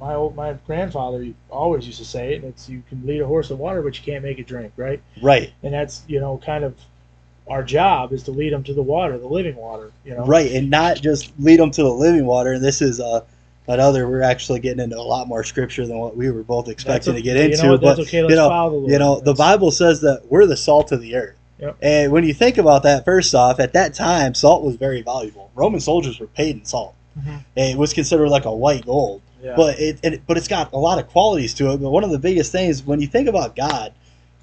my 0.00 0.14
old 0.14 0.34
my 0.34 0.54
grandfather 0.66 1.28
always 1.50 1.86
used 1.86 1.98
to 1.98 2.04
say 2.04 2.32
it. 2.32 2.36
And 2.36 2.44
it's 2.44 2.68
you 2.68 2.82
can 2.88 3.06
lead 3.06 3.20
a 3.20 3.26
horse 3.26 3.48
to 3.48 3.56
water, 3.56 3.82
but 3.82 3.98
you 3.98 4.04
can't 4.04 4.24
make 4.24 4.38
it 4.38 4.46
drink, 4.46 4.72
right? 4.76 5.02
Right, 5.20 5.52
And 5.62 5.74
that's 5.74 6.02
you 6.06 6.18
know 6.20 6.40
kind 6.44 6.64
of 6.64 6.74
our 7.48 7.62
job 7.62 8.12
is 8.12 8.22
to 8.24 8.32
lead 8.32 8.52
them 8.52 8.64
to 8.64 8.74
the 8.74 8.82
water, 8.82 9.18
the 9.18 9.26
living 9.26 9.56
water. 9.56 9.92
You 10.04 10.14
know. 10.14 10.24
right, 10.24 10.50
and 10.52 10.70
not 10.70 11.00
just 11.02 11.32
lead 11.38 11.60
them 11.60 11.70
to 11.72 11.82
the 11.82 11.92
living 11.92 12.24
water. 12.24 12.54
And 12.54 12.64
this 12.64 12.80
is 12.80 12.98
uh, 12.98 13.20
another. 13.68 14.08
We're 14.08 14.22
actually 14.22 14.60
getting 14.60 14.82
into 14.82 14.98
a 14.98 15.02
lot 15.02 15.28
more 15.28 15.44
scripture 15.44 15.86
than 15.86 15.98
what 15.98 16.16
we 16.16 16.30
were 16.30 16.42
both 16.42 16.68
expecting 16.68 17.12
That's 17.12 17.22
to 17.22 17.30
get 17.30 17.36
into. 17.36 17.56
You 17.58 17.62
know 17.72 17.78
but 17.78 17.98
okay. 17.98 18.22
Let's 18.22 18.30
you 18.30 18.36
know, 18.36 18.48
follow 18.48 18.70
the 18.70 18.76
Lord. 18.76 18.90
You 18.90 18.98
know, 18.98 19.20
the 19.20 19.34
Bible 19.34 19.70
says 19.70 20.00
that 20.00 20.22
we're 20.30 20.46
the 20.46 20.56
salt 20.56 20.92
of 20.92 21.02
the 21.02 21.14
earth. 21.14 21.36
Yep. 21.58 21.76
And 21.80 22.12
when 22.12 22.24
you 22.24 22.34
think 22.34 22.58
about 22.58 22.82
that, 22.82 23.04
first 23.04 23.34
off, 23.34 23.60
at 23.60 23.72
that 23.72 23.94
time, 23.94 24.34
salt 24.34 24.62
was 24.62 24.76
very 24.76 25.02
valuable. 25.02 25.50
Roman 25.54 25.80
soldiers 25.80 26.20
were 26.20 26.26
paid 26.26 26.56
in 26.56 26.64
salt. 26.64 26.94
Mhm. 27.18 27.44
It 27.56 27.78
was 27.78 27.92
considered 27.94 28.28
like 28.28 28.44
a 28.44 28.54
white 28.54 28.84
gold. 28.84 29.22
Yeah. 29.42 29.54
But 29.56 29.78
it, 29.78 29.98
it, 30.02 30.22
but 30.26 30.36
it's 30.36 30.48
got 30.48 30.72
a 30.72 30.78
lot 30.78 30.98
of 30.98 31.08
qualities 31.08 31.54
to 31.54 31.72
it. 31.72 31.78
But 31.78 31.90
one 31.90 32.04
of 32.04 32.10
the 32.10 32.18
biggest 32.18 32.52
things 32.52 32.84
when 32.84 33.00
you 33.00 33.06
think 33.06 33.28
about 33.28 33.56
God 33.56 33.92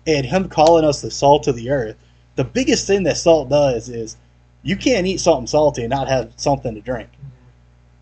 and 0.07 0.25
Him 0.25 0.49
calling 0.49 0.85
us 0.85 1.01
the 1.01 1.11
salt 1.11 1.47
of 1.47 1.55
the 1.55 1.69
earth, 1.69 1.95
the 2.35 2.43
biggest 2.43 2.87
thing 2.87 3.03
that 3.03 3.17
salt 3.17 3.49
does 3.49 3.89
is 3.89 4.17
you 4.63 4.75
can't 4.75 5.05
eat 5.05 5.19
something 5.19 5.45
salty 5.47 5.81
and 5.83 5.89
not 5.91 6.07
have 6.07 6.31
something 6.37 6.73
to 6.73 6.81
drink. 6.81 7.09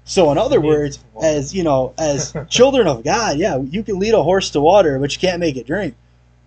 So 0.04 0.32
in 0.32 0.38
other 0.38 0.60
words, 0.62 1.00
as 1.22 1.54
you 1.54 1.64
know, 1.64 1.94
as 1.98 2.34
children 2.50 2.88
of 2.88 3.04
God, 3.04 3.38
yeah, 3.38 3.58
you 3.58 3.84
can 3.84 4.00
lead 4.00 4.14
a 4.14 4.24
horse 4.24 4.50
to 4.52 4.62
water, 4.62 5.00
but 5.00 5.14
you 5.14 5.20
can't 5.20 5.40
make 5.40 5.58
it 5.58 5.66
drink. 5.68 5.96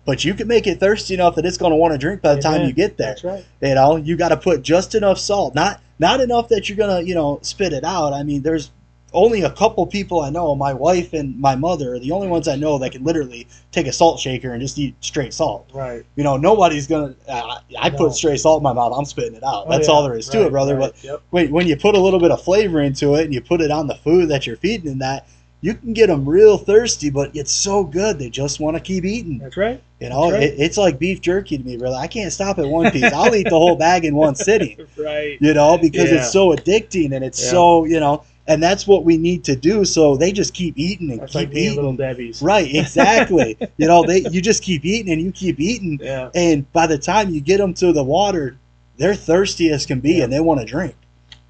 But 0.05 0.23
you 0.23 0.33
can 0.35 0.47
make 0.47 0.67
it 0.67 0.79
thirsty 0.79 1.15
enough 1.15 1.35
that 1.35 1.45
it's 1.45 1.57
going 1.57 1.71
to 1.71 1.75
want 1.75 1.93
to 1.93 1.97
drink 1.97 2.21
by 2.21 2.35
the 2.35 2.41
time 2.41 2.67
you 2.67 2.73
get 2.73 2.97
there. 2.97 3.07
That's 3.09 3.23
right. 3.23 3.45
You 3.61 3.73
know, 3.75 3.95
you 3.95 4.15
got 4.15 4.29
to 4.29 4.37
put 4.37 4.61
just 4.61 4.93
enough 4.95 5.17
salt, 5.19 5.55
not 5.55 5.81
not 5.97 6.19
enough 6.21 6.49
that 6.49 6.67
you're 6.69 6.77
gonna, 6.77 7.01
you 7.01 7.15
know, 7.15 7.39
spit 7.41 7.73
it 7.73 7.83
out. 7.83 8.13
I 8.13 8.21
mean, 8.23 8.41
there's 8.43 8.69
only 9.13 9.43
a 9.43 9.49
couple 9.49 9.87
people 9.87 10.19
I 10.19 10.29
know, 10.29 10.53
my 10.55 10.73
wife 10.73 11.13
and 11.13 11.39
my 11.39 11.55
mother, 11.55 11.93
are 11.95 11.99
the 11.99 12.11
only 12.11 12.27
ones 12.27 12.49
I 12.49 12.57
know 12.57 12.77
that 12.79 12.91
can 12.91 13.03
literally 13.05 13.47
take 13.71 13.87
a 13.87 13.93
salt 13.93 14.19
shaker 14.19 14.51
and 14.51 14.61
just 14.61 14.77
eat 14.77 14.93
straight 14.99 15.33
salt. 15.33 15.69
Right. 15.73 16.03
You 16.17 16.23
know, 16.25 16.35
nobody's 16.35 16.85
gonna. 16.85 17.15
Uh, 17.27 17.59
I 17.79 17.89
No. 17.89 17.97
put 17.97 18.13
straight 18.13 18.41
salt 18.41 18.59
in 18.59 18.63
my 18.63 18.73
mouth. 18.73 18.93
I'm 18.95 19.05
spitting 19.05 19.35
it 19.35 19.43
out. 19.43 19.63
Oh, 19.67 19.71
That's 19.71 19.87
yeah. 19.87 19.93
all 19.93 20.03
there 20.03 20.17
is 20.17 20.27
to 20.29 20.45
it, 20.45 20.51
brother. 20.51 20.75
right. 20.75 20.91
But 20.93 21.03
Yep. 21.03 21.21
when 21.29 21.51
when 21.51 21.65
you 21.67 21.77
put 21.77 21.95
a 21.95 21.99
little 21.99 22.19
bit 22.19 22.29
of 22.31 22.43
flavor 22.43 22.81
into 22.81 23.15
it 23.15 23.23
and 23.25 23.33
you 23.33 23.41
put 23.41 23.61
it 23.61 23.71
on 23.71 23.87
the 23.87 23.95
food 23.95 24.27
that 24.29 24.45
you're 24.45 24.57
feeding 24.57 24.91
in 24.91 24.99
that, 24.99 25.25
you 25.65 25.73
can 25.73 25.93
get 25.93 26.07
them 26.07 26.29
real 26.29 26.59
thirsty, 26.59 27.09
but 27.09 27.35
it's 27.35 27.51
so 27.51 27.83
good 27.83 28.19
they 28.19 28.29
just 28.29 28.59
want 28.59 28.77
to 28.77 28.79
keep 28.79 29.03
eating. 29.03 29.39
That's 29.39 29.57
right. 29.57 29.81
You 29.99 30.09
know, 30.09 30.29
right. 30.31 30.43
it, 30.43 30.59
it's 30.59 30.77
like 30.77 30.99
beef 30.99 31.21
jerky 31.21 31.57
to 31.57 31.63
me, 31.63 31.75
brother. 31.75 31.95
I 31.95 32.05
can't 32.05 32.31
stop 32.31 32.59
at 32.59 32.67
one 32.67 32.91
piece. 32.91 33.11
I'll 33.11 33.33
eat 33.33 33.45
the 33.49 33.57
whole 33.57 33.75
bag 33.75 34.05
in 34.05 34.13
one 34.15 34.35
sitting. 34.35 34.77
Right. 34.97 35.37
You 35.41 35.55
know, 35.55 35.75
because 35.79 36.11
Yeah. 36.11 36.17
it's 36.19 36.31
so 36.31 36.55
addicting 36.55 37.15
and 37.15 37.25
it's 37.25 37.43
Yeah. 37.43 37.49
so 37.49 37.85
you 37.85 37.99
know, 37.99 38.23
and 38.47 38.61
that's 38.61 38.85
what 38.85 39.05
we 39.05 39.17
need 39.17 39.43
to 39.45 39.55
do. 39.55 39.85
So 39.85 40.15
they 40.15 40.31
just 40.31 40.53
keep 40.53 40.77
eating 40.77 41.09
and 41.09 41.21
That's 41.21 41.31
keep 41.33 41.39
like 41.47 41.49
being 41.51 41.65
eating. 41.65 41.75
little 41.77 41.93
Debbie's. 41.93 42.43
Right, 42.43 42.71
exactly. 42.75 43.57
you 43.77 43.87
know, 43.87 44.05
they 44.05 44.19
you 44.29 44.41
just 44.41 44.61
keep 44.61 44.85
eating 44.85 45.11
and 45.11 45.19
you 45.19 45.31
keep 45.31 45.59
eating, 45.59 45.97
Yeah. 45.99 46.29
and 46.35 46.71
by 46.73 46.85
the 46.85 46.99
time 46.99 47.31
you 47.31 47.41
get 47.41 47.57
them 47.57 47.73
to 47.75 47.91
the 47.91 48.03
water, 48.03 48.55
they're 48.97 49.15
thirsty 49.15 49.71
as 49.71 49.87
can 49.87 49.99
be, 49.99 50.13
Yeah. 50.17 50.25
and 50.25 50.31
they 50.33 50.39
want 50.41 50.59
to 50.59 50.65
drink. 50.67 50.93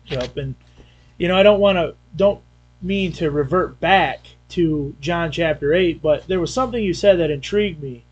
Yep. 0.07 0.37
And 0.37 0.55
you 1.17 1.27
know, 1.27 1.35
I 1.37 1.43
don't 1.43 1.59
want 1.59 1.77
to 1.77 1.95
don't 2.15 2.39
mean 2.85 3.11
to 3.13 3.31
revert 3.31 3.79
back 3.79 4.19
to 4.49 4.95
John 5.01 5.31
chapter 5.31 5.73
eight, 5.73 6.01
but 6.01 6.27
there 6.27 6.39
was 6.39 6.53
something 6.53 6.81
you 6.83 6.93
said 6.93 7.19
that 7.19 7.31
intrigued 7.31 7.81
me, 7.81 8.03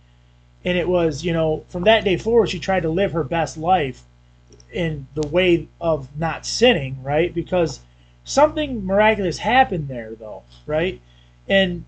and 0.65 0.77
it 0.77 0.87
was 0.87 1.23
you 1.23 1.33
know 1.33 1.63
from 1.69 1.83
that 1.83 2.03
day 2.03 2.17
forward 2.17 2.49
she 2.49 2.59
tried 2.59 2.83
to 2.83 2.89
live 2.89 3.11
her 3.11 3.23
best 3.23 3.57
life 3.57 4.03
in 4.71 5.07
the 5.13 5.27
way 5.27 5.67
of 5.79 6.07
not 6.17 6.45
sinning, 6.45 6.97
right? 7.03 7.33
Because 7.33 7.79
something 8.23 8.83
miraculous 8.85 9.37
happened 9.37 9.87
there, 9.87 10.15
though, 10.15 10.41
right? 10.65 10.99
And 11.47 11.85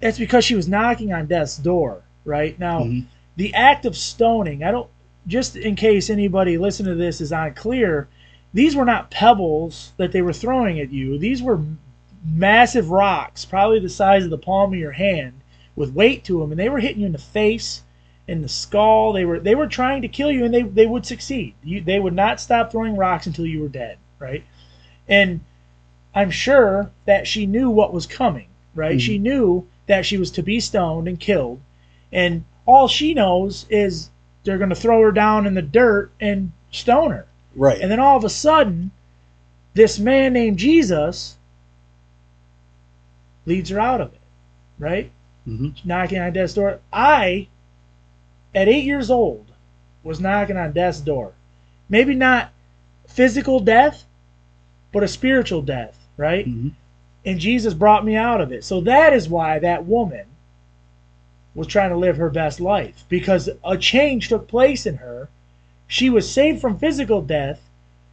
it's 0.00 0.18
because 0.18 0.44
she 0.44 0.54
was 0.54 0.68
knocking 0.68 1.12
on 1.12 1.26
death's 1.26 1.56
door, 1.56 2.02
right? 2.26 2.58
Now, 2.58 2.82
Mhm. 2.82 3.06
the 3.36 3.54
act 3.54 3.86
of 3.86 3.96
stoning, 3.96 4.62
I 4.62 4.70
don't, 4.70 4.90
just 5.26 5.56
in 5.56 5.74
case 5.74 6.10
anybody 6.10 6.58
listening 6.58 6.92
to 6.92 6.98
this 6.98 7.20
is 7.20 7.32
unclear, 7.32 8.08
these 8.52 8.76
were 8.76 8.84
not 8.84 9.10
pebbles 9.10 9.92
that 9.96 10.12
they 10.12 10.20
were 10.22 10.32
throwing 10.32 10.80
at 10.80 10.92
you. 10.92 11.18
These 11.18 11.42
were 11.42 11.60
massive 12.24 12.90
rocks, 12.90 13.44
probably 13.44 13.80
the 13.80 13.88
size 13.88 14.24
of 14.24 14.30
the 14.30 14.38
palm 14.38 14.72
of 14.72 14.78
your 14.78 14.92
hand, 14.92 15.32
with 15.76 15.92
weight 15.94 16.24
to 16.24 16.40
them, 16.40 16.50
and 16.50 16.58
they 16.58 16.68
were 16.68 16.80
hitting 16.80 17.00
you 17.00 17.06
in 17.06 17.12
the 17.12 17.18
face, 17.18 17.82
in 18.26 18.42
the 18.42 18.48
skull. 18.48 19.12
They 19.12 19.24
were 19.24 19.40
they 19.40 19.54
were 19.54 19.66
trying 19.66 20.02
to 20.02 20.08
kill 20.08 20.30
you, 20.30 20.44
and 20.44 20.52
they 20.52 20.62
they 20.62 20.86
would 20.86 21.06
succeed. 21.06 21.54
You, 21.62 21.80
they 21.80 22.00
would 22.00 22.14
not 22.14 22.40
stop 22.40 22.70
throwing 22.70 22.96
rocks 22.96 23.26
until 23.26 23.46
you 23.46 23.60
were 23.62 23.68
dead, 23.68 23.98
right? 24.18 24.44
And 25.08 25.40
I'm 26.14 26.30
sure 26.30 26.90
that 27.06 27.26
she 27.26 27.46
knew 27.46 27.70
what 27.70 27.94
was 27.94 28.06
coming, 28.06 28.48
right? 28.74 28.96
Mhm. 28.96 29.00
She 29.00 29.18
knew 29.18 29.66
that 29.86 30.04
she 30.04 30.18
was 30.18 30.30
to 30.32 30.42
be 30.42 30.60
stoned 30.60 31.08
and 31.08 31.18
killed, 31.18 31.60
and 32.12 32.44
all 32.66 32.88
she 32.88 33.14
knows 33.14 33.64
is 33.70 34.10
they're 34.44 34.58
going 34.58 34.68
to 34.70 34.76
throw 34.76 35.00
her 35.02 35.12
down 35.12 35.46
in 35.46 35.54
the 35.54 35.62
dirt 35.62 36.10
and 36.20 36.52
stone 36.70 37.10
her. 37.10 37.26
Right. 37.56 37.80
And 37.80 37.90
then 37.90 37.98
all 37.98 38.16
of 38.16 38.24
a 38.24 38.30
sudden, 38.30 38.90
this 39.74 39.98
man 39.98 40.34
named 40.34 40.58
Jesus 40.58 41.37
leads 43.48 43.70
her 43.70 43.80
out 43.80 44.00
of 44.00 44.12
it, 44.12 44.20
right? 44.78 45.10
hmm 45.44 45.70
Knocking 45.84 46.18
on 46.18 46.32
death's 46.32 46.54
door. 46.54 46.80
I, 46.92 47.48
at 48.54 48.68
eight 48.68 48.84
years 48.84 49.10
old, 49.10 49.46
was 50.04 50.20
knocking 50.20 50.56
on 50.56 50.72
death's 50.72 51.00
door. 51.00 51.32
Maybe 51.88 52.14
not 52.14 52.50
physical 53.08 53.58
death, 53.60 54.04
but 54.92 55.02
a 55.02 55.08
spiritual 55.08 55.62
death, 55.62 55.98
right? 56.16 56.44
hmm 56.44 56.68
And 57.24 57.40
Jesus 57.40 57.74
brought 57.74 58.04
me 58.04 58.14
out 58.14 58.40
of 58.40 58.52
it. 58.52 58.64
So 58.64 58.80
that 58.82 59.12
is 59.12 59.28
why 59.28 59.58
that 59.58 59.86
woman 59.86 60.26
was 61.54 61.66
trying 61.66 61.90
to 61.90 61.96
live 61.96 62.16
her 62.18 62.30
best 62.30 62.60
life 62.60 63.04
because 63.08 63.48
a 63.64 63.76
change 63.76 64.28
took 64.28 64.46
place 64.46 64.86
in 64.86 64.96
her. 64.98 65.28
She 65.86 66.08
was 66.10 66.30
saved 66.30 66.60
from 66.60 66.78
physical 66.78 67.22
death 67.22 67.60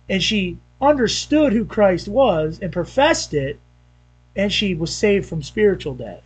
and 0.09 0.23
she 0.23 0.57
understood 0.81 1.53
who 1.53 1.65
Christ 1.65 2.07
was 2.07 2.59
and 2.61 2.71
professed 2.71 3.33
it 3.33 3.59
and 4.35 4.51
she 4.51 4.75
was 4.75 4.93
saved 4.93 5.25
from 5.27 5.41
spiritual 5.41 5.95
death. 5.95 6.23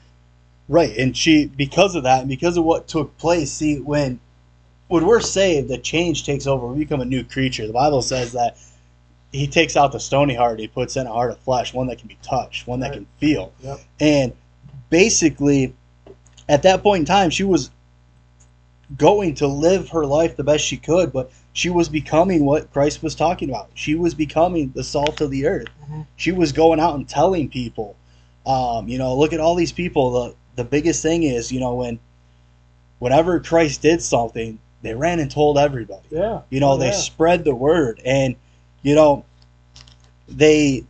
Right, 0.67 0.95
and 0.97 1.15
she 1.17 1.45
because 1.47 1.95
of 1.95 2.03
that 2.03 2.19
and 2.19 2.29
because 2.29 2.57
of 2.57 2.63
what 2.63 2.87
took 2.87 3.17
place. 3.17 3.51
See, 3.51 3.79
when 3.79 4.19
when 4.87 5.05
we're 5.05 5.19
saved, 5.21 5.67
the 5.67 5.77
change 5.77 6.25
takes 6.25 6.47
over. 6.47 6.67
We 6.67 6.79
become 6.79 7.01
a 7.01 7.05
new 7.05 7.23
creature. 7.23 7.65
The 7.67 7.73
Bible 7.73 8.01
says 8.01 8.31
that 8.33 8.57
He 9.31 9.45
takes 9.47 9.75
out 9.77 9.91
the 9.91 9.99
stony 9.99 10.33
heart. 10.33 10.59
He 10.59 10.67
puts 10.67 10.95
in 10.97 11.05
a 11.05 11.11
heart 11.11 11.31
of 11.31 11.39
flesh, 11.39 11.73
one 11.73 11.87
that 11.87 11.99
can 11.99 12.07
be 12.07 12.17
touched, 12.23 12.65
one 12.67 12.79
that 12.79 12.89
Right. 12.89 12.93
can 12.97 13.07
feel. 13.19 13.51
Yep. 13.61 13.79
And 13.99 14.33
basically, 14.89 15.73
at 16.47 16.63
that 16.63 16.81
point 16.81 17.01
in 17.01 17.05
time, 17.05 17.29
she 17.29 17.43
was 17.43 17.69
going 18.97 19.35
to 19.35 19.45
live 19.47 19.89
her 19.89 20.05
life 20.05 20.35
the 20.35 20.43
best 20.43 20.63
she 20.65 20.77
could, 20.77 21.13
but 21.13 21.31
she 21.53 21.69
was 21.69 21.89
becoming 21.89 22.43
what 22.45 22.71
Christ 22.73 23.03
was 23.03 23.13
talking 23.13 23.49
about. 23.49 23.69
She 23.75 23.93
was 23.93 24.13
becoming 24.15 24.71
the 24.73 24.83
salt 24.83 25.21
of 25.21 25.29
the 25.29 25.45
earth. 25.45 25.67
Mhm. 25.91 26.05
She 26.15 26.31
was 26.31 26.51
going 26.51 26.79
out 26.79 26.95
and 26.95 27.07
telling 27.07 27.49
people, 27.49 27.95
um, 28.49 28.87
you 28.87 28.97
know, 28.97 29.15
look 29.15 29.33
at 29.33 29.39
all 29.39 29.55
these 29.55 29.71
people. 29.71 30.11
The 30.11 30.35
the 30.55 30.63
biggest 30.63 31.01
thing 31.03 31.23
is, 31.23 31.51
you 31.51 31.59
know, 31.59 31.75
when 31.75 31.99
whenever 32.99 33.39
Christ 33.39 33.81
did 33.81 34.01
something, 34.01 34.59
they 34.81 34.93
ran 34.95 35.19
and 35.19 35.29
told 35.31 35.57
everybody. 35.57 36.07
Yeah. 36.09 36.41
You 36.49 36.59
know, 36.59 36.71
Oh, 36.71 36.77
they 36.77 36.87
yeah. 36.87 36.91
spread 36.93 37.43
the 37.43 37.55
word 37.55 38.01
and 38.03 38.35
you 38.81 38.95
know 38.95 39.25
they 40.27 40.83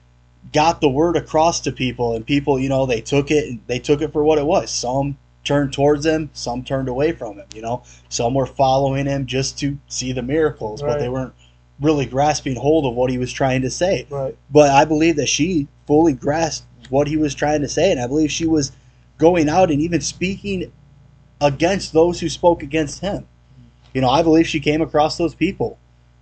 got 0.53 0.81
the 0.81 0.89
word 0.89 1.15
across 1.15 1.59
to 1.61 1.71
people 1.71 2.15
and 2.15 2.25
people, 2.25 2.59
you 2.59 2.69
know, 2.69 2.85
they 2.85 3.01
took 3.01 3.29
it 3.31 3.47
and 3.49 3.59
they 3.67 3.79
took 3.79 4.01
it 4.01 4.11
for 4.11 4.23
what 4.23 4.37
it 4.39 4.45
was. 4.45 4.71
Some 4.71 5.17
turned 5.43 5.73
towards 5.73 6.05
him, 6.05 6.29
some 6.33 6.63
turned 6.63 6.87
away 6.89 7.11
from 7.11 7.37
him, 7.37 7.45
you 7.53 7.61
know. 7.61 7.83
Some 8.09 8.33
were 8.33 8.45
following 8.45 9.05
him 9.05 9.25
just 9.25 9.59
to 9.59 9.77
see 9.87 10.11
the 10.11 10.21
miracles, 10.21 10.81
but 10.81 10.99
they 10.99 11.09
weren't 11.09 11.33
really 11.79 12.05
grasping 12.05 12.55
hold 12.55 12.85
of 12.85 12.93
what 12.95 13.09
he 13.09 13.17
was 13.17 13.31
trying 13.31 13.61
to 13.61 13.69
say. 13.69 14.05
Right. 14.09 14.35
But 14.49 14.71
I 14.71 14.85
believe 14.85 15.15
that 15.17 15.29
she 15.29 15.67
fully 15.87 16.13
grasped 16.13 16.65
what 16.89 17.07
he 17.07 17.17
was 17.17 17.35
trying 17.35 17.61
to 17.61 17.67
say 17.67 17.91
and 17.91 17.99
I 17.99 18.07
believe 18.07 18.31
she 18.31 18.47
was 18.47 18.71
going 19.17 19.49
out 19.49 19.69
and 19.71 19.81
even 19.81 20.01
speaking 20.01 20.71
against 21.41 21.93
those 21.93 22.19
who 22.19 22.29
spoke 22.29 22.63
against 22.63 23.01
him. 23.01 23.27
You 23.93 24.01
know, 24.01 24.09
I 24.09 24.23
believe 24.23 24.47
she 24.47 24.59
came 24.59 24.81
across 24.81 25.17
those 25.17 25.35
people. 25.35 25.77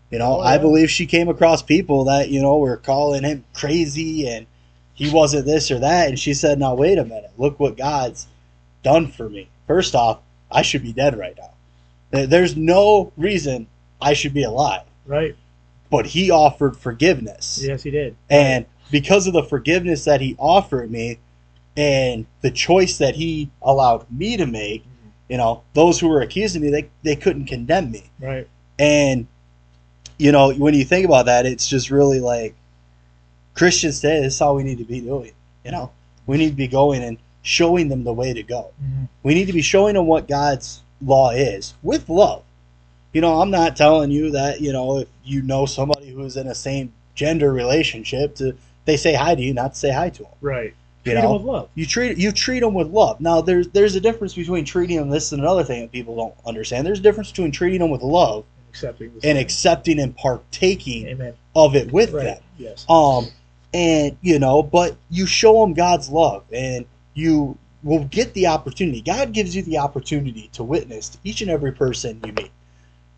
You 0.09 0.19
know, 0.19 0.37
Oh, 0.37 0.41
I 0.41 0.57
believe 0.57 0.89
she 0.89 1.05
came 1.05 1.27
across 1.27 1.61
people 1.61 2.05
that, 2.05 2.29
you 2.29 2.41
know, 2.41 2.57
were 2.57 2.77
calling 2.77 3.23
him 3.23 3.43
crazy 3.53 4.27
and 4.29 4.45
he 4.93 5.11
wasn't 5.11 5.45
this 5.45 5.69
or 5.69 5.79
that. 5.79 6.07
And 6.09 6.17
she 6.17 6.33
said, 6.33 6.59
now, 6.59 6.75
wait 6.75 6.97
a 6.97 7.03
minute. 7.03 7.31
Look 7.37 7.59
what 7.59 7.77
God's 7.77 8.27
done 8.83 9.07
for 9.07 9.29
me. 9.29 9.49
First 9.67 9.95
off, 9.95 10.19
I 10.49 10.61
should 10.61 10.81
be 10.81 10.93
dead 10.93 11.17
right 11.17 11.37
now. 11.37 12.25
There's 12.25 12.55
no 12.55 13.11
reason 13.17 13.67
I 14.01 14.13
should 14.13 14.33
be 14.33 14.43
alive. 14.43 14.83
Right. 15.05 15.35
But 15.89 16.05
he 16.05 16.31
offered 16.31 16.77
forgiveness. 16.77 17.59
Yes, 17.61 17.83
he 17.83 17.91
did. 17.91 18.15
And 18.29 18.65
because 18.91 19.27
of 19.27 19.33
the 19.33 19.43
forgiveness 19.43 20.05
that 20.05 20.21
he 20.21 20.35
offered 20.39 20.91
me 20.91 21.19
and 21.75 22.25
the 22.41 22.51
choice 22.51 22.97
that 22.97 23.15
he 23.15 23.49
allowed 23.61 24.09
me 24.11 24.37
to 24.37 24.45
make, 24.45 24.83
you 25.29 25.37
know, 25.37 25.63
those 25.73 25.99
who 25.99 26.07
were 26.07 26.21
accusing 26.21 26.61
me, 26.61 26.69
they, 26.69 26.89
they 27.03 27.15
couldn't 27.15 27.45
condemn 27.45 27.91
me. 27.91 28.03
Right. 28.19 28.47
And, 28.79 29.27
you 30.17 30.31
know, 30.31 30.53
when 30.53 30.73
you 30.73 30.85
think 30.85 31.05
about 31.05 31.25
that, 31.25 31.45
it's 31.45 31.67
just 31.67 31.91
really 31.91 32.19
like 32.19 32.55
Christians 33.53 33.99
today, 33.99 34.21
this 34.21 34.33
is 34.33 34.39
how 34.39 34.53
we 34.53 34.63
need 34.63 34.77
to 34.77 34.85
be 34.85 35.01
doing. 35.01 35.31
You 35.65 35.71
know, 35.71 35.91
we 36.25 36.37
need 36.37 36.49
to 36.49 36.55
be 36.55 36.67
going 36.67 37.03
and 37.03 37.17
showing 37.41 37.89
them 37.89 38.03
the 38.03 38.13
way 38.13 38.33
to 38.33 38.43
go. 38.43 38.71
Mhm. 38.83 39.07
We 39.23 39.33
need 39.33 39.45
to 39.45 39.53
be 39.53 39.61
showing 39.61 39.95
them 39.95 40.05
what 40.05 40.27
God's 40.27 40.81
law 41.01 41.31
is 41.31 41.73
with 41.83 42.09
love. 42.09 42.43
You 43.13 43.21
know, 43.21 43.41
I'm 43.41 43.49
not 43.49 43.75
telling 43.75 44.11
you 44.11 44.31
that, 44.31 44.61
you 44.61 44.71
know, 44.71 44.99
if 44.99 45.07
you 45.23 45.41
know 45.41 45.65
somebody 45.65 46.11
who's 46.11 46.37
in 46.37 46.47
a 46.47 46.55
same 46.55 46.93
gender 47.15 47.51
relationship 47.51 48.35
to 48.35 48.55
they 48.87 48.97
say 48.97 49.13
hi 49.13 49.35
to 49.35 49.41
you, 49.41 49.53
not 49.53 49.73
to 49.73 49.79
say 49.79 49.91
hi 49.91 50.09
to 50.09 50.23
them. 50.23 50.31
Right. 50.41 50.73
You 51.03 51.13
Treat 51.13 51.21
know, 51.21 51.35
him 51.35 51.43
with 51.43 51.53
love. 51.53 51.69
you 51.75 51.85
treat 51.85 52.17
you 52.17 52.31
treat 52.31 52.61
them 52.61 52.73
with 52.73 52.87
love. 52.87 53.21
Now 53.21 53.39
there's 53.41 53.67
there's 53.69 53.95
a 53.95 54.01
difference 54.01 54.33
between 54.33 54.65
treating 54.65 54.97
them. 54.97 55.09
This 55.09 55.27
is 55.27 55.33
another 55.33 55.63
thing 55.63 55.81
that 55.81 55.91
people 55.91 56.15
don't 56.15 56.33
understand. 56.45 56.85
There's 56.87 56.99
a 56.99 57.03
difference 57.03 57.29
between 57.29 57.51
treating 57.51 57.79
them 57.79 57.91
with 57.91 58.01
love 58.01 58.43
Accepting 58.69 59.11
and 59.23 59.37
accepting 59.37 59.99
and 59.99 60.15
partaking 60.15 61.07
Amen. 61.07 61.33
of 61.55 61.75
it 61.75 61.91
with 61.91 62.11
Right. 62.11 62.23
them. 62.23 62.37
Yes. 62.57 62.85
Um, 62.89 63.27
and 63.73 64.17
you 64.21 64.39
know, 64.39 64.61
but 64.63 64.95
you 65.09 65.25
show 65.25 65.61
them 65.61 65.73
God's 65.73 66.09
love, 66.09 66.43
and 66.51 66.85
you 67.13 67.57
will 67.83 68.03
get 68.05 68.33
the 68.33 68.47
opportunity. 68.47 69.01
God 69.01 69.31
gives 69.33 69.55
you 69.55 69.61
the 69.61 69.77
opportunity 69.77 70.49
to 70.53 70.63
witness 70.63 71.09
to 71.09 71.17
each 71.23 71.41
and 71.41 71.49
every 71.49 71.71
person 71.71 72.19
you 72.25 72.33
meet. 72.33 72.51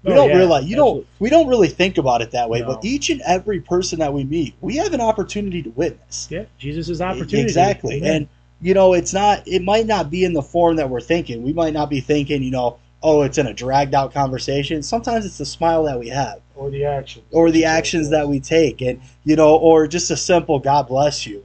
We 0.03 0.13
Oh, 0.13 0.15
don't 0.15 0.29
yeah, 0.29 0.37
realize 0.37 0.65
you 0.65 0.75
absolutely. 0.77 1.01
don't 1.01 1.07
we 1.19 1.29
don't 1.29 1.47
really 1.47 1.67
think 1.67 1.97
about 1.97 2.21
it 2.21 2.31
that 2.31 2.49
way, 2.49 2.61
but 2.61 2.83
each 2.85 3.09
and 3.09 3.21
every 3.27 3.59
person 3.59 3.99
that 3.99 4.13
we 4.13 4.23
meet, 4.23 4.55
we 4.61 4.77
have 4.77 4.93
an 4.93 5.01
opportunity 5.01 5.61
to 5.63 5.69
witness. 5.71 6.27
Yeah. 6.31 6.45
Jesus' 6.57 7.01
opportunity. 7.01 7.41
Exactly. 7.41 7.97
Amen. 7.97 8.15
And 8.15 8.27
you 8.61 8.73
know, 8.73 8.93
it's 8.93 9.13
not 9.13 9.45
it 9.47 9.61
might 9.61 9.85
not 9.85 10.09
be 10.09 10.23
in 10.23 10.33
the 10.33 10.41
form 10.41 10.77
that 10.77 10.89
we're 10.89 11.01
thinking. 11.01 11.43
We 11.43 11.51
might 11.53 11.73
not 11.73 11.89
be 11.89 11.99
thinking, 11.99 12.43
you 12.43 12.51
know, 12.51 12.77
oh, 13.03 13.23
it's 13.23 13.37
in 13.37 13.47
a 13.47 13.53
dragged 13.53 13.93
out 13.93 14.13
conversation. 14.13 14.83
Sometimes 14.83 15.25
it's 15.25 15.37
the 15.37 15.45
smile 15.45 15.83
that 15.83 15.99
we 15.99 16.07
have 16.09 16.39
or 16.55 16.69
the 16.69 16.85
action. 16.85 17.21
or 17.31 17.51
the 17.51 17.65
actions 17.65 18.09
that 18.09 18.27
we 18.27 18.39
take 18.39 18.81
and 18.81 19.01
you 19.25 19.35
know, 19.35 19.55
or 19.57 19.85
just 19.87 20.11
a 20.11 20.17
simple 20.17 20.59
God 20.59 20.87
bless 20.87 21.27
you. 21.27 21.43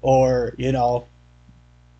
Or, 0.00 0.54
you 0.58 0.72
know, 0.72 1.06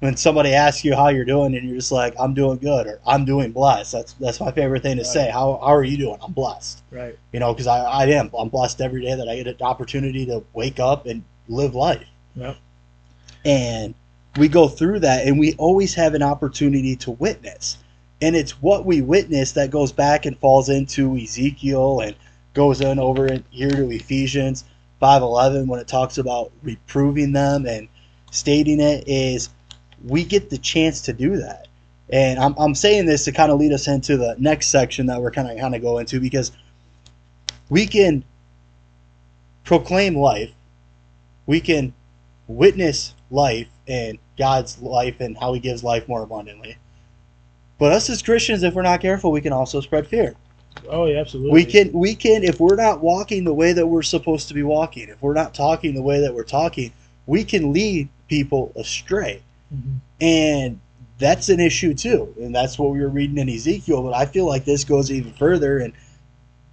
when 0.02 0.16
somebody 0.16 0.52
asks 0.52 0.84
you 0.84 0.96
how 0.96 1.10
you're 1.10 1.24
doing 1.24 1.54
and 1.54 1.64
you're 1.64 1.76
just 1.78 1.92
like, 1.92 2.12
I'm 2.18 2.34
doing 2.34 2.58
good 2.58 2.88
or 2.88 2.98
I'm 3.06 3.24
doing 3.24 3.52
blessed. 3.52 3.92
That's 3.92 4.12
that's 4.14 4.40
my 4.40 4.50
favorite 4.50 4.82
thing 4.82 4.96
to 4.96 5.02
Right. 5.02 5.06
say. 5.06 5.30
How 5.30 5.60
how 5.62 5.72
are 5.76 5.84
you 5.84 5.96
doing? 5.96 6.18
I'm 6.20 6.32
blessed. 6.32 6.82
Right. 6.90 7.16
You 7.32 7.38
know, 7.38 7.52
because 7.54 7.68
I, 7.68 7.78
I 7.84 8.06
am. 8.06 8.28
I'm 8.36 8.48
blessed 8.48 8.80
every 8.80 9.00
day 9.02 9.14
that 9.14 9.28
I 9.28 9.36
get 9.36 9.46
an 9.46 9.56
opportunity 9.60 10.26
to 10.26 10.42
wake 10.54 10.80
up 10.80 11.06
and 11.06 11.22
live 11.46 11.76
life 11.76 12.04
Yep. 12.34 12.56
and 13.44 13.94
we 14.38 14.48
go 14.48 14.66
through 14.66 14.98
that 15.00 15.24
and 15.26 15.38
we 15.38 15.54
always 15.54 15.94
have 15.94 16.14
an 16.14 16.22
opportunity 16.22 16.96
to 16.96 17.12
witness. 17.12 17.78
And 18.20 18.34
it's 18.34 18.60
what 18.60 18.84
we 18.84 19.02
witness 19.02 19.52
that 19.52 19.70
goes 19.70 19.92
back 19.92 20.26
and 20.26 20.36
falls 20.38 20.68
into 20.68 21.16
Ezekiel 21.16 22.00
and 22.00 22.16
goes 22.54 22.80
in 22.80 22.98
over 22.98 23.28
in, 23.28 23.44
here 23.50 23.70
to 23.70 23.88
Ephesians 23.90 24.64
5:11 25.00 25.68
when 25.68 25.78
it 25.78 25.86
talks 25.86 26.18
about 26.18 26.50
reproving 26.64 27.32
them 27.32 27.66
and 27.66 27.86
stating 28.32 28.80
it 28.80 29.04
is 29.06 29.48
we 30.04 30.24
get 30.24 30.50
the 30.50 30.58
chance 30.58 31.02
to 31.02 31.12
do 31.12 31.36
that. 31.38 31.68
And 32.10 32.38
I'm, 32.38 32.54
I'm 32.58 32.74
saying 32.74 33.06
this 33.06 33.24
to 33.24 33.32
kind 33.32 33.50
of 33.50 33.58
lead 33.58 33.72
us 33.72 33.88
into 33.88 34.16
the 34.16 34.36
next 34.38 34.68
section 34.68 35.06
that 35.06 35.20
we're 35.20 35.30
kind 35.30 35.50
of 35.50 35.58
kind 35.58 35.74
of 35.74 35.80
go 35.80 35.98
into 35.98 36.20
because 36.20 36.52
we 37.70 37.86
can 37.86 38.24
proclaim 39.64 40.16
life, 40.16 40.50
we 41.46 41.60
can 41.60 41.94
witness 42.48 43.14
life 43.30 43.68
and 43.88 44.18
God's 44.36 44.80
life 44.80 45.20
and 45.20 45.38
how 45.38 45.54
He 45.54 45.60
gives 45.60 45.82
life 45.82 46.06
more 46.08 46.22
abundantly. 46.22 46.76
But 47.78 47.92
us 47.92 48.10
as 48.10 48.22
Christians, 48.22 48.62
if 48.62 48.74
we're 48.74 48.82
not 48.82 49.00
careful, 49.00 49.32
we 49.32 49.40
can 49.40 49.52
also 49.52 49.80
spread 49.80 50.06
fear. 50.06 50.34
Oh, 50.88 51.06
yeah, 51.06 51.20
absolutely. 51.20 51.52
We 51.52 51.64
can 51.64 51.92
we 51.92 52.14
can 52.14 52.42
if 52.42 52.60
we're 52.60 52.76
not 52.76 53.00
walking 53.00 53.44
the 53.44 53.54
way 53.54 53.72
that 53.72 53.86
we're 53.86 54.02
supposed 54.02 54.48
to 54.48 54.54
be 54.54 54.62
walking, 54.62 55.08
if 55.08 55.20
we're 55.22 55.34
not 55.34 55.54
talking 55.54 55.94
the 55.94 56.02
way 56.02 56.20
that 56.20 56.34
we're 56.34 56.44
talking, 56.44 56.92
we 57.26 57.44
can 57.44 57.72
lead 57.72 58.08
people 58.28 58.72
astray. 58.76 59.42
Mhm. 59.74 60.00
And 60.20 60.80
that's 61.18 61.48
an 61.48 61.60
issue 61.60 61.94
too. 61.94 62.34
And 62.40 62.54
that's 62.54 62.78
what 62.78 62.90
we 62.90 63.00
were 63.00 63.08
reading 63.08 63.38
in 63.38 63.48
Ezekiel, 63.48 64.02
but 64.02 64.14
I 64.14 64.26
feel 64.26 64.46
like 64.46 64.64
this 64.64 64.84
goes 64.84 65.10
even 65.10 65.32
further 65.32 65.78
and 65.78 65.92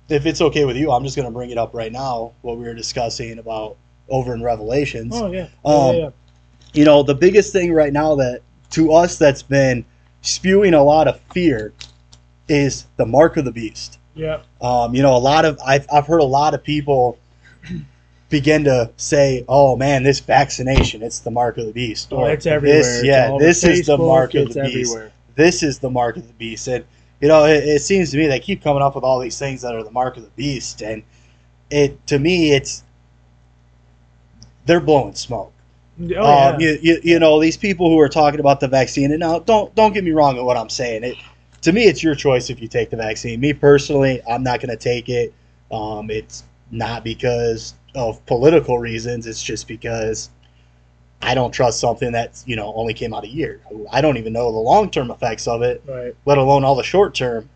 if 0.09 0.25
it's 0.25 0.41
okay 0.41 0.65
with 0.65 0.75
you, 0.75 0.91
I'm 0.91 1.03
just 1.03 1.15
going 1.15 1.27
to 1.27 1.31
bring 1.31 1.51
it 1.51 1.57
up 1.57 1.73
right 1.73 1.91
now 1.91 2.31
what 2.41 2.57
we 2.57 2.63
were 2.65 2.73
discussing 2.73 3.37
about 3.37 3.77
over 4.09 4.33
in 4.33 4.41
Revelations. 4.41 5.13
Oh, 5.15 5.31
yeah. 5.31 5.47
Um, 5.63 5.95
yeah, 5.95 6.01
yeah. 6.01 6.09
You 6.73 6.85
know, 6.85 7.03
the 7.03 7.15
biggest 7.15 7.53
thing 7.53 7.71
right 7.71 7.93
now 7.93 8.15
that 8.15 8.41
to 8.71 8.91
us 8.91 9.17
that's 9.17 9.43
been 9.43 9.85
spewing 10.21 10.73
a 10.73 10.83
lot 10.83 11.07
of 11.07 11.19
fear 11.31 11.73
is 12.47 12.85
the 12.97 13.05
mark 13.05 13.37
of 13.37 13.45
the 13.45 13.51
beast. 13.51 13.99
Yeah. 14.15 14.41
Um, 14.61 14.95
you 14.95 15.01
know, 15.01 15.15
a 15.15 15.17
lot 15.17 15.45
of 15.45 15.59
I've 15.65 15.85
I've 15.93 16.05
heard 16.05 16.21
a 16.21 16.25
lot 16.25 16.53
of 16.53 16.63
people 16.63 17.17
begin 18.30 18.63
to 18.65 18.91
say, 18.97 19.43
"Oh 19.47 19.75
man, 19.75 20.03
this 20.03 20.19
vaccination, 20.19 21.01
it's 21.03 21.19
the 21.19 21.32
mark 21.32 21.57
of 21.57 21.65
the 21.65 21.73
beast." 21.73 22.09
Oh, 22.11 22.25
it's 22.25 22.45
everywhere. 22.45 22.80
This, 22.80 23.03
yeah, 23.03 23.36
this 23.39 23.63
is 23.63 23.88
the 23.88 23.97
mark 23.97 24.34
of 24.36 24.53
the 24.53 24.61
beast. 24.61 24.91
everywhere. 24.91 25.11
This 25.36 25.63
is 25.63 25.80
the 25.80 25.89
mark 25.89 26.17
of 26.17 26.27
the 26.27 26.34
beast, 26.34 26.67
and 26.67 26.86
you 27.21 27.27
know, 27.27 27.45
it, 27.45 27.63
it 27.63 27.82
seems 27.82 28.11
to 28.11 28.17
me 28.17 28.27
they 28.27 28.39
keep 28.39 28.63
coming 28.63 28.82
up 28.82 28.95
with 28.95 29.03
all 29.03 29.19
these 29.19 29.38
things 29.38 29.61
that 29.61 29.75
are 29.75 29.84
the 29.84 29.91
mark 29.91 30.17
of 30.17 30.23
the 30.23 30.30
beast, 30.36 30.82
and 30.82 31.03
it 31.69 32.05
to 32.07 32.19
me, 32.19 32.51
it's 32.51 32.84
they're 34.65 34.80
blowing 34.80 35.15
smoke. 35.15 35.51
Oh, 36.01 36.05
yeah. 36.05 36.19
Um, 36.21 36.61
you, 36.61 36.77
you, 36.82 36.99
you 37.03 37.19
know 37.19 37.39
these 37.41 37.57
people 37.57 37.89
who 37.89 37.99
are 37.99 38.07
talking 38.09 38.39
about 38.39 38.59
the 38.59 38.67
vaccine, 38.67 39.11
and 39.11 39.19
now 39.19 39.39
don't 39.39 39.73
don't 39.75 39.93
get 39.93 40.03
me 40.03 40.11
wrong 40.11 40.38
at 40.38 40.43
what 40.43 40.57
I'm 40.57 40.69
saying. 40.69 41.03
It 41.03 41.17
to 41.61 41.73
me, 41.73 41.86
it's 41.86 42.01
your 42.01 42.15
choice 42.15 42.49
if 42.49 42.61
you 42.61 42.67
take 42.67 42.89
the 42.89 42.97
vaccine. 42.97 43.39
Me 43.39 43.53
personally, 43.53 44.21
I'm 44.30 44.43
not 44.43 44.61
going 44.61 44.69
to 44.69 44.77
take 44.77 45.09
it. 45.09 45.34
Um, 45.71 46.09
it's 46.09 46.43
not 46.71 47.03
because 47.03 47.73
of 47.95 48.25
political 48.25 48.79
reasons. 48.79 49.27
It's 49.27 49.41
just 49.43 49.67
because 49.67 50.29
I 51.21 51.33
don't 51.33 51.51
trust 51.51 51.79
something 51.79 52.11
that's 52.11 52.43
you 52.47 52.55
know 52.55 52.73
only 52.75 52.93
came 52.93 53.13
out 53.13 53.23
a 53.23 53.29
year. 53.29 53.61
I 53.91 54.01
don't 54.01 54.17
even 54.17 54.33
know 54.33 54.51
the 54.51 54.57
long 54.57 54.89
term 54.89 55.11
effects 55.11 55.47
of 55.47 55.61
it, 55.61 55.83
right. 55.87 56.15
let 56.25 56.37
alone 56.37 56.63
all 56.63 56.75
the 56.75 56.83
short 56.83 57.13
term 57.13 57.49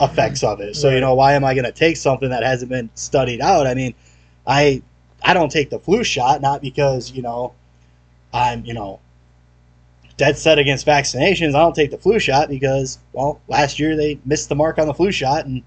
effects 0.00 0.42
of 0.42 0.60
it. 0.60 0.74
So 0.76 0.90
you 0.90 1.00
know 1.00 1.14
why 1.14 1.34
am 1.34 1.44
I 1.44 1.54
going 1.54 1.64
to 1.64 1.72
take 1.72 1.96
something 1.96 2.30
that 2.30 2.42
hasn't 2.42 2.70
been 2.70 2.90
studied 2.94 3.40
out? 3.40 3.66
I 3.66 3.74
mean, 3.74 3.94
I 4.46 4.82
I 5.22 5.34
don't 5.34 5.50
take 5.50 5.70
the 5.70 5.78
flu 5.78 6.04
shot 6.04 6.40
not 6.40 6.62
because 6.62 7.12
you 7.12 7.22
know 7.22 7.54
I'm 8.32 8.64
you 8.64 8.74
know 8.74 9.00
dead 10.16 10.36
set 10.36 10.58
against 10.58 10.86
vaccinations. 10.86 11.54
I 11.54 11.60
don't 11.60 11.74
take 11.74 11.90
the 11.90 11.98
flu 11.98 12.18
shot 12.18 12.48
because 12.48 12.98
well 13.12 13.40
last 13.48 13.78
year 13.78 13.96
they 13.96 14.18
missed 14.24 14.48
the 14.48 14.56
mark 14.56 14.78
on 14.78 14.86
the 14.86 14.94
flu 14.94 15.12
shot 15.12 15.46
and 15.46 15.62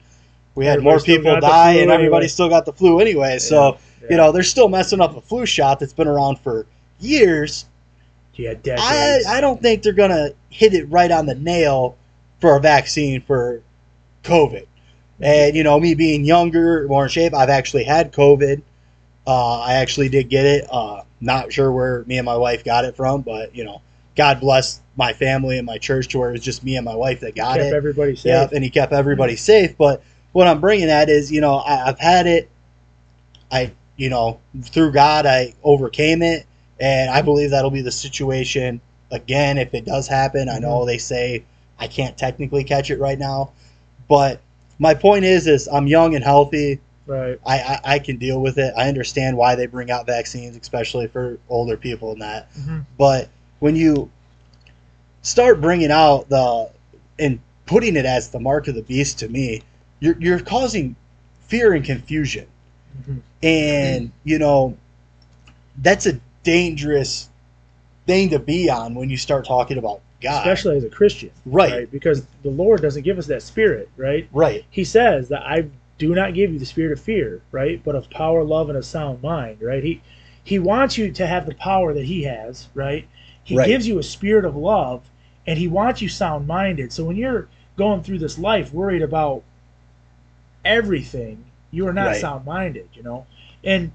we 0.58 0.66
had 0.66 0.80
Everybody 0.80 0.92
more 0.92 1.00
people 1.00 1.40
die 1.40 1.74
and 1.74 1.92
everybody 1.92 2.24
anyway. 2.24 2.28
still 2.28 2.50
got 2.50 2.66
the 2.66 2.74
flu 2.74 3.00
anyway. 3.00 3.38
So 3.38 3.78
Yeah. 4.02 4.08
you 4.10 4.18
know 4.18 4.32
they're 4.32 4.42
still 4.42 4.68
messing 4.68 5.00
up 5.00 5.16
a 5.16 5.22
flu 5.22 5.46
shot 5.46 5.80
that's 5.80 5.94
been 5.94 6.08
around 6.08 6.40
for 6.40 6.66
years. 7.00 7.66
yeah, 8.34 8.56
I. 8.80 9.22
I 9.28 9.40
don't 9.40 9.62
think 9.62 9.84
they're 9.84 9.94
gonna 9.94 10.32
hit 10.50 10.74
it 10.74 10.86
right 10.90 11.12
on 11.12 11.28
the 11.28 11.36
nail 11.36 11.96
for 12.42 12.58
a 12.58 12.60
vaccine 12.60 13.22
for 13.22 13.62
COVID. 14.24 14.66
And 15.22 15.56
you 15.56 15.64
know, 15.64 15.80
me 15.80 15.94
being 15.94 16.26
younger, 16.26 16.88
more 16.88 17.04
in 17.04 17.10
shape, 17.10 17.36
I've 17.36 17.50
actually 17.50 17.84
had 17.84 18.12
COVID. 18.12 18.62
Uh, 19.28 19.60
I 19.60 19.74
actually 19.74 20.10
did 20.10 20.30
get 20.30 20.46
it. 20.46 20.68
Uh, 20.72 21.04
not 21.22 21.54
sure 21.54 21.72
where 21.72 22.04
me 22.08 22.18
and 22.18 22.26
my 22.26 22.38
wife 22.38 22.64
got 22.64 22.84
it 22.84 22.96
from, 22.96 23.22
but 23.22 23.56
you 23.56 23.64
know, 23.64 23.82
God 24.16 24.40
bless 24.40 24.82
my 24.96 25.14
family 25.14 25.58
and 25.60 25.68
my 25.68 25.78
church 25.78 26.08
to 26.10 26.18
where 26.20 26.30
it 26.30 26.34
was 26.34 26.42
just 26.42 26.64
me 26.64 26.78
and 26.78 26.86
my 26.86 26.96
wife 26.96 27.20
that 27.20 27.36
got 27.36 27.58
kept 27.58 27.68
it. 27.68 27.74
everybody 27.76 28.16
safe. 28.16 28.26
Yep, 28.26 28.52
and 28.54 28.64
he 28.64 28.72
kept 28.72 28.92
everybody 28.94 29.36
safe. 29.36 29.78
But 29.78 30.02
what 30.32 30.48
I'm 30.48 30.62
bringing 30.62 30.90
at 30.90 31.10
is, 31.10 31.32
you 31.32 31.42
know, 31.42 31.56
I, 31.56 31.88
I've 31.90 32.00
had 32.00 32.28
it. 32.28 32.50
I, 33.52 33.72
you 33.96 34.10
know, 34.10 34.40
through 34.62 34.92
God, 34.92 35.26
I 35.26 35.54
overcame 35.64 36.22
it, 36.22 36.46
and 36.80 37.10
I 37.10 37.22
believe 37.22 37.52
that'll 37.52 37.72
be 37.72 37.82
the 37.82 37.92
situation 37.92 38.82
again 39.12 39.58
if 39.58 39.74
it 39.74 39.86
does 39.86 40.08
happen. 40.08 40.50
I 40.50 40.60
know 40.60 40.86
they 40.86 40.98
say 40.98 41.44
I 41.80 41.88
can't 41.88 42.18
technically 42.18 42.64
catch 42.64 42.92
it 42.92 43.00
right 43.00 43.18
now, 43.18 43.52
but 44.08 44.42
my 44.80 44.94
point 44.94 45.26
is, 45.26 45.48
is 45.48 45.68
I'm 45.68 45.88
young 45.88 46.14
and 46.16 46.24
healthy. 46.24 46.80
Right. 47.08 47.40
I, 47.46 47.60
I, 47.60 47.80
I 47.94 48.00
can 48.00 48.18
deal 48.18 48.42
with 48.42 48.58
it. 48.58 48.74
I 48.78 48.90
understand 48.90 49.38
why 49.38 49.56
they 49.56 49.66
bring 49.66 49.90
out 49.90 50.06
vaccines, 50.06 50.58
especially 50.58 51.08
for 51.08 51.40
older 51.50 51.78
people 51.78 52.12
and 52.12 52.22
that. 52.22 52.54
Mhm. 52.54 52.86
But 52.98 53.30
when 53.60 53.76
you 53.78 54.12
start 55.22 55.62
bringing 55.62 55.92
out 55.92 56.28
the 56.30 56.70
and 57.18 57.40
putting 57.66 57.96
it 57.96 58.06
as 58.06 58.30
the 58.30 58.40
mark 58.40 58.68
of 58.68 58.76
the 58.76 58.82
beast 58.82 59.20
to 59.20 59.30
me, 59.30 59.64
you're 60.00 60.16
you're 60.20 60.40
causing 60.40 60.96
fear 61.48 61.74
and 61.74 61.84
confusion. 61.86 62.46
Mhm. 63.08 63.22
And 63.44 64.12
you 64.24 64.40
know 64.40 64.78
that's 65.82 66.06
a 66.06 66.20
dangerous 66.44 67.30
thing 68.06 68.30
to 68.30 68.40
be 68.40 68.70
on 68.70 68.96
when 68.96 69.10
you 69.10 69.18
start 69.18 69.46
talking 69.46 69.78
about 69.78 70.02
God. 70.22 70.40
Especially 70.48 70.78
as 70.78 70.84
a 70.84 70.90
Christian. 70.90 71.30
right, 71.46 71.90
Because 71.92 72.26
the 72.42 72.50
Lord 72.50 72.82
doesn't 72.82 73.04
give 73.04 73.20
us 73.20 73.28
that 73.28 73.44
spirit, 73.44 73.90
right? 73.98 74.28
right, 74.32 74.66
He 74.72 74.84
says 74.84 75.30
that 75.30 75.44
I 75.46 75.66
do 76.00 76.16
not 76.16 76.34
give 76.34 76.52
you 76.52 76.58
the 76.60 76.66
spirit 76.66 76.92
of 76.94 77.00
fear, 77.00 77.42
right? 77.52 77.82
But 77.84 77.96
of 77.96 78.10
power, 78.10 78.44
love, 78.44 78.70
and 78.70 78.78
a 78.78 78.84
sound 78.84 79.22
mind, 79.22 79.58
right? 79.62 79.84
He 79.84 80.02
he 80.44 80.60
wants 80.60 80.98
you 80.98 81.12
to 81.12 81.28
have 81.28 81.46
the 81.46 81.56
power 81.56 81.94
that 81.94 82.06
he 82.06 82.24
has, 82.24 82.70
right? 82.74 83.06
He 83.44 83.58
Right. 83.58 83.68
gives 83.68 83.88
you 83.88 84.00
a 84.00 84.04
spirit 84.04 84.46
of 84.46 84.56
love 84.56 85.02
and 85.46 85.60
he 85.60 85.68
wants 85.68 86.02
you 86.02 86.08
sound 86.10 86.48
minded. 86.48 86.92
So 86.94 87.04
when 87.04 87.18
you're 87.18 87.48
going 87.78 88.02
through 88.02 88.20
this 88.20 88.38
life 88.40 88.74
worried 88.74 89.02
about 89.02 89.44
everything, 90.68 91.46
you 91.72 91.88
are 91.88 91.94
not 91.94 92.08
Right. 92.08 92.22
sound 92.22 92.46
minded, 92.46 92.90
you 92.94 93.04
know? 93.04 93.26
And 93.64 93.92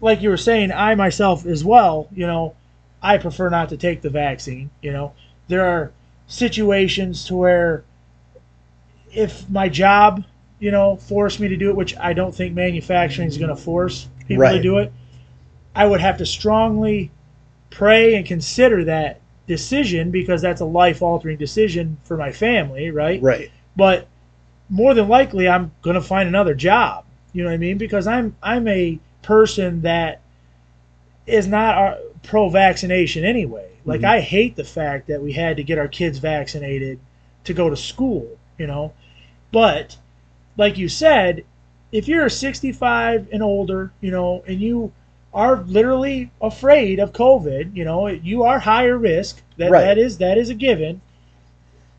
like 0.00 0.22
you 0.22 0.28
were 0.28 0.36
saying, 0.36 0.72
I 0.72 0.94
myself 0.94 1.46
as 1.46 1.64
well, 1.64 2.08
you 2.12 2.26
know, 2.26 2.54
I 3.02 3.18
prefer 3.18 3.48
not 3.48 3.68
to 3.70 3.76
take 3.76 4.02
the 4.02 4.10
vaccine, 4.10 4.70
you 4.82 4.92
know. 4.92 5.12
There 5.48 5.64
are 5.64 5.92
situations 6.26 7.24
to 7.26 7.36
where 7.36 7.84
if 9.12 9.48
my 9.48 9.68
job, 9.68 10.24
you 10.58 10.70
know, 10.70 10.96
forced 10.96 11.40
me 11.40 11.48
to 11.48 11.56
do 11.56 11.70
it, 11.70 11.76
which 11.76 11.96
I 11.96 12.12
don't 12.12 12.34
think 12.34 12.54
manufacturing 12.54 13.28
is 13.28 13.38
going 13.38 13.50
to 13.50 13.56
force 13.56 14.08
people 14.26 14.44
to 14.50 14.60
do 14.60 14.78
it, 14.78 14.92
I 15.74 15.86
would 15.86 16.00
have 16.00 16.18
to 16.18 16.26
strongly 16.26 17.10
pray 17.70 18.14
and 18.14 18.26
consider 18.26 18.84
that 18.84 19.20
decision 19.46 20.10
because 20.10 20.42
that's 20.42 20.60
a 20.60 20.64
life 20.64 21.02
altering 21.02 21.38
decision 21.38 21.98
for 22.04 22.16
my 22.16 22.32
family, 22.32 22.90
right? 22.90 23.22
right, 23.22 23.50
But 23.76 24.08
more 24.70 24.94
than 24.94 25.08
likely, 25.08 25.48
I'm 25.48 25.72
going 25.82 25.94
to 25.94 26.02
find 26.02 26.28
another 26.28 26.54
job. 26.54 27.04
You 27.32 27.42
know 27.42 27.50
what 27.50 27.54
I 27.54 27.58
mean? 27.58 27.78
Because 27.78 28.06
I'm 28.06 28.36
I'm 28.42 28.66
a 28.68 28.98
person 29.22 29.82
that 29.82 30.20
is 31.26 31.46
not 31.46 31.98
pro 32.22 32.48
vaccination 32.48 33.24
anyway. 33.24 33.68
Like 33.84 34.00
Mhm. 34.00 34.08
I 34.08 34.20
hate 34.20 34.56
the 34.56 34.64
fact 34.64 35.06
that 35.08 35.22
we 35.22 35.32
had 35.32 35.56
to 35.56 35.62
get 35.62 35.78
our 35.78 35.88
kids 35.88 36.18
vaccinated 36.18 36.98
to 37.44 37.54
go 37.54 37.70
to 37.70 37.76
school. 37.76 38.26
You 38.58 38.66
know, 38.66 38.92
but 39.52 39.96
like 40.56 40.76
you 40.78 40.88
said, 40.88 41.44
if 41.92 42.08
you're 42.08 42.28
65 42.28 43.28
and 43.32 43.42
older, 43.42 43.92
you 44.00 44.10
know, 44.10 44.42
and 44.46 44.60
you 44.60 44.92
are 45.32 45.58
literally 45.62 46.30
afraid 46.40 46.98
of 46.98 47.12
COVID, 47.12 47.76
you 47.76 47.84
know, 47.84 48.08
you 48.08 48.42
are 48.42 48.58
higher 48.58 48.98
risk. 48.98 49.42
That 49.58 49.70
Right. 49.70 49.82
that 49.84 49.98
is 49.98 50.18
that 50.18 50.38
is 50.38 50.50
a 50.50 50.54
given. 50.54 51.00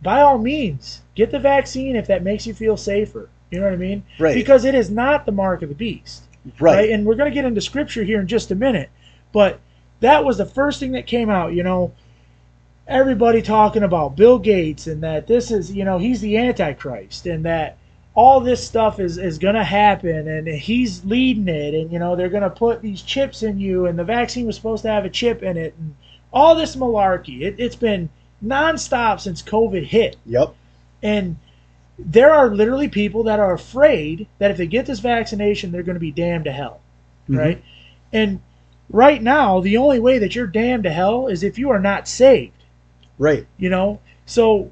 By 0.02 0.22
all 0.22 0.38
means, 0.38 1.02
get 1.16 1.32
the 1.32 1.40
vaccine 1.40 1.96
if 1.96 2.08
that 2.08 2.24
makes 2.24 2.48
you 2.48 2.54
feel 2.54 2.78
safer. 2.78 3.30
You 3.52 3.60
know 3.60 3.66
what 3.66 3.74
I 3.74 3.78
mean? 3.78 4.04
right, 4.20 4.36
Because 4.36 4.64
it 4.64 4.76
is 4.76 4.90
not 4.90 5.26
the 5.26 5.32
mark 5.32 5.62
of 5.62 5.70
the 5.70 5.76
beast. 5.76 6.24
right, 6.60 6.90
And 6.90 7.06
we're 7.06 7.16
going 7.16 7.30
to 7.30 7.34
get 7.34 7.46
into 7.46 7.62
scripture 7.62 8.04
here 8.04 8.20
in 8.20 8.28
just 8.28 8.52
a 8.52 8.56
minute. 8.56 8.90
But 9.32 9.60
that 10.00 10.24
was 10.24 10.38
the 10.38 10.46
first 10.46 10.80
thing 10.80 10.92
that 10.94 11.08
came 11.08 11.30
out, 11.30 11.54
you 11.54 11.64
know. 11.64 11.94
Everybody 12.88 13.44
talking 13.44 13.84
about 13.84 14.16
Bill 14.16 14.40
Gates 14.40 14.88
and 14.88 15.04
that 15.04 15.28
this 15.28 15.52
is, 15.52 15.72
you 15.72 15.86
know, 15.86 16.00
he's 16.00 16.22
the 16.22 16.38
Antichrist 16.38 17.28
and 17.28 17.46
that 17.46 17.78
all 18.16 18.40
this 18.40 18.66
stuff 18.66 19.00
is, 19.00 19.20
is 19.20 19.38
going 19.38 19.54
to 19.54 19.64
happen 19.64 20.28
and 20.28 20.48
he's 20.48 21.06
leading 21.06 21.48
it 21.48 21.76
and, 21.76 21.92
you 21.92 22.00
know, 22.00 22.16
they're 22.16 22.30
going 22.30 22.42
to 22.42 22.50
put 22.50 22.82
these 22.82 23.04
chips 23.04 23.44
in 23.44 23.60
you 23.60 23.86
and 23.86 24.00
the 24.00 24.04
vaccine 24.04 24.48
was 24.48 24.56
supposed 24.56 24.82
to 24.84 24.90
have 24.90 25.06
a 25.06 25.10
chip 25.10 25.44
in 25.44 25.56
it 25.56 25.76
and 25.78 25.96
all 26.34 26.56
this 26.56 26.76
malarkey. 26.76 27.42
It, 27.42 27.60
it's 27.60 27.76
been 27.76 28.10
nonstop 28.44 29.20
since 29.20 29.42
COVID 29.42 29.86
hit. 29.86 30.16
Yep. 30.26 30.54
And 31.04 31.38
there 31.98 32.32
are 32.34 32.50
literally 32.50 32.88
people 32.88 33.24
that 33.24 33.40
are 33.40 33.54
afraid 33.54 34.28
that 34.40 34.52
if 34.52 34.58
they 34.58 34.68
get 34.68 34.86
this 34.86 35.00
vaccination, 35.00 35.72
they're 35.72 35.84
going 35.84 35.96
to 35.96 36.00
be 36.00 36.12
damned 36.12 36.46
to 36.46 36.52
hell, 36.52 36.80
Mhm. 37.30 37.38
right? 37.38 37.64
And 38.14 38.40
right 38.90 39.22
now, 39.22 39.60
the 39.60 39.78
only 39.78 40.00
way 40.00 40.18
that 40.20 40.36
you're 40.36 40.48
damned 40.48 40.84
to 40.84 40.92
hell 40.92 41.28
is 41.28 41.44
if 41.44 41.60
you 41.60 41.70
are 41.70 41.80
not 41.80 42.08
saved, 42.08 42.54
Right. 43.18 43.46
you 43.58 43.70
know? 43.70 44.00
So 44.26 44.72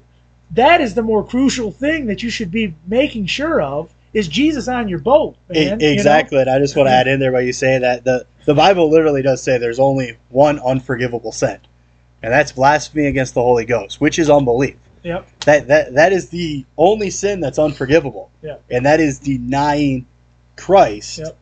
that 0.54 0.80
is 0.80 0.94
the 0.94 1.02
more 1.02 1.22
crucial 1.24 1.70
thing 1.70 2.06
that 2.06 2.22
you 2.22 2.30
should 2.30 2.50
be 2.50 2.74
making 2.86 3.26
sure 3.26 3.60
of 3.60 3.90
is 4.14 4.26
Jesus 4.26 4.66
on 4.68 4.88
your 4.88 4.98
boat, 4.98 5.36
man. 5.50 5.78
you 5.80 5.86
know? 5.86 5.92
exactly. 5.92 6.40
And 6.40 6.48
I 6.48 6.58
just 6.58 6.74
want 6.74 6.88
to 6.88 6.92
add 6.92 7.06
in 7.06 7.20
there 7.20 7.30
by 7.32 7.40
you 7.40 7.52
say 7.52 7.78
that 7.78 8.04
the 8.04 8.24
the 8.46 8.54
Bible 8.54 8.88
literally 8.90 9.20
does 9.20 9.42
say 9.42 9.58
there's 9.58 9.78
only 9.78 10.16
one 10.30 10.58
unforgivable 10.60 11.32
sin, 11.32 11.58
and 12.22 12.32
that's 12.32 12.52
blasphemy 12.52 13.06
against 13.06 13.34
the 13.34 13.42
Holy 13.42 13.64
Ghost, 13.64 14.00
which 14.00 14.18
is 14.18 14.28
unbelief. 14.30 14.76
Yep. 15.04 15.28
That 15.40 15.68
that 15.68 15.94
that 15.94 16.12
is 16.12 16.28
the 16.28 16.64
only 16.76 17.10
sin 17.10 17.40
that's 17.40 17.58
unforgivable. 17.58 18.30
Yeah. 18.42 18.56
And 18.70 18.84
that 18.86 19.00
is 19.00 19.18
denying 19.18 20.06
Christ 20.56 21.18
Yep. 21.18 21.36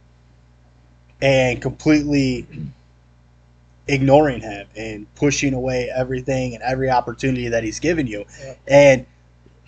and 1.23 1.63
completely 1.63 2.47
ignoring 3.89 4.41
him 4.41 4.67
and 4.77 5.15
pushing 5.15 5.55
away 5.55 5.91
everything 5.95 6.55
and 6.55 6.63
every 6.63 6.91
opportunity 6.91 7.49
that 7.49 7.65
he's 7.65 7.81
given 7.81 8.07
you. 8.07 8.25
Yeah. 8.45 8.55
And 8.69 9.07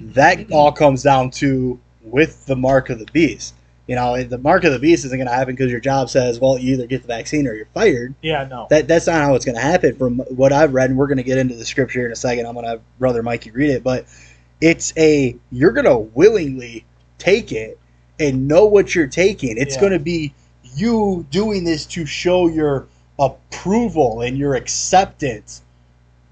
that 0.00 0.50
all 0.52 0.72
comes 0.72 1.02
down 1.02 1.30
to 1.32 1.78
with 2.02 2.46
the 2.46 2.56
mark 2.56 2.90
of 2.90 2.98
the 2.98 3.06
beast. 3.12 3.54
You 3.88 3.96
know, 3.96 4.22
the 4.22 4.36
mark 4.36 4.64
of 4.64 4.72
the 4.72 4.78
beast 4.78 5.06
isn't 5.06 5.18
going 5.18 5.26
to 5.28 5.34
happen 5.34 5.54
because 5.54 5.70
your 5.70 5.80
job 5.80 6.10
says, 6.10 6.38
well, 6.38 6.58
you 6.58 6.74
either 6.74 6.86
get 6.86 7.00
the 7.00 7.08
vaccine 7.08 7.48
or 7.48 7.54
you're 7.54 7.66
fired. 7.72 8.14
Yeah, 8.20 8.46
no. 8.48 8.66
That 8.68 8.86
that's 8.86 9.06
not 9.06 9.16
how 9.22 9.34
it's 9.34 9.46
going 9.46 9.56
to 9.56 9.62
happen. 9.62 9.96
From 9.96 10.18
what 10.18 10.52
I've 10.52 10.74
read, 10.74 10.90
and 10.90 10.98
we're 10.98 11.06
going 11.06 11.16
to 11.16 11.22
get 11.24 11.38
into 11.38 11.54
the 11.54 11.64
scripture 11.64 12.04
in 12.04 12.12
a 12.12 12.16
second. 12.16 12.46
I'm 12.46 12.52
going 12.52 12.66
to 12.66 12.70
have 12.72 12.82
brother 12.98 13.22
Mikey 13.22 13.50
read 13.50 13.70
it, 13.70 13.82
but 13.82 14.04
it's 14.60 14.92
a 14.98 15.34
you're 15.50 15.72
going 15.72 15.86
to 15.86 15.96
willingly 15.96 16.84
take 17.16 17.50
it 17.50 17.78
and 18.20 18.46
know 18.46 18.66
what 18.66 18.94
you're 18.94 19.06
taking. 19.06 19.56
It's 19.56 19.74
Yeah. 19.76 19.80
going 19.80 19.92
to 19.94 19.98
be 19.98 20.34
you 20.74 21.26
doing 21.30 21.64
this 21.64 21.86
to 21.86 22.04
show 22.04 22.46
your 22.46 22.86
approval 23.18 24.20
and 24.20 24.36
your 24.36 24.54
acceptance 24.54 25.62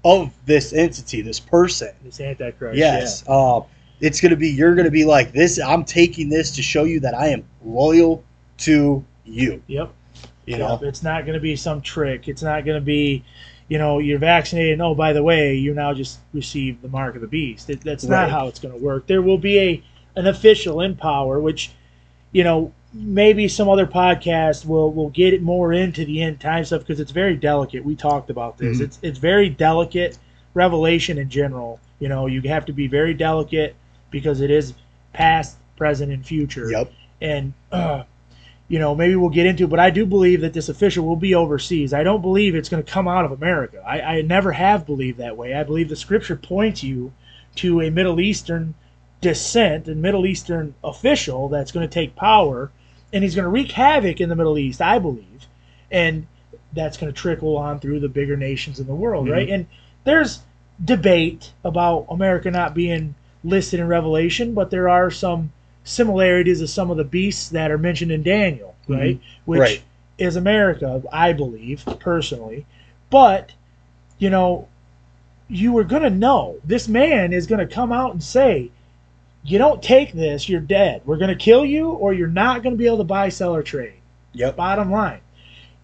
of 0.05 0.31
this 0.45 0.73
entity, 0.73 1.21
this 1.21 1.39
person. 1.39 1.89
This 2.03 2.21
Antichrist. 2.21 2.77
Yes. 2.77 3.23
Uh, 3.27 3.61
it's 3.99 4.21
going 4.21 4.29
to 4.31 4.35
be, 4.35 4.49
you're 4.49 4.75
going 4.75 4.85
to 4.85 4.91
be 4.91 5.05
like, 5.05 5.31
this, 5.31 5.59
I'm 5.59 5.83
taking 5.83 6.29
this 6.29 6.51
to 6.55 6.61
show 6.61 6.83
you 6.83 6.99
that 7.01 7.13
I 7.15 7.27
am 7.27 7.43
loyal 7.63 8.23
to 8.59 9.03
you. 9.25 9.61
Yep. 9.67 9.91
You 10.45 10.57
know? 10.57 10.79
It's 10.83 11.03
not 11.03 11.25
going 11.25 11.33
to 11.33 11.39
be 11.41 11.55
some 11.55 11.81
trick. 11.81 12.27
It's 12.27 12.41
not 12.41 12.63
going 12.63 12.79
to 12.79 12.85
be, 12.85 13.23
you 13.67 13.77
know, 13.77 13.99
you're 13.99 14.19
vaccinated. 14.19 14.79
Oh, 14.79 14.95
by 14.95 15.13
the 15.13 15.23
way, 15.23 15.55
you 15.55 15.73
now 15.73 15.93
just 15.93 16.19
received 16.33 16.81
the 16.81 16.87
mark 16.87 17.15
of 17.15 17.21
the 17.21 17.27
beast. 17.27 17.69
It, 17.69 17.81
that's 17.81 18.05
Right. 18.05 18.21
not 18.21 18.29
how 18.31 18.47
it's 18.47 18.59
going 18.59 18.77
to 18.77 18.83
work. 18.83 19.07
There 19.07 19.21
will 19.21 19.37
be 19.37 19.59
a 19.59 19.83
an 20.15 20.25
official 20.25 20.81
in 20.81 20.95
power, 20.95 21.39
which, 21.39 21.71
you 22.31 22.43
know, 22.43 22.71
maybe 22.93 23.47
some 23.47 23.69
other 23.69 23.85
podcast 23.85 24.65
will 24.65 24.91
will 24.91 25.09
get 25.09 25.33
it 25.33 25.43
more 25.43 25.73
into 25.73 26.05
the 26.05 26.23
end 26.23 26.39
time 26.39 26.63
stuff 26.65 26.81
because 26.81 26.99
it's 26.99 27.11
very 27.11 27.35
delicate. 27.35 27.83
We 27.85 27.95
talked 27.95 28.29
about 28.29 28.57
this. 28.57 28.77
Mhm. 28.77 28.81
It's 28.81 28.99
it's 29.03 29.19
very 29.19 29.49
delicate. 29.49 30.17
Revelation 30.55 31.19
in 31.19 31.29
general, 31.29 31.79
you 31.99 32.07
know, 32.07 32.25
you 32.25 32.41
have 32.43 32.65
to 32.65 32.73
be 32.73 32.87
very 32.87 33.13
delicate 33.13 33.75
because 34.11 34.41
it 34.41 34.51
is 34.51 34.73
past, 35.13 35.57
present, 35.77 36.11
and 36.11 36.25
future. 36.25 36.69
Yep. 36.71 36.91
and 37.21 37.53
uh, 37.71 38.03
you 38.67 38.79
know 38.79 38.93
maybe 38.95 39.15
we'll 39.15 39.29
get 39.29 39.45
into 39.45 39.63
it 39.63 39.69
but 39.69 39.79
i 39.79 39.89
do 39.89 40.05
believe 40.05 40.41
that 40.41 40.53
this 40.53 40.69
official 40.69 41.05
will 41.05 41.15
be 41.15 41.33
overseas. 41.33 41.93
I 41.93 42.03
don't 42.03 42.21
believe 42.21 42.53
it's 42.53 42.69
going 42.69 42.83
to 42.83 42.91
come 42.91 43.07
out 43.07 43.25
of 43.25 43.31
america. 43.31 43.81
I, 43.85 44.01
I 44.01 44.21
never 44.21 44.51
have 44.51 44.85
believed 44.85 45.17
that 45.19 45.37
way. 45.37 45.53
I 45.53 45.63
believe 45.63 45.89
the 45.89 45.95
scripture 45.95 46.35
points 46.35 46.83
you 46.83 47.13
to 47.55 47.81
a 47.81 47.89
middle 47.89 48.19
eastern 48.19 48.75
descent 49.21 49.87
and 49.87 50.01
middle 50.01 50.25
eastern 50.25 50.75
official 50.83 51.49
that's 51.49 51.71
going 51.71 51.87
to 51.87 51.91
take 51.93 52.15
power 52.15 52.69
and 53.11 53.23
he's 53.23 53.33
going 53.35 53.45
to 53.45 53.49
wreak 53.49 53.71
havoc 53.71 54.21
in 54.21 54.29
the 54.29 54.35
middle 54.35 54.57
east 54.59 54.79
i 54.81 54.99
believe 54.99 55.47
and 55.89 56.27
that's 56.73 56.97
going 56.97 57.11
to 57.11 57.17
trickle 57.19 57.57
on 57.57 57.79
through 57.79 57.99
the 57.99 58.09
bigger 58.09 58.37
nations 58.37 58.79
in 58.79 58.85
the 58.85 58.93
world 58.93 59.25
Mhm. 59.27 59.31
right? 59.31 59.49
And 59.49 59.65
there's 60.03 60.41
debate 60.83 61.51
about 61.63 62.05
america 62.11 62.51
not 62.51 62.75
being 62.75 63.15
listed 63.43 63.79
in 63.79 63.87
revelation 63.87 64.53
but 64.53 64.69
there 64.71 64.89
are 64.89 65.09
some 65.11 65.51
similarities 65.87 66.61
of 66.61 66.69
some 66.69 66.91
of 66.91 66.97
the 66.97 67.03
beasts 67.03 67.49
that 67.49 67.71
are 67.71 67.77
mentioned 67.77 68.11
in 68.11 68.21
Daniel, 68.21 68.75
mhm. 68.87 68.97
right? 68.97 69.19
Which 69.45 69.59
Right. 69.59 69.81
is 70.17 70.35
America, 70.35 71.01
I 71.11 71.33
believe, 71.33 71.85
personally. 71.99 72.65
But, 73.09 73.53
you 74.19 74.29
know, 74.29 74.67
you 75.47 75.71
were 75.71 75.85
going 75.85 76.03
to 76.03 76.09
know. 76.09 76.57
This 76.65 76.89
man 76.89 77.31
is 77.31 77.47
going 77.47 77.65
to 77.65 77.73
come 77.73 77.91
out 77.91 78.11
and 78.11 78.21
say, 78.21 78.69
you 79.43 79.57
don't 79.57 79.81
take 79.81 80.11
this, 80.11 80.49
you're 80.49 80.59
dead. 80.59 81.01
We're 81.05 81.17
going 81.17 81.29
to 81.29 81.35
kill 81.35 81.65
you, 81.65 81.89
or 81.91 82.13
you're 82.13 82.27
not 82.27 82.63
going 82.63 82.73
to 82.73 82.77
be 82.77 82.87
able 82.87 82.97
to 82.97 83.03
buy, 83.05 83.29
sell, 83.29 83.55
or 83.55 83.63
trade. 83.63 83.93
Yep. 84.33 84.57
Bottom 84.57 84.91
line. 84.91 85.21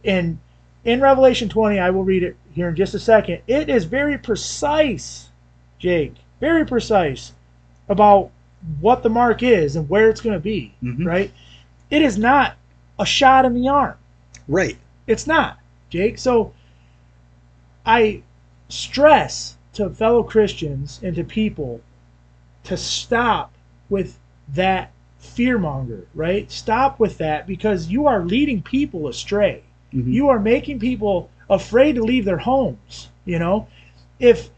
And 0.03 0.37
in 0.83 0.99
Revelation 0.99 1.47
20, 1.47 1.79
I 1.79 1.91
will 1.91 2.03
read 2.03 2.23
it 2.23 2.35
here 2.53 2.67
in 2.67 2.75
just 2.75 2.93
a 2.93 2.99
second. 2.99 3.41
It 3.47 3.69
is 3.69 3.85
very 3.85 4.17
precise, 4.17 5.29
Jake, 5.79 6.15
very 6.41 6.65
precise 6.65 7.31
about 7.89 8.31
what 8.79 9.03
the 9.03 9.09
mark 9.09 9.43
is 9.43 9.75
and 9.75 9.89
where 9.89 10.09
it's 10.09 10.21
going 10.21 10.33
to 10.35 10.39
be, 10.39 10.73
Mhm. 10.81 11.05
right? 11.05 11.31
It 11.89 12.01
is 12.01 12.17
not 12.17 12.55
a 12.99 13.05
shot 13.05 13.45
in 13.45 13.53
the 13.53 13.67
arm. 13.67 13.95
Right. 14.47 14.77
It's 15.07 15.27
not, 15.27 15.57
Jake. 15.89 16.17
So 16.17 16.53
I 17.85 18.21
stress 18.69 19.57
to 19.73 19.89
fellow 19.89 20.23
Christians 20.23 20.99
and 21.03 21.15
to 21.15 21.23
people 21.23 21.81
to 22.63 22.77
stop 22.77 23.51
with 23.89 24.17
that 24.53 24.91
fearmonger, 25.21 26.03
right? 26.13 26.49
Stop 26.51 26.99
with 26.99 27.17
that 27.17 27.47
because 27.47 27.87
you 27.87 28.07
are 28.07 28.23
leading 28.23 28.61
people 28.61 29.07
astray. 29.07 29.61
Mhm. 29.93 30.11
You 30.11 30.29
are 30.29 30.39
making 30.39 30.79
people 30.79 31.29
afraid 31.49 31.95
to 31.95 32.03
leave 32.03 32.25
their 32.25 32.37
homes, 32.37 33.09
you 33.25 33.39
know? 33.39 33.67
If 34.19 34.49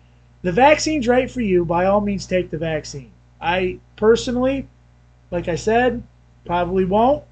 the 0.44 0.52
vaccine's 0.52 1.08
right 1.08 1.30
for 1.30 1.42
you, 1.42 1.66
by 1.66 1.86
all 1.86 2.02
means 2.02 2.26
take 2.26 2.52
the 2.52 2.58
vaccine. 2.58 3.12
I 3.46 3.78
personally, 3.96 4.68
like 5.30 5.48
I 5.48 5.56
said, 5.56 6.02
probably 6.46 6.84
won't. 6.84 7.24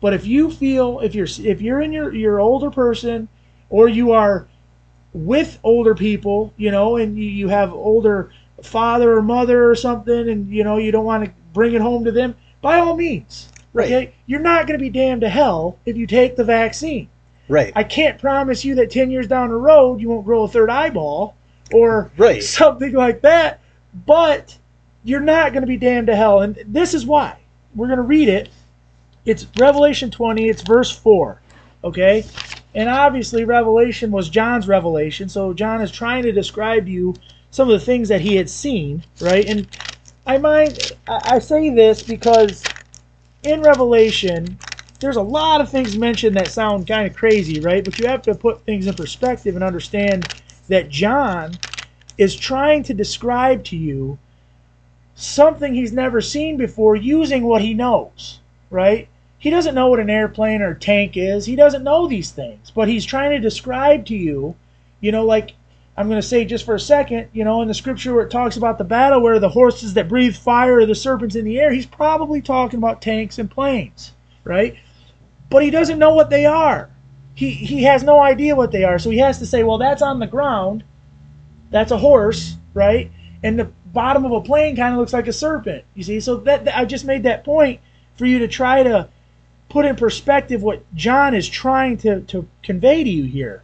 But 0.00 0.14
if 0.14 0.24
you 0.24 0.50
feel 0.50 1.00
if 1.00 1.14
you're 1.14 1.26
if 1.26 1.60
you're 1.60 1.80
in 1.82 1.92
your 1.92 2.14
your 2.14 2.38
older 2.40 2.70
person 2.70 3.28
or 3.68 3.88
you 3.88 4.12
are 4.12 4.46
with 5.12 5.58
older 5.64 5.94
people, 5.94 6.52
you 6.56 6.70
know, 6.70 6.96
and 6.96 7.18
you, 7.18 7.28
you 7.28 7.48
have 7.48 7.72
older 7.72 8.30
father 8.62 9.16
or 9.16 9.22
mother 9.22 9.68
or 9.68 9.74
something, 9.74 10.28
and 10.28 10.48
you 10.48 10.62
know 10.62 10.76
you 10.76 10.92
don't 10.92 11.04
want 11.04 11.24
to 11.24 11.32
bring 11.52 11.74
it 11.74 11.80
home 11.80 12.04
to 12.04 12.12
them, 12.12 12.36
by 12.60 12.78
all 12.78 12.96
means, 12.96 13.48
Right. 13.72 13.86
okay, 13.86 14.14
you're 14.26 14.40
not 14.40 14.66
going 14.68 14.78
to 14.78 14.82
be 14.82 14.90
damned 14.90 15.22
to 15.22 15.28
hell 15.28 15.78
if 15.86 15.96
you 15.96 16.06
take 16.06 16.36
the 16.36 16.44
vaccine. 16.44 17.08
Right. 17.48 17.72
I 17.74 17.82
can't 17.82 18.20
promise 18.20 18.64
you 18.64 18.76
that 18.76 18.90
ten 18.92 19.10
years 19.10 19.26
down 19.26 19.48
the 19.48 19.56
road 19.56 20.00
you 20.00 20.08
won't 20.08 20.24
grow 20.24 20.44
a 20.44 20.48
third 20.48 20.70
eyeball 20.70 21.34
or 21.72 22.12
Right. 22.16 22.42
something 22.42 22.92
like 22.92 23.22
that, 23.22 23.60
but 24.06 24.56
you're 25.08 25.20
not 25.20 25.52
going 25.52 25.62
to 25.62 25.66
be 25.66 25.78
damned 25.78 26.08
to 26.08 26.14
hell. 26.14 26.42
And 26.42 26.62
this 26.66 26.92
is 26.92 27.06
why. 27.06 27.38
We're 27.74 27.86
going 27.86 27.96
to 27.96 28.02
read 28.02 28.28
it. 28.28 28.50
It's 29.24 29.46
Revelation 29.58 30.10
20, 30.10 30.48
it's 30.50 30.60
verse 30.60 30.90
4. 30.90 31.40
Okay? 31.82 32.26
And 32.74 32.90
obviously, 32.90 33.44
Revelation 33.44 34.10
was 34.10 34.28
John's 34.28 34.68
revelation. 34.68 35.30
So 35.30 35.54
John 35.54 35.80
is 35.80 35.90
trying 35.90 36.24
to 36.24 36.32
describe 36.32 36.86
you 36.86 37.14
some 37.50 37.70
of 37.70 37.80
the 37.80 37.84
things 37.84 38.10
that 38.10 38.20
he 38.20 38.36
had 38.36 38.50
seen, 38.50 39.02
right? 39.22 39.46
And 39.46 39.66
I 40.26 40.36
mind, 40.36 40.92
I 41.08 41.38
say 41.38 41.70
this 41.70 42.02
because 42.02 42.62
in 43.42 43.62
Revelation, 43.62 44.58
there's 45.00 45.16
a 45.16 45.22
lot 45.22 45.62
of 45.62 45.70
things 45.70 45.96
mentioned 45.96 46.36
that 46.36 46.48
sound 46.48 46.86
kind 46.86 47.06
of 47.06 47.16
crazy, 47.16 47.60
right? 47.60 47.82
But 47.82 47.98
you 47.98 48.06
have 48.06 48.20
to 48.22 48.34
put 48.34 48.60
things 48.66 48.86
in 48.86 48.94
perspective 48.94 49.54
and 49.54 49.64
understand 49.64 50.34
that 50.68 50.90
John 50.90 51.52
is 52.18 52.36
trying 52.36 52.82
to 52.82 52.92
describe 52.92 53.64
to 53.64 53.76
you 53.76 54.18
something 55.18 55.74
he's 55.74 55.92
never 55.92 56.20
seen 56.20 56.56
before 56.56 56.94
using 56.94 57.42
what 57.42 57.60
he 57.60 57.74
knows, 57.74 58.38
right? 58.70 59.08
He 59.38 59.50
doesn't 59.50 59.74
know 59.74 59.88
what 59.88 59.98
an 59.98 60.10
airplane 60.10 60.62
or 60.62 60.74
tank 60.74 61.16
is. 61.16 61.44
He 61.44 61.56
doesn't 61.56 61.82
know 61.82 62.06
these 62.06 62.30
things, 62.30 62.70
but 62.70 62.88
he's 62.88 63.04
trying 63.04 63.30
to 63.30 63.40
describe 63.40 64.06
to 64.06 64.16
you, 64.16 64.54
you 65.00 65.10
know, 65.10 65.24
like 65.24 65.54
I'm 65.96 66.08
going 66.08 66.20
to 66.20 66.26
say 66.26 66.44
just 66.44 66.64
for 66.64 66.76
a 66.76 66.80
second, 66.80 67.28
you 67.32 67.42
know, 67.42 67.62
in 67.62 67.68
the 67.68 67.74
scripture 67.74 68.14
where 68.14 68.26
it 68.26 68.30
talks 68.30 68.56
about 68.56 68.78
the 68.78 68.84
battle 68.84 69.20
where 69.20 69.40
the 69.40 69.48
horses 69.48 69.94
that 69.94 70.08
breathe 70.08 70.36
fire 70.36 70.78
or 70.78 70.86
the 70.86 70.94
serpents 70.94 71.34
in 71.34 71.44
the 71.44 71.58
air, 71.58 71.72
he's 71.72 71.86
probably 71.86 72.40
talking 72.40 72.78
about 72.78 73.02
tanks 73.02 73.40
and 73.40 73.50
planes, 73.50 74.12
right? 74.44 74.76
But 75.50 75.64
he 75.64 75.70
doesn't 75.70 75.98
know 75.98 76.14
what 76.14 76.30
they 76.30 76.46
are. 76.46 76.90
He, 77.34 77.50
he 77.50 77.82
has 77.82 78.04
no 78.04 78.20
idea 78.20 78.54
what 78.54 78.70
they 78.70 78.84
are. 78.84 79.00
So 79.00 79.10
he 79.10 79.18
has 79.18 79.40
to 79.40 79.46
say, 79.46 79.64
well, 79.64 79.78
that's 79.78 80.02
on 80.02 80.20
the 80.20 80.26
ground. 80.28 80.84
That's 81.70 81.90
a 81.90 81.98
horse, 81.98 82.56
right? 82.74 83.10
And 83.42 83.58
the 83.58 83.70
bottom 83.92 84.24
of 84.24 84.32
a 84.32 84.40
plane 84.40 84.76
kind 84.76 84.94
of 84.94 85.00
looks 85.00 85.12
like 85.12 85.26
a 85.26 85.32
serpent. 85.32 85.84
You 85.94 86.02
see? 86.02 86.20
So 86.20 86.36
that, 86.38 86.64
that 86.64 86.76
I 86.76 86.84
just 86.84 87.04
made 87.04 87.22
that 87.24 87.44
point 87.44 87.80
for 88.16 88.26
you 88.26 88.38
to 88.40 88.48
try 88.48 88.82
to 88.82 89.08
put 89.68 89.84
in 89.84 89.96
perspective 89.96 90.62
what 90.62 90.82
John 90.94 91.34
is 91.34 91.48
trying 91.48 91.98
to, 91.98 92.20
to 92.22 92.46
convey 92.62 93.04
to 93.04 93.10
you 93.10 93.24
here. 93.24 93.62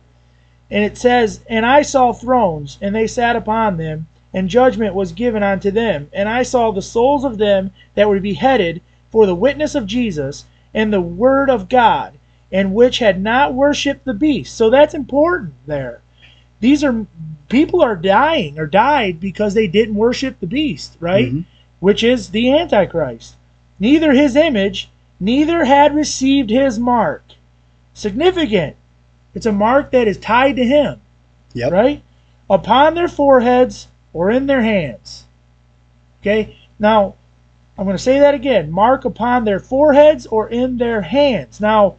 and 0.70 0.84
it 0.84 0.98
says, 0.98 1.40
And 1.48 1.64
I 1.64 1.82
saw 1.82 2.12
thrones, 2.12 2.78
and 2.80 2.94
they 2.94 3.06
sat 3.06 3.36
upon 3.36 3.76
them, 3.76 4.06
and 4.32 4.48
judgment 4.48 4.94
was 4.94 5.12
given 5.12 5.42
unto 5.42 5.70
them. 5.70 6.08
And 6.12 6.28
I 6.28 6.42
saw 6.42 6.70
the 6.70 6.82
souls 6.82 7.24
of 7.24 7.38
them 7.38 7.72
that 7.94 8.08
were 8.08 8.20
beheaded 8.20 8.82
for 9.10 9.26
the 9.26 9.34
witness 9.34 9.74
of 9.74 9.86
Jesus 9.86 10.44
and 10.74 10.92
the 10.92 11.00
word 11.00 11.48
of 11.48 11.68
God, 11.68 12.14
and 12.50 12.74
which 12.74 12.98
had 12.98 13.22
not 13.22 13.54
worshipped 13.54 14.04
the 14.04 14.14
beast. 14.14 14.56
So 14.56 14.70
that's 14.70 14.94
important 14.94 15.54
there. 15.66 16.02
These 16.64 16.82
are 16.82 17.04
people 17.50 17.82
are 17.82 17.94
dying 17.94 18.58
or 18.58 18.66
died 18.66 19.20
because 19.20 19.52
they 19.52 19.66
didn't 19.66 19.96
worship 19.96 20.40
the 20.40 20.46
beast, 20.46 20.96
right? 20.98 21.30
Mhm. 21.30 21.44
Which 21.80 22.02
is 22.02 22.30
the 22.30 22.50
Antichrist. 22.58 23.34
Neither 23.78 24.14
his 24.14 24.34
image, 24.34 24.88
neither 25.20 25.66
had 25.66 25.94
received 25.94 26.48
his 26.48 26.78
mark. 26.78 27.22
Significant. 27.92 28.76
It's 29.34 29.44
a 29.44 29.52
mark 29.52 29.90
that 29.90 30.08
is 30.08 30.16
tied 30.16 30.56
to 30.56 30.64
him, 30.64 31.02
Yep. 31.52 31.70
right? 31.70 32.02
Upon 32.48 32.94
their 32.94 33.08
foreheads 33.08 33.88
or 34.14 34.30
in 34.30 34.46
their 34.46 34.62
hands. 34.62 35.26
Okay? 36.22 36.56
Now, 36.78 37.12
I'm 37.76 37.84
going 37.84 37.94
to 37.94 38.02
say 38.02 38.20
that 38.20 38.32
again. 38.32 38.70
Mark 38.70 39.04
upon 39.04 39.44
their 39.44 39.60
foreheads 39.60 40.24
or 40.24 40.48
in 40.48 40.78
their 40.78 41.02
hands. 41.02 41.60
Now, 41.60 41.96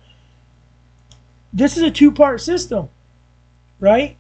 this 1.54 1.78
is 1.78 1.84
a 1.84 1.92
two-part 1.92 2.42
system, 2.42 2.90
right? 3.80 4.18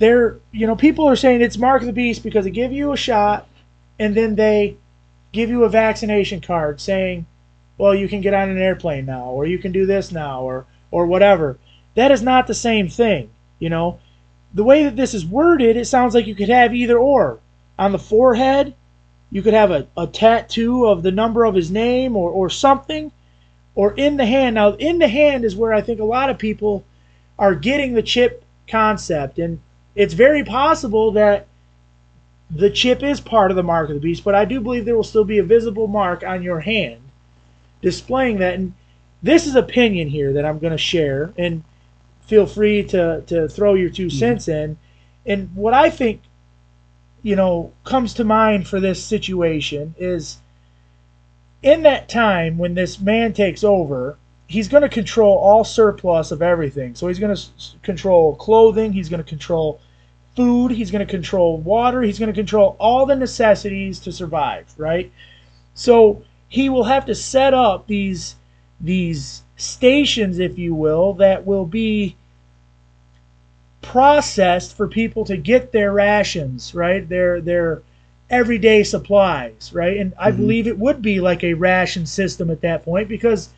There, 0.00 0.38
you 0.50 0.66
know, 0.66 0.76
people 0.76 1.06
are 1.08 1.14
saying 1.14 1.42
it's 1.42 1.58
mark 1.58 1.82
of 1.82 1.86
the 1.86 1.92
beast 1.92 2.24
because 2.24 2.46
they 2.46 2.50
give 2.50 2.72
you 2.72 2.92
a 2.92 2.96
shot 2.96 3.46
and 3.98 4.16
then 4.16 4.34
they 4.34 4.76
give 5.30 5.50
you 5.50 5.64
a 5.64 5.68
vaccination 5.68 6.40
card 6.40 6.80
saying, 6.80 7.26
well, 7.76 7.94
you 7.94 8.08
can 8.08 8.22
get 8.22 8.34
on 8.34 8.48
an 8.48 8.58
airplane 8.58 9.04
now 9.04 9.26
or 9.26 9.46
you 9.46 9.58
can 9.58 9.72
do 9.72 9.86
this 9.86 10.10
now 10.10 10.42
or 10.42 10.66
or 10.90 11.06
whatever. 11.06 11.58
That 11.94 12.10
is 12.10 12.22
not 12.22 12.46
the 12.46 12.54
same 12.54 12.88
thing, 12.88 13.30
you 13.58 13.68
know. 13.68 14.00
The 14.54 14.64
way 14.64 14.84
that 14.84 14.96
this 14.96 15.14
is 15.14 15.24
worded, 15.24 15.76
it 15.76 15.84
sounds 15.84 16.14
like 16.14 16.26
you 16.26 16.34
could 16.34 16.48
have 16.48 16.74
either 16.74 16.98
or. 16.98 17.38
On 17.78 17.92
the 17.92 17.98
forehead, 17.98 18.74
you 19.30 19.42
could 19.42 19.54
have 19.54 19.70
a, 19.70 19.86
a 19.96 20.06
tattoo 20.06 20.86
of 20.86 21.02
the 21.02 21.12
number 21.12 21.44
of 21.44 21.54
his 21.54 21.70
name 21.70 22.16
or, 22.16 22.30
or 22.30 22.50
something, 22.50 23.12
or 23.74 23.92
in 23.94 24.16
the 24.16 24.26
hand. 24.26 24.54
Now, 24.54 24.72
in 24.72 24.98
the 24.98 25.08
hand 25.08 25.44
is 25.44 25.54
where 25.54 25.72
I 25.72 25.82
think 25.82 26.00
a 26.00 26.04
lot 26.04 26.30
of 26.30 26.38
people 26.38 26.84
are 27.38 27.54
getting 27.54 27.92
the 27.92 28.02
chip 28.02 28.44
concept. 28.66 29.38
And 29.38 29.60
it's 29.94 30.14
very 30.14 30.44
possible 30.44 31.12
that 31.12 31.46
the 32.50 32.70
chip 32.70 33.02
is 33.02 33.20
part 33.20 33.50
of 33.50 33.56
the 33.56 33.62
mark 33.62 33.88
of 33.88 33.94
the 33.94 34.00
beast, 34.00 34.24
but 34.24 34.34
I 34.34 34.44
do 34.44 34.60
believe 34.60 34.84
there 34.84 34.96
will 34.96 35.04
still 35.04 35.24
be 35.24 35.38
a 35.38 35.44
visible 35.44 35.86
mark 35.86 36.24
on 36.24 36.42
your 36.42 36.60
hand 36.60 37.00
displaying 37.80 38.38
that. 38.38 38.54
And 38.54 38.74
this 39.22 39.46
is 39.46 39.54
opinion 39.54 40.08
here 40.08 40.32
that 40.32 40.44
I'm 40.44 40.58
going 40.58 40.72
to 40.72 40.78
share, 40.78 41.32
and 41.36 41.62
feel 42.26 42.46
free 42.46 42.82
to, 42.84 43.22
to 43.26 43.48
throw 43.48 43.74
your 43.74 43.90
2 43.90 44.06
mm-hmm. 44.06 44.18
cents 44.18 44.48
in. 44.48 44.78
And 45.26 45.54
what 45.54 45.74
I 45.74 45.90
think, 45.90 46.22
you 47.22 47.36
know, 47.36 47.72
comes 47.84 48.14
to 48.14 48.24
mind 48.24 48.66
for 48.66 48.80
this 48.80 49.04
situation 49.04 49.94
is 49.98 50.38
in 51.62 51.82
that 51.82 52.08
time 52.08 52.56
when 52.56 52.74
this 52.74 52.98
man 52.98 53.32
takes 53.32 53.62
over, 53.62 54.16
he's 54.50 54.68
going 54.68 54.82
to 54.82 54.88
control 54.88 55.38
all 55.38 55.62
surplus 55.64 56.32
of 56.32 56.42
everything. 56.42 56.94
So 56.96 57.06
he's 57.06 57.20
going 57.20 57.34
to 57.34 57.40
s- 57.40 57.76
control 57.82 58.34
clothing, 58.34 58.92
he's 58.92 59.08
going 59.08 59.22
to 59.22 59.28
control 59.28 59.80
food, 60.36 60.72
he's 60.72 60.90
going 60.90 61.06
to 61.06 61.10
control 61.10 61.58
water, 61.58 62.02
he's 62.02 62.18
going 62.18 62.32
to 62.32 62.34
control 62.34 62.76
all 62.80 63.06
the 63.06 63.14
necessities 63.16 64.00
to 64.00 64.12
survive, 64.12 64.66
right? 64.76 65.12
So 65.74 66.22
he 66.48 66.68
will 66.68 66.84
have 66.84 67.06
to 67.06 67.14
set 67.14 67.54
up 67.54 67.86
these 67.86 68.36
these 68.80 69.44
stations, 69.56 70.38
if 70.38 70.58
you 70.58 70.74
will, 70.74 71.14
that 71.14 71.46
will 71.46 71.66
be 71.66 72.16
processed 73.82 74.76
for 74.76 74.86
people 74.88 75.24
to 75.24 75.36
get 75.36 75.72
their 75.72 75.92
rations, 75.92 76.74
right? 76.74 77.08
Their 77.08 77.40
their 77.40 77.82
everyday 78.28 78.84
supplies, 78.84 79.72
right? 79.74 79.96
And 79.96 80.12
I 80.18 80.30
Mhm. 80.30 80.36
believe 80.36 80.66
it 80.66 80.78
would 80.78 81.02
be 81.02 81.20
like 81.20 81.42
a 81.42 81.54
ration 81.54 82.06
system 82.06 82.50
at 82.50 82.60
that 82.62 82.84
point 82.84 83.08
because 83.08 83.50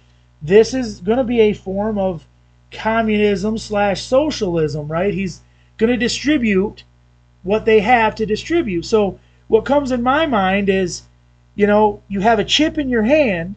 this 0.42 0.74
is 0.74 1.00
going 1.00 1.18
to 1.18 1.24
be 1.24 1.40
a 1.40 1.52
form 1.52 1.98
of 1.98 2.26
communism 2.72 3.56
slash 3.56 4.02
socialism, 4.02 4.88
right? 4.88 5.14
He's 5.14 5.40
going 5.78 5.90
to 5.90 5.96
distribute 5.96 6.84
what 7.42 7.64
they 7.64 7.80
have 7.80 8.14
to 8.16 8.26
distribute. 8.26 8.84
So 8.84 9.18
what 9.48 9.64
comes 9.64 9.92
in 9.92 10.02
my 10.02 10.26
mind 10.26 10.68
is, 10.68 11.02
you 11.54 11.66
know, 11.66 12.02
you 12.08 12.20
have 12.20 12.38
a 12.38 12.44
chip 12.44 12.78
in 12.78 12.88
your 12.88 13.02
hand. 13.02 13.54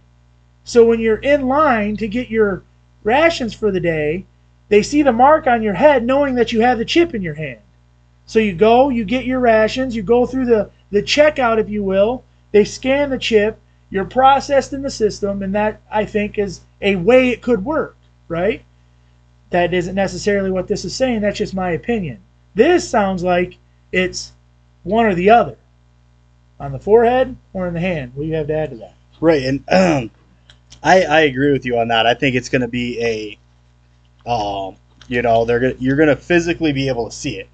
So 0.63 0.85
when 0.85 0.99
you're 0.99 1.17
in 1.17 1.47
line 1.47 1.97
to 1.97 2.07
get 2.07 2.29
your 2.29 2.63
rations 3.03 3.53
for 3.53 3.71
the 3.71 3.79
day, 3.79 4.25
they 4.69 4.81
see 4.81 5.03
the 5.03 5.11
mark 5.11 5.47
on 5.47 5.61
your 5.61 5.75
head 5.75 6.03
knowing 6.03 6.35
that 6.35 6.51
you 6.51 6.61
have 6.61 6.77
the 6.77 6.85
chip 6.85 7.13
in 7.13 7.21
your 7.21 7.35
hand. 7.35 7.59
So 8.25 8.39
you 8.39 8.53
go, 8.53 8.89
you 8.89 9.05
get 9.05 9.25
your 9.25 9.39
rations, 9.39 9.95
you 9.95 10.01
go 10.01 10.25
through 10.25 10.45
the, 10.45 10.71
the 10.89 11.03
checkout, 11.03 11.59
if 11.59 11.69
you 11.69 11.83
will. 11.83 12.23
They 12.51 12.63
scan 12.63 13.11
the 13.11 13.19
chip, 13.19 13.59
you're 13.95 14.05
processed 14.05 14.73
in 14.73 14.81
the 14.81 14.89
system, 14.89 15.41
and 15.41 15.55
that, 15.55 15.81
I 15.89 16.03
think, 16.03 16.37
is 16.37 16.59
a 16.81 16.97
way 16.97 17.29
it 17.29 17.41
could 17.41 17.63
work, 17.63 17.95
right? 18.27 18.61
That 19.51 19.73
isn't 19.73 19.95
necessarily 19.95 20.51
what 20.51 20.67
this 20.67 20.83
is 20.83 20.93
saying, 20.93 21.21
that's 21.21 21.37
just 21.37 21.53
my 21.53 21.71
opinion. 21.71 22.19
This 22.55 22.87
sounds 22.87 23.23
like 23.23 23.57
it's 23.93 24.33
one 24.83 25.05
or 25.05 25.15
the 25.15 25.29
other 25.29 25.55
on 26.59 26.73
the 26.73 26.79
forehead 26.79 27.37
or 27.53 27.67
in 27.67 27.73
the 27.73 27.79
hand. 27.79 28.11
What 28.15 28.23
do 28.23 28.27
you 28.27 28.35
have 28.35 28.47
to 28.47 28.53
add 28.53 28.71
to 28.71 28.75
that? 28.77 28.95
Right, 29.21 29.43
and 29.43 29.63
um, 29.69 30.11
I 30.83 31.03
I 31.03 31.19
agree 31.21 31.53
with 31.53 31.65
you 31.65 31.77
on 31.77 31.87
that. 31.87 32.05
I 32.05 32.13
think 32.15 32.35
it's 32.35 32.49
going 32.49 32.63
to 32.63 32.67
be 32.67 33.01
a, 33.01 34.29
um, 34.29 34.75
you 35.07 35.21
know, 35.21 35.45
they're 35.45 35.61
gonna 35.61 35.75
you're 35.79 35.95
going 35.95 36.09
to 36.09 36.17
physically 36.17 36.73
be 36.73 36.89
able 36.89 37.09
to 37.09 37.15
see 37.15 37.37
it. 37.37 37.47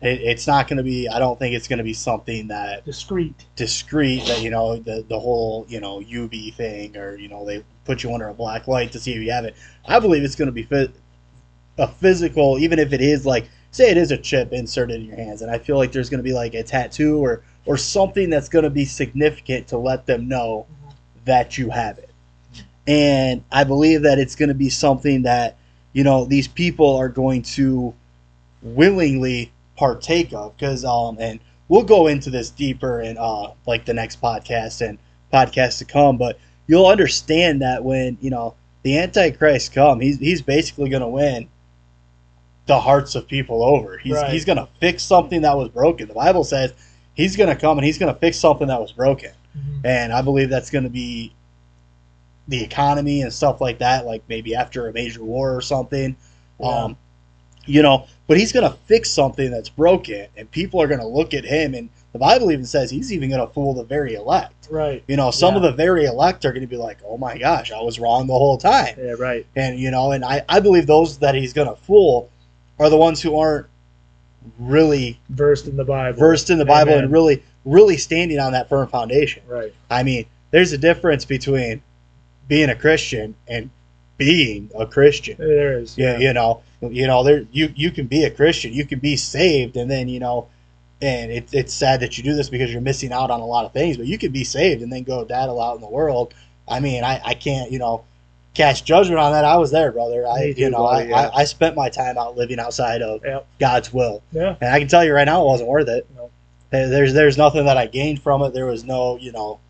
It 0.00 0.20
it's 0.22 0.46
not 0.46 0.68
going 0.68 0.76
to 0.78 0.82
be. 0.82 1.08
I 1.08 1.18
don't 1.18 1.38
think 1.38 1.54
it's 1.54 1.68
going 1.68 1.78
to 1.78 1.84
be 1.84 1.92
something 1.94 2.48
that 2.48 2.84
Discreet. 2.84 3.46
discreet 3.56 4.24
that 4.26 4.42
you 4.42 4.50
know 4.50 4.76
the 4.76 5.04
the 5.08 5.18
whole 5.18 5.66
you 5.68 5.80
know 5.80 6.00
UV 6.00 6.54
thing 6.54 6.96
or 6.96 7.16
you 7.16 7.28
know 7.28 7.44
they 7.44 7.64
put 7.84 8.02
you 8.02 8.12
under 8.12 8.28
a 8.28 8.34
black 8.34 8.66
light 8.68 8.92
to 8.92 8.98
see 9.00 9.12
if 9.12 9.22
you 9.22 9.30
have 9.30 9.44
it. 9.44 9.54
I 9.86 9.98
believe 10.00 10.22
it's 10.24 10.34
going 10.36 10.46
to 10.46 10.52
be 10.52 10.64
fi- 10.64 10.92
a 11.78 11.88
physical, 11.88 12.58
even 12.58 12.78
if 12.78 12.92
it 12.92 13.00
is 13.00 13.26
like 13.26 13.48
say 13.70 13.90
it 13.90 13.96
is 13.96 14.10
a 14.10 14.16
chip 14.16 14.52
inserted 14.52 15.00
in 15.00 15.06
your 15.06 15.16
hands, 15.16 15.42
and 15.42 15.50
I 15.50 15.58
feel 15.58 15.76
like 15.76 15.92
there's 15.92 16.08
going 16.10 16.18
to 16.18 16.24
be 16.24 16.32
like 16.32 16.54
a 16.54 16.62
tattoo 16.62 17.18
or 17.22 17.42
or 17.66 17.76
something 17.76 18.30
that's 18.30 18.48
going 18.48 18.62
to 18.64 18.70
be 18.70 18.84
significant 18.84 19.68
to 19.68 19.78
let 19.78 20.06
them 20.06 20.28
know 20.28 20.66
that 21.24 21.58
you 21.58 21.70
have 21.70 21.98
it. 21.98 22.10
And 22.86 23.42
I 23.50 23.64
believe 23.64 24.02
that 24.02 24.18
it's 24.18 24.36
going 24.36 24.48
to 24.48 24.54
be 24.54 24.70
something 24.70 25.22
that 25.22 25.56
you 25.92 26.04
know 26.04 26.24
these 26.24 26.48
people 26.48 26.96
are 26.96 27.08
going 27.08 27.42
to 27.42 27.94
willingly 28.62 29.52
partake 29.76 30.32
of 30.32 30.56
because 30.56 30.84
um 30.84 31.16
and 31.20 31.38
we'll 31.68 31.84
go 31.84 32.06
into 32.06 32.30
this 32.30 32.50
deeper 32.50 33.00
in 33.00 33.16
uh 33.18 33.48
like 33.66 33.84
the 33.84 33.94
next 33.94 34.20
podcast 34.20 34.86
and 34.86 34.98
podcasts 35.32 35.78
to 35.78 35.84
come 35.84 36.16
but 36.16 36.38
you'll 36.66 36.86
understand 36.86 37.60
that 37.62 37.82
when 37.84 38.16
you 38.20 38.30
know 38.30 38.54
the 38.82 38.98
antichrist 38.98 39.72
come 39.72 40.00
he's 40.00 40.18
he's 40.18 40.40
basically 40.42 40.88
going 40.88 41.02
to 41.02 41.08
win 41.08 41.48
the 42.66 42.80
hearts 42.80 43.14
of 43.14 43.28
people 43.28 43.62
over. 43.62 43.96
He's 43.98 44.14
Right. 44.14 44.30
he's 44.32 44.44
going 44.44 44.58
to 44.58 44.68
fix 44.80 45.02
something 45.04 45.42
that 45.42 45.56
was 45.56 45.68
broken. 45.68 46.08
The 46.08 46.14
bible 46.14 46.42
says 46.42 46.72
he's 47.14 47.36
going 47.36 47.48
to 47.48 47.54
come 47.54 47.78
and 47.78 47.84
he's 47.84 47.96
going 47.98 48.12
to 48.12 48.18
fix 48.18 48.38
something 48.38 48.66
that 48.68 48.80
was 48.80 48.92
broken. 48.92 49.30
And 49.84 50.12
i 50.12 50.20
believe 50.20 50.50
that's 50.50 50.68
going 50.70 50.84
to 50.84 50.90
be 50.90 51.32
the 52.48 52.62
economy 52.62 53.22
and 53.22 53.32
stuff 53.32 53.60
like 53.60 53.78
that 53.78 54.04
like 54.04 54.22
maybe 54.28 54.54
after 54.54 54.88
a 54.88 54.92
major 54.92 55.22
war 55.24 55.54
or 55.56 55.60
something. 55.60 56.16
Yeah. 56.60 56.66
um 56.84 56.96
you 57.66 57.82
know 57.82 58.06
but 58.28 58.36
he's 58.36 58.52
going 58.52 58.68
to 58.68 58.76
fix 58.86 59.10
something 59.10 59.50
that's 59.50 59.68
broken 59.68 60.26
and 60.36 60.50
people 60.50 60.80
are 60.82 60.86
going 60.86 61.00
to 61.00 61.06
look 61.06 61.32
at 61.34 61.44
him 61.44 61.74
and 61.74 61.88
the 62.12 62.18
bible 62.18 62.50
even 62.50 62.64
says 62.64 62.90
he's 62.90 63.12
even 63.12 63.28
going 63.30 63.46
to 63.46 63.52
fool 63.52 63.74
the 63.74 63.84
very 63.84 64.14
elect 64.14 64.68
Right. 64.70 65.04
you 65.06 65.16
know 65.16 65.30
some 65.30 65.54
of 65.56 65.62
the 65.62 65.72
very 65.72 66.06
elect 66.06 66.44
are 66.44 66.50
going 66.52 66.62
to 66.62 66.66
be 66.66 66.76
like 66.76 66.98
oh 67.06 67.16
my 67.18 67.38
gosh 67.38 67.70
i 67.72 67.80
was 67.80 67.98
wrong 68.00 68.26
the 68.26 68.32
whole 68.34 68.58
time 68.58 68.94
Yeah, 68.98 69.12
right. 69.18 69.46
and 69.54 69.78
you 69.78 69.90
know 69.90 70.12
and 70.12 70.24
i, 70.24 70.42
I 70.48 70.60
believe 70.60 70.86
those 70.86 71.18
that 71.18 71.34
he's 71.34 71.52
going 71.52 71.68
to 71.68 71.76
fool 71.76 72.30
are 72.78 72.90
the 72.90 72.96
ones 72.96 73.22
who 73.22 73.38
aren't 73.38 73.66
really 74.58 75.18
Versed 75.30 75.66
in 75.66 75.76
the 75.76 75.84
Bible. 75.84 76.18
versed 76.18 76.50
in 76.50 76.58
the 76.58 76.64
bible 76.64 76.92
Amen. 76.92 77.04
and 77.04 77.12
really 77.12 77.42
really 77.64 77.96
standing 77.96 78.38
on 78.38 78.52
that 78.52 78.68
firm 78.68 78.86
foundation 78.88 79.42
Right. 79.48 79.74
I 79.90 80.02
mean, 80.04 80.26
there's 80.52 80.72
a 80.72 80.78
difference 80.78 81.24
between 81.24 81.82
being 82.48 82.70
a 82.70 82.76
Christian 82.76 83.34
and 83.48 83.70
being 84.16 84.70
a 84.78 84.86
Christian. 84.86 85.36
There 85.38 85.78
is. 85.78 85.96
Yeah, 85.98 86.18
you 86.18 86.32
know, 86.32 86.62
you 86.80 87.06
know, 87.06 87.22
there 87.22 87.44
you 87.52 87.72
you 87.76 87.90
can 87.90 88.06
be 88.06 88.24
a 88.24 88.30
Christian, 88.30 88.72
you 88.72 88.84
can 88.86 88.98
be 88.98 89.16
saved, 89.16 89.76
and 89.76 89.90
then 89.90 90.08
you 90.08 90.20
know, 90.20 90.48
and 91.02 91.30
it's 91.30 91.52
it's 91.54 91.74
sad 91.74 92.00
that 92.00 92.16
you 92.16 92.24
do 92.24 92.34
this 92.34 92.48
because 92.48 92.72
you're 92.72 92.80
missing 92.80 93.12
out 93.12 93.30
on 93.30 93.40
a 93.40 93.46
lot 93.46 93.64
of 93.64 93.72
things. 93.72 93.96
But 93.96 94.06
you 94.06 94.18
could 94.18 94.32
be 94.32 94.44
saved 94.44 94.82
and 94.82 94.92
then 94.92 95.02
go 95.02 95.24
daddle 95.24 95.60
out 95.60 95.74
in 95.76 95.80
the 95.80 95.88
world. 95.88 96.34
I 96.68 96.80
mean, 96.80 97.04
I 97.04 97.20
I 97.24 97.34
can't 97.34 97.70
you 97.70 97.78
know 97.78 98.04
cast 98.54 98.86
judgment 98.86 99.18
on 99.20 99.32
that. 99.32 99.44
I 99.44 99.58
was 99.58 99.70
there, 99.70 99.92
brother. 99.92 100.26
I 100.26 100.54
you 100.56 100.70
know 100.70 100.86
I, 100.86 101.02
yeah. 101.04 101.14
I 101.34 101.40
I 101.40 101.44
spent 101.44 101.76
my 101.76 101.88
time 101.90 102.16
out 102.16 102.36
living 102.36 102.58
outside 102.58 103.02
of 103.02 103.20
Yep. 103.24 103.46
God's 103.60 103.92
will, 103.92 104.22
Yeah. 104.32 104.56
and 104.60 104.72
I 104.72 104.78
can 104.78 104.88
tell 104.88 105.04
you 105.04 105.12
right 105.12 105.26
now, 105.26 105.42
it 105.42 105.46
wasn't 105.46 105.68
worth 105.68 105.88
it. 105.88 106.06
No. 106.16 106.30
There- 106.70 106.88
There's 106.88 107.12
there's 107.12 107.36
nothing 107.38 107.66
that 107.66 107.76
I 107.76 107.86
gained 107.86 108.22
from 108.22 108.42
it. 108.42 108.54
There 108.54 108.66
was 108.66 108.82
no 108.82 109.18
you 109.18 109.30
know 109.32 109.60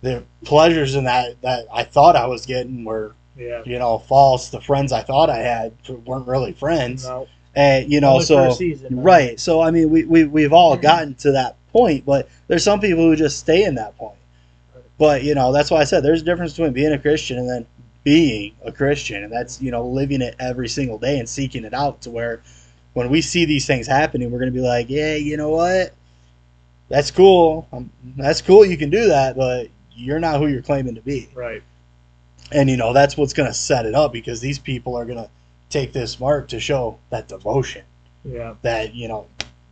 the 0.00 0.22
pleasures 0.44 0.94
in 0.94 1.04
that 1.04 1.40
that 1.42 1.66
I 1.72 1.84
thought 1.84 2.16
I 2.16 2.26
was 2.26 2.46
getting 2.46 2.84
were 2.84 3.14
Yeah. 3.36 3.62
you 3.64 3.78
know 3.78 3.98
false. 3.98 4.48
The 4.48 4.60
friends 4.60 4.92
I 4.92 5.02
thought 5.02 5.30
I 5.30 5.38
had 5.38 5.72
weren't 6.06 6.26
really 6.26 6.52
friends. 6.52 7.04
No. 7.06 7.26
and 7.54 7.90
you 7.90 8.00
know, 8.00 8.12
Only 8.14 8.24
so 8.24 8.50
season, 8.52 9.02
right. 9.02 9.38
So 9.40 9.60
I 9.60 9.70
mean, 9.70 9.90
we 9.90 10.04
we 10.04 10.24
we've 10.24 10.52
all 10.52 10.76
Mhm. 10.76 10.82
gotten 10.82 11.14
to 11.16 11.32
that 11.32 11.56
point, 11.72 12.04
but 12.06 12.28
there's 12.46 12.62
some 12.62 12.80
people 12.80 13.02
who 13.04 13.16
just 13.16 13.38
stay 13.38 13.64
in 13.64 13.74
that 13.76 13.96
point. 13.96 14.14
But 14.98 15.22
you 15.24 15.34
know, 15.34 15.52
that's 15.52 15.70
why 15.70 15.78
I 15.80 15.84
said 15.84 16.02
there's 16.02 16.22
a 16.22 16.24
difference 16.24 16.52
between 16.54 16.72
being 16.72 16.92
a 16.92 16.98
Christian 16.98 17.38
and 17.38 17.48
then 17.48 17.66
being 18.04 18.52
a 18.64 18.70
Christian, 18.72 19.24
and 19.24 19.32
that's 19.32 19.60
you 19.60 19.70
know 19.70 19.86
living 19.86 20.20
it 20.22 20.34
every 20.38 20.68
single 20.68 20.98
day 20.98 21.18
and 21.18 21.28
seeking 21.28 21.64
it 21.64 21.74
out 21.74 22.00
to 22.02 22.10
where 22.10 22.42
when 22.94 23.08
we 23.10 23.20
see 23.20 23.44
these 23.44 23.66
things 23.66 23.86
happening, 23.86 24.30
we're 24.30 24.38
gonna 24.38 24.50
be 24.50 24.60
like, 24.60 24.88
yeah, 24.88 25.14
you 25.14 25.36
know 25.36 25.50
what? 25.50 25.92
That's 26.88 27.10
cool. 27.10 27.66
Um, 27.72 27.90
that's 28.16 28.40
cool. 28.40 28.64
You 28.64 28.76
can 28.76 28.90
do 28.90 29.08
that, 29.08 29.36
but 29.36 29.68
you're 29.98 30.18
not 30.20 30.38
who 30.40 30.46
you're 30.46 30.62
claiming 30.62 30.94
to 30.94 31.00
be. 31.02 31.28
Right. 31.34 31.62
And 32.52 32.70
you 32.70 32.76
know 32.76 32.92
that's 32.92 33.16
what's 33.16 33.32
going 33.32 33.48
to 33.48 33.54
set 33.54 33.84
it 33.84 33.94
up 33.94 34.12
because 34.12 34.40
these 34.40 34.58
people 34.58 34.96
are 34.96 35.04
going 35.04 35.18
to 35.18 35.28
take 35.70 35.92
this 35.92 36.18
mark 36.18 36.48
to 36.48 36.60
show 36.60 36.98
that 37.10 37.28
devotion 37.28 37.82
Yeah. 38.24 38.54
that 38.62 38.94
you 38.94 39.06
know 39.08 39.26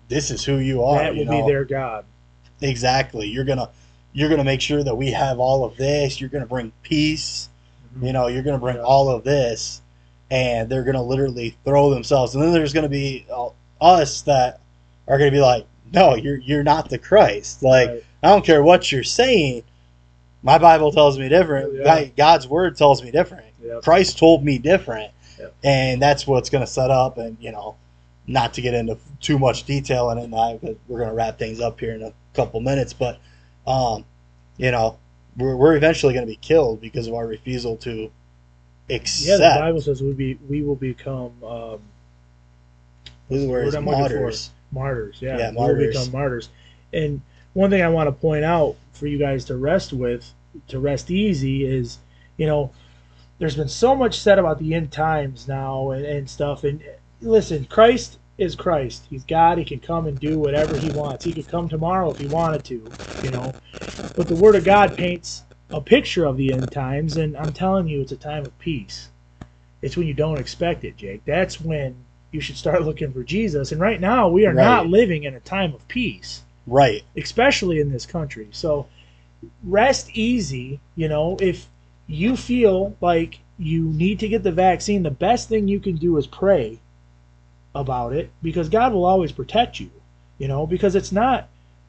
this 0.08 0.30
is 0.30 0.44
who 0.44 0.58
you 0.58 0.82
are. 0.84 0.98
that 0.98 1.14
you 1.14 1.24
will 1.24 1.32
know? 1.38 1.46
be 1.46 1.52
their 1.52 1.64
God. 1.64 2.04
exactly. 2.60 3.26
You're 3.28 3.44
gonna 3.44 3.70
you're 4.12 4.28
gonna 4.28 4.44
make 4.44 4.60
sure 4.60 4.82
that 4.82 4.94
we 4.94 5.10
have 5.12 5.38
all 5.38 5.64
of 5.64 5.76
this. 5.76 6.20
You're 6.20 6.30
gonna 6.30 6.46
bring 6.46 6.72
peace. 6.82 7.48
You 8.00 8.12
know, 8.12 8.26
you're 8.28 8.42
gonna 8.42 8.58
bring 8.58 8.76
Yeah. 8.76 8.82
all 8.82 9.08
of 9.10 9.24
this, 9.24 9.80
and 10.30 10.68
they're 10.68 10.84
gonna 10.84 11.02
literally 11.02 11.56
throw 11.64 11.90
themselves. 11.90 12.34
And 12.34 12.42
then 12.44 12.52
there's 12.52 12.72
gonna 12.72 12.88
be 12.88 13.26
uh, 13.32 13.48
us 13.80 14.22
that 14.22 14.60
are 15.08 15.18
gonna 15.18 15.30
be 15.30 15.40
like, 15.40 15.66
no, 15.92 16.14
you're 16.14 16.36
you're 16.38 16.62
not 16.64 16.88
the 16.90 16.98
Christ. 16.98 17.62
Like 17.62 17.88
Right. 17.88 18.04
I 18.22 18.28
don't 18.28 18.44
care 18.44 18.62
what 18.62 18.90
you're 18.92 19.02
saying. 19.04 19.62
My 20.46 20.58
Bible 20.58 20.92
tells 20.92 21.18
me 21.18 21.28
different. 21.28 21.74
Yeah. 21.74 22.04
God's 22.16 22.46
word 22.46 22.76
tells 22.76 23.02
me 23.02 23.10
different. 23.10 23.46
Yep. 23.64 23.82
Christ 23.82 24.16
told 24.16 24.44
me 24.44 24.58
different. 24.58 25.10
Yep. 25.40 25.54
And 25.64 26.00
that's 26.00 26.24
what's 26.24 26.50
going 26.50 26.64
to 26.64 26.70
set 26.70 26.88
up. 26.88 27.18
And, 27.18 27.36
you 27.40 27.50
know, 27.50 27.74
not 28.28 28.54
to 28.54 28.62
get 28.62 28.72
into 28.72 28.96
too 29.20 29.40
much 29.40 29.64
detail 29.64 30.08
in 30.10 30.18
it 30.18 30.30
now, 30.30 30.56
but 30.62 30.76
we're 30.86 30.98
going 30.98 31.10
to 31.10 31.16
wrap 31.16 31.36
things 31.36 31.60
up 31.60 31.80
here 31.80 31.94
in 31.96 32.02
a 32.02 32.12
couple 32.32 32.60
minutes. 32.60 32.92
But, 32.92 33.18
um, 33.66 34.04
you 34.56 34.70
know, 34.70 34.98
we're, 35.36 35.56
we're 35.56 35.76
eventually 35.76 36.14
going 36.14 36.24
to 36.24 36.30
be 36.30 36.36
killed 36.36 36.80
because 36.80 37.08
of 37.08 37.14
our 37.14 37.26
refusal 37.26 37.76
to 37.78 38.08
accept. 38.88 39.40
Yeah, 39.40 39.54
the 39.54 39.60
Bible 39.60 39.80
says 39.80 40.00
we 40.00 40.12
be 40.12 40.38
we 40.48 40.62
will 40.62 40.76
become 40.76 41.32
um, 41.42 41.80
the 43.28 43.46
word 43.46 43.48
Word 43.48 43.66
is 43.66 43.74
I'm 43.74 43.84
looking 43.84 44.06
for. 44.06 44.14
martyrs. 44.14 44.50
martyrs. 44.70 45.16
Yeah, 45.20 45.38
Yeah, 45.38 45.50
we 45.50 45.56
will 45.56 45.88
become 45.88 46.12
martyrs. 46.12 46.50
And 46.92 47.20
one 47.52 47.70
thing 47.70 47.82
I 47.82 47.88
want 47.88 48.06
to 48.06 48.12
point 48.12 48.44
out 48.44 48.76
for 48.92 49.06
you 49.06 49.18
guys 49.18 49.44
to 49.46 49.56
rest 49.56 49.92
with, 49.92 50.32
to 50.68 50.78
rest 50.78 51.10
easy, 51.10 51.64
is 51.64 51.98
you 52.36 52.46
know, 52.46 52.70
there's 53.38 53.56
been 53.56 53.68
so 53.68 53.94
much 53.94 54.18
said 54.18 54.38
about 54.38 54.58
the 54.58 54.74
end 54.74 54.92
times 54.92 55.48
now 55.48 55.90
and, 55.90 56.04
and 56.04 56.28
stuff. 56.28 56.64
And 56.64 56.82
listen, 57.20 57.64
Christ 57.66 58.18
is 58.38 58.54
Christ. 58.54 59.06
He's 59.08 59.24
God. 59.24 59.58
He 59.58 59.64
can 59.64 59.80
come 59.80 60.06
and 60.06 60.18
do 60.18 60.38
whatever 60.38 60.76
he 60.76 60.90
wants. 60.90 61.24
He 61.24 61.32
could 61.32 61.48
come 61.48 61.68
tomorrow 61.68 62.10
if 62.10 62.18
he 62.18 62.26
wanted 62.26 62.64
to, 62.64 62.90
you 63.22 63.30
know. 63.30 63.54
But 64.16 64.28
the 64.28 64.36
Word 64.36 64.56
of 64.56 64.64
God 64.64 64.96
paints 64.96 65.44
a 65.70 65.80
picture 65.80 66.24
of 66.24 66.36
the 66.36 66.52
end 66.52 66.70
times, 66.70 67.16
and 67.16 67.36
I'm 67.36 67.52
telling 67.52 67.88
you, 67.88 68.00
it's 68.00 68.12
a 68.12 68.16
time 68.16 68.44
of 68.44 68.58
peace. 68.58 69.08
It's 69.82 69.96
when 69.96 70.06
you 70.06 70.14
don't 70.14 70.38
expect 70.38 70.84
it, 70.84 70.96
Jake. 70.96 71.24
That's 71.24 71.60
when 71.60 71.96
you 72.30 72.40
should 72.40 72.56
start 72.56 72.82
looking 72.82 73.12
for 73.12 73.22
Jesus. 73.22 73.72
And 73.72 73.80
right 73.80 74.00
now, 74.00 74.28
we 74.28 74.46
are 74.46 74.52
not 74.52 74.86
living 74.86 75.24
in 75.24 75.34
a 75.34 75.40
time 75.40 75.74
of 75.74 75.86
peace, 75.88 76.42
Right. 76.66 77.02
especially 77.16 77.80
in 77.80 77.90
this 77.90 78.06
country. 78.06 78.48
So 78.52 78.86
rest 79.62 80.10
easy. 80.12 80.80
You 80.94 81.08
know, 81.08 81.36
if 81.40 81.66
you 82.06 82.36
feel 82.36 82.96
like 83.00 83.40
you 83.58 83.84
need 83.84 84.20
to 84.20 84.28
get 84.28 84.42
the 84.42 84.52
vaccine, 84.52 85.02
the 85.02 85.10
best 85.10 85.48
thing 85.48 85.68
you 85.68 85.80
can 85.80 85.96
do 85.96 86.16
is 86.16 86.26
pray 86.26 86.78
about 87.74 88.12
it 88.12 88.30
because 88.42 88.68
God 88.68 88.92
will 88.92 89.04
always 89.04 89.32
protect 89.32 89.80
you. 89.80 89.90
You 90.38 90.48
know, 90.48 90.66
because 90.66 90.94
it's 90.94 91.12
not 91.12 91.48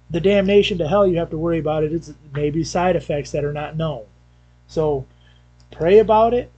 the 0.09 0.21
damnation 0.21 0.77
to 0.77 0.87
hell 0.87 1.05
you 1.05 1.17
have 1.17 1.29
to 1.31 1.37
worry 1.37 1.59
about 1.59 1.83
it. 1.83 1.91
It's 1.91 2.13
maybe 2.33 2.63
side 2.63 2.95
effects 2.95 3.31
that 3.31 3.43
are 3.43 3.53
not 3.53 3.75
known. 3.75 4.05
So 4.67 5.05
pray 5.71 5.99
about 5.99 6.33
it, 6.33 6.51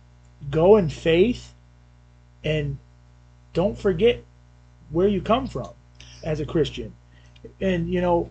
go 0.50 0.78
in 0.78 0.89
faith, 0.89 1.54
and 2.43 2.78
don't 3.54 3.78
forget 3.78 4.24
where 4.91 5.08
you 5.08 5.22
come 5.22 5.47
from 5.47 5.70
as 6.24 6.39
a 6.39 6.45
Christian. 6.45 6.93
And, 7.60 7.91
you 7.91 8.02
know, 8.02 8.30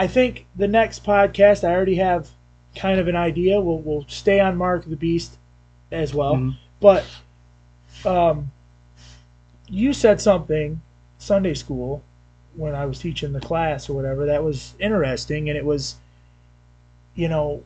I 0.00 0.06
think 0.06 0.46
the 0.56 0.66
next 0.66 1.04
podcast, 1.04 1.62
I 1.62 1.72
already 1.72 1.96
have 1.96 2.26
kind 2.74 2.98
of 2.98 3.06
an 3.06 3.16
idea. 3.16 3.60
We'll, 3.60 3.80
we'll 3.80 4.06
stay 4.08 4.40
on 4.40 4.56
Mark 4.56 4.86
the 4.86 4.96
Beast 4.96 5.36
as 5.92 6.14
well. 6.14 6.36
Mhm. 6.36 6.56
But 6.80 7.04
um, 8.06 8.50
you 9.68 9.92
said 9.92 10.18
something 10.18 10.80
Sunday 11.18 11.52
school 11.52 12.02
when 12.54 12.74
I 12.74 12.86
was 12.86 12.98
teaching 12.98 13.34
the 13.34 13.40
class 13.40 13.90
or 13.90 13.92
whatever 13.92 14.24
that 14.24 14.42
was 14.42 14.72
interesting, 14.80 15.50
and 15.50 15.58
it 15.58 15.66
was, 15.66 15.96
you 17.14 17.28
know, 17.28 17.62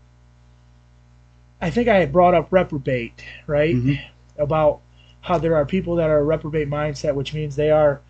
I 1.63 1.71
think 1.71 1.87
I 1.87 1.99
had 1.99 2.13
brought 2.13 2.35
up 2.35 2.49
reprobate, 2.51 3.25
right? 3.47 3.77
Mhm. 3.77 4.01
About 4.39 4.81
how 5.21 5.39
there 5.39 5.55
are 5.55 5.65
people 5.65 5.95
that 5.97 6.11
are 6.11 6.19
a 6.19 6.25
reprobate 6.25 6.69
mindset, 6.69 7.15
which 7.15 7.33
means 7.33 7.55
they 7.55 7.71
are 7.71 8.01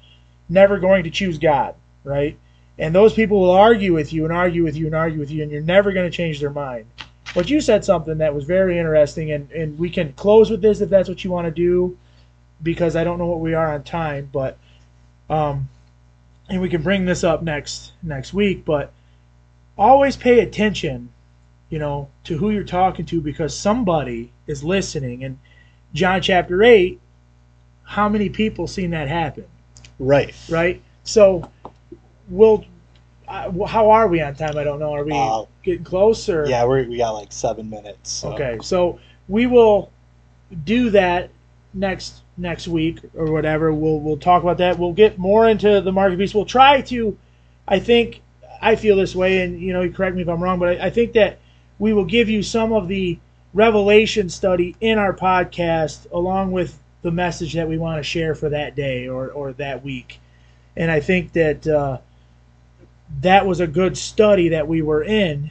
never 0.48 0.78
going 0.78 1.04
to 1.04 1.10
choose 1.10 1.36
God, 1.36 1.74
right? 2.04 2.38
And 2.78 2.94
those 2.94 3.14
people 3.14 3.40
will 3.40 3.52
argue 3.52 3.92
with 3.92 4.12
you 4.12 4.24
and 4.24 4.32
argue 4.32 4.64
with 4.64 4.76
you 4.76 4.86
and 4.86 4.94
argue 4.94 5.20
with 5.20 5.30
you, 5.30 5.42
and 5.42 5.52
you're 5.52 5.62
never 5.62 5.92
going 5.92 6.10
to 6.10 6.16
change 6.16 6.40
their 6.40 6.50
mind. 6.50 6.86
But 7.34 7.48
you 7.50 7.60
said 7.60 7.84
something 7.84 8.18
that 8.18 8.34
was 8.34 8.44
very 8.44 8.78
interesting, 8.78 9.32
and, 9.32 9.50
and 9.52 9.78
we 9.78 9.90
can 9.90 10.12
close 10.14 10.50
with 10.50 10.62
this 10.62 10.80
if 10.80 10.90
that's 10.90 11.08
what 11.08 11.24
you 11.24 11.30
want 11.30 11.46
to 11.46 11.50
do, 11.50 11.96
because 12.62 12.96
I 12.96 13.04
don't 13.04 13.18
know 13.18 13.26
what 13.26 13.40
we 13.40 13.54
are 13.54 13.74
on 13.74 13.82
time, 13.82 14.28
but 14.32 14.58
um, 15.30 15.68
and 16.48 16.60
we 16.60 16.68
can 16.68 16.82
bring 16.82 17.04
this 17.04 17.24
up 17.24 17.42
next 17.42 17.92
next 18.02 18.34
week. 18.34 18.64
But 18.64 18.92
always 19.76 20.16
pay 20.16 20.40
attention, 20.40 21.10
you 21.70 21.78
know, 21.78 22.08
to 22.24 22.38
who 22.38 22.50
you're 22.50 22.64
talking 22.64 23.06
to, 23.06 23.20
because 23.20 23.56
somebody 23.56 24.30
is 24.46 24.62
listening. 24.62 25.24
And 25.24 25.38
John 25.92 26.22
chapter 26.22 26.62
eight, 26.62 27.00
how 27.84 28.08
many 28.08 28.28
people 28.28 28.66
seen 28.66 28.90
that 28.90 29.08
happen? 29.08 29.46
Right. 29.98 30.34
right? 30.48 30.82
So, 31.04 31.50
we'll. 32.28 32.64
Uh, 33.26 33.64
how 33.66 33.88
are 33.90 34.06
we 34.06 34.20
on 34.20 34.34
time? 34.34 34.56
I 34.58 34.64
don't 34.64 34.78
know. 34.78 34.92
Are 34.92 35.04
we 35.04 35.12
Uh, 35.12 35.44
getting 35.62 35.84
close 35.84 36.28
or? 36.28 36.46
Yeah, 36.46 36.66
we 36.66 36.86
we 36.86 36.98
got 36.98 37.12
like 37.12 37.32
seven 37.32 37.70
minutes. 37.70 38.10
so- 38.10 38.32
Okay, 38.34 38.58
so 38.62 38.98
we 39.28 39.46
will 39.46 39.90
do 40.64 40.90
that 40.90 41.30
next 41.72 42.20
next 42.36 42.68
week 42.68 43.00
or 43.16 43.32
whatever. 43.32 43.72
We'll 43.72 43.98
we'll 44.00 44.18
talk 44.18 44.42
about 44.42 44.58
that. 44.58 44.78
We'll 44.78 44.92
get 44.92 45.18
more 45.18 45.48
into 45.48 45.80
the 45.80 45.90
market 45.92 46.18
piece. 46.18 46.34
We'll 46.34 46.44
try 46.44 46.82
to. 46.82 47.16
I 47.66 47.78
think 47.78 48.20
I 48.60 48.76
feel 48.76 48.96
this 48.96 49.14
way, 49.16 49.40
and 49.40 49.58
you 49.58 49.72
know, 49.72 49.80
you 49.82 49.90
correct 49.90 50.16
me 50.16 50.22
if 50.22 50.28
I'm 50.28 50.42
wrong, 50.42 50.58
but 50.58 50.80
I, 50.80 50.86
I 50.86 50.90
think 50.90 51.14
that 51.14 51.38
we 51.78 51.92
will 51.94 52.04
give 52.04 52.28
you 52.28 52.42
some 52.42 52.72
of 52.74 52.88
the 52.88 53.18
revelation 53.54 54.28
study 54.28 54.76
in 54.80 54.98
our 54.98 55.14
podcast 55.14 56.10
along 56.12 56.52
with 56.52 56.78
the 57.02 57.10
message 57.10 57.54
that 57.54 57.68
we 57.68 57.78
want 57.78 57.98
to 57.98 58.02
share 58.02 58.34
for 58.34 58.50
that 58.50 58.74
day 58.76 59.08
or 59.08 59.28
or 59.30 59.52
that 59.54 59.82
week. 59.82 60.20
And 60.76 60.90
I 60.90 61.00
think 61.00 61.32
that 61.32 61.66
uh, 61.66 61.98
that 63.20 63.46
was 63.46 63.60
a 63.60 63.66
good 63.66 63.96
study 63.96 64.48
that 64.50 64.66
we 64.68 64.82
were 64.82 65.02
in 65.02 65.50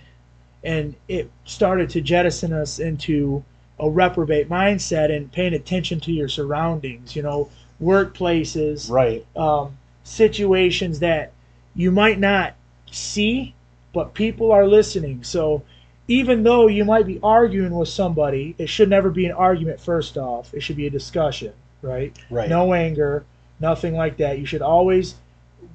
and 0.63 0.95
it 1.07 1.29
started 1.45 1.89
to 1.89 2.01
jettison 2.01 2.53
us 2.53 2.79
into 2.79 3.43
a 3.79 3.89
reprobate 3.89 4.49
mindset 4.49 5.15
and 5.15 5.31
paying 5.31 5.53
attention 5.53 5.99
to 5.99 6.11
your 6.11 6.27
surroundings 6.27 7.15
you 7.15 7.21
know 7.21 7.49
workplaces 7.81 8.89
Right. 8.89 9.25
um, 9.35 9.77
situations 10.03 10.99
that 10.99 11.31
you 11.75 11.91
might 11.91 12.19
not 12.19 12.55
see 12.91 13.53
but 13.93 14.13
people 14.13 14.51
are 14.51 14.67
listening 14.67 15.23
so 15.23 15.63
even 16.07 16.43
though 16.43 16.67
you 16.67 16.83
might 16.85 17.05
be 17.07 17.19
arguing 17.23 17.73
with 17.75 17.89
somebody 17.89 18.55
it 18.57 18.67
should 18.67 18.89
never 18.89 19.09
be 19.09 19.25
an 19.25 19.31
argument 19.31 19.79
first 19.79 20.17
off 20.17 20.53
it 20.53 20.61
should 20.61 20.75
be 20.75 20.87
a 20.87 20.91
discussion 20.91 21.53
right 21.81 22.15
Right. 22.29 22.49
no 22.49 22.73
anger, 22.73 23.25
nothing 23.59 23.93
like 23.95 24.17
that. 24.17 24.39
You 24.39 24.45
should 24.45 24.61
always, 24.61 25.15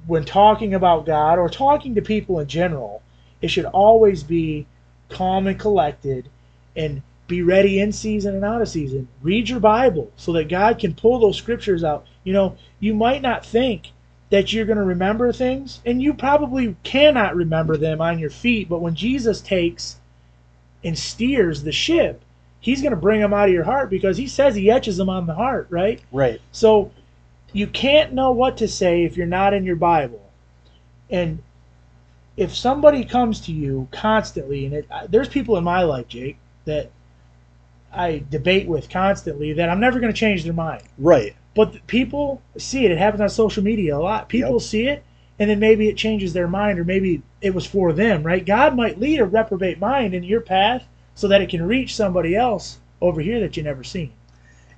when 0.07 0.25
talking 0.25 0.73
about 0.73 1.05
God 1.05 1.37
or 1.39 1.49
talking 1.49 1.95
to 1.95 2.01
people 2.01 2.39
in 2.39 2.47
general, 2.47 3.01
it 3.41 3.49
should 3.49 3.65
always 3.65 4.23
be 4.23 4.65
calm 5.09 5.47
and 5.47 5.59
collected 5.59 6.29
and 6.75 7.01
be 7.27 7.41
ready 7.41 7.79
in 7.79 7.91
season 7.91 8.35
and 8.35 8.43
out 8.43 8.61
of 8.61 8.69
season. 8.69 9.07
Read 9.21 9.49
your 9.49 9.59
Bible 9.59 10.11
so 10.17 10.33
that 10.33 10.49
God 10.49 10.79
can 10.79 10.95
pull 10.95 11.19
those 11.19 11.37
scriptures 11.37 11.83
out. 11.83 12.05
You 12.23 12.33
know, 12.33 12.57
you 12.79 12.93
might 12.93 13.21
not 13.21 13.45
think 13.45 13.91
that 14.29 14.51
you're 14.53 14.65
going 14.65 14.77
to 14.77 14.83
remember 14.83 15.31
things, 15.31 15.81
and 15.85 16.01
you 16.01 16.13
probably 16.13 16.75
cannot 16.83 17.35
remember 17.35 17.77
them 17.77 17.99
on 17.99 18.19
your 18.19 18.29
feet, 18.29 18.69
but 18.69 18.81
when 18.81 18.93
Jesus 18.93 19.41
takes 19.41 19.97
and 20.83 20.97
steers 20.97 21.63
the 21.63 21.71
ship, 21.71 22.21
he's 22.59 22.81
going 22.81 22.91
to 22.91 22.97
bring 22.97 23.21
them 23.21 23.33
out 23.33 23.47
of 23.47 23.53
your 23.53 23.63
heart 23.63 23.89
because 23.89 24.17
he 24.17 24.27
says 24.27 24.55
he 24.55 24.69
etches 24.69 24.97
them 24.97 25.09
on 25.09 25.25
the 25.25 25.33
heart, 25.33 25.67
right? 25.69 26.01
Right. 26.11 26.41
So 26.51 26.91
you 27.53 27.67
can't 27.67 28.13
know 28.13 28.31
what 28.31 28.57
to 28.57 28.67
say 28.67 29.03
if 29.03 29.17
you're 29.17 29.25
not 29.27 29.53
in 29.53 29.63
your 29.65 29.75
Bible. 29.75 30.21
And 31.09 31.41
if 32.37 32.55
somebody 32.55 33.03
comes 33.03 33.41
to 33.41 33.51
you 33.51 33.87
constantly, 33.91 34.65
and 34.65 34.73
it, 34.75 34.87
there's 35.09 35.27
people 35.29 35.57
in 35.57 35.63
my 35.63 35.83
life, 35.83 36.07
Jake, 36.07 36.37
that 36.65 36.91
I 37.91 38.23
debate 38.29 38.67
with 38.67 38.89
constantly 38.89 39.53
that 39.53 39.69
I'm 39.69 39.79
never 39.79 39.99
going 39.99 40.13
to 40.13 40.17
change 40.17 40.43
their 40.43 40.53
mind. 40.53 40.83
Right. 40.97 41.35
but 41.55 41.85
people 41.87 42.41
see 42.57 42.85
it. 42.85 42.91
It 42.91 42.97
happens 42.99 43.21
on 43.21 43.29
social 43.29 43.63
media 43.63 43.97
a 43.97 43.99
lot. 43.99 44.29
People 44.29 44.53
Yep. 44.53 44.61
see 44.61 44.87
it, 44.87 45.03
and 45.39 45.49
then 45.49 45.59
maybe 45.59 45.87
it 45.89 45.97
changes 45.97 46.31
their 46.33 46.47
mind, 46.47 46.79
or 46.79 46.83
maybe 46.83 47.21
it 47.41 47.53
was 47.53 47.65
for 47.65 47.91
them, 47.91 48.23
right? 48.23 48.45
God 48.45 48.75
might 48.75 48.99
lead 48.99 49.19
a 49.19 49.25
reprobate 49.25 49.79
mind 49.79 50.13
in 50.13 50.23
your 50.23 50.41
path 50.41 50.85
so 51.15 51.27
that 51.27 51.41
it 51.41 51.49
can 51.49 51.63
reach 51.67 51.95
somebody 51.95 52.35
else 52.35 52.77
over 53.01 53.19
here 53.21 53.39
that 53.39 53.57
you 53.57 53.63
never 53.63 53.83
seen. 53.83 54.11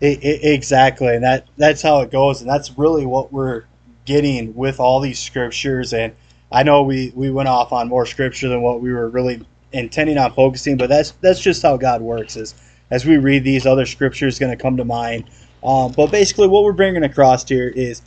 I- 0.01 0.19
I- 0.23 0.39
exactly, 0.43 1.15
and 1.15 1.23
that 1.23 1.45
that's 1.57 1.81
how 1.81 2.01
it 2.01 2.11
goes, 2.11 2.41
and 2.41 2.49
that's 2.49 2.77
really 2.77 3.05
what 3.05 3.31
we're 3.31 3.63
getting 4.05 4.55
with 4.55 4.79
all 4.79 4.99
these 4.99 5.19
scriptures. 5.19 5.93
And 5.93 6.13
I 6.51 6.63
know 6.63 6.83
we 6.83 7.11
we 7.15 7.29
went 7.29 7.49
off 7.49 7.71
on 7.71 7.87
more 7.87 8.05
scripture 8.05 8.49
than 8.49 8.61
what 8.61 8.81
we 8.81 8.91
were 8.91 9.09
really 9.09 9.45
intending 9.71 10.17
on 10.17 10.33
focusing, 10.33 10.77
but 10.77 10.89
that's 10.89 11.11
that's 11.21 11.39
just 11.39 11.61
how 11.61 11.77
God 11.77 12.01
works. 12.01 12.35
Is 12.35 12.55
as 12.89 13.05
we 13.05 13.17
read 13.17 13.43
these, 13.43 13.65
other 13.65 13.85
scriptures 13.85 14.39
going 14.39 14.55
to 14.55 14.61
come 14.61 14.77
to 14.77 14.85
mind. 14.85 15.25
Um, 15.63 15.91
but 15.91 16.11
basically, 16.11 16.47
what 16.47 16.63
we're 16.63 16.73
bringing 16.73 17.03
across 17.03 17.47
here 17.47 17.69
is 17.69 18.01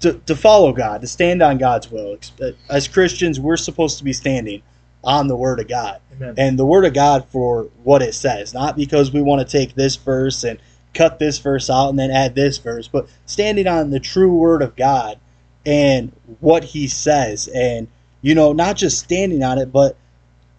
to, 0.00 0.14
to 0.26 0.36
follow 0.36 0.72
God, 0.72 1.00
to 1.00 1.06
stand 1.06 1.42
on 1.42 1.58
God's 1.58 1.90
will. 1.90 2.18
As 2.68 2.86
Christians, 2.86 3.40
we're 3.40 3.56
supposed 3.56 3.98
to 3.98 4.04
be 4.04 4.12
standing 4.12 4.62
on 5.02 5.26
the 5.26 5.34
Word 5.36 5.58
of 5.58 5.68
God 5.68 6.00
Amen. 6.12 6.34
and 6.36 6.58
the 6.58 6.66
word 6.66 6.84
of 6.84 6.94
God 6.94 7.24
for 7.30 7.64
what 7.84 8.02
it 8.02 8.14
says, 8.14 8.52
not 8.54 8.76
because 8.76 9.12
we 9.12 9.22
want 9.22 9.46
to 9.46 9.58
take 9.58 9.74
this 9.74 9.96
verse 9.96 10.44
and 10.44 10.58
cut 10.94 11.18
this 11.18 11.38
verse 11.38 11.70
out 11.70 11.90
and 11.90 11.98
then 11.98 12.10
add 12.10 12.34
this 12.34 12.58
verse, 12.58 12.88
but 12.88 13.08
standing 13.26 13.66
on 13.66 13.90
the 13.90 14.00
true 14.00 14.34
word 14.34 14.62
of 14.62 14.76
God 14.76 15.18
and 15.64 16.12
what 16.40 16.64
he 16.64 16.88
says 16.88 17.48
and 17.48 17.88
you 18.20 18.34
know, 18.34 18.52
not 18.52 18.76
just 18.76 18.98
standing 18.98 19.42
on 19.42 19.58
it, 19.58 19.72
but 19.72 19.96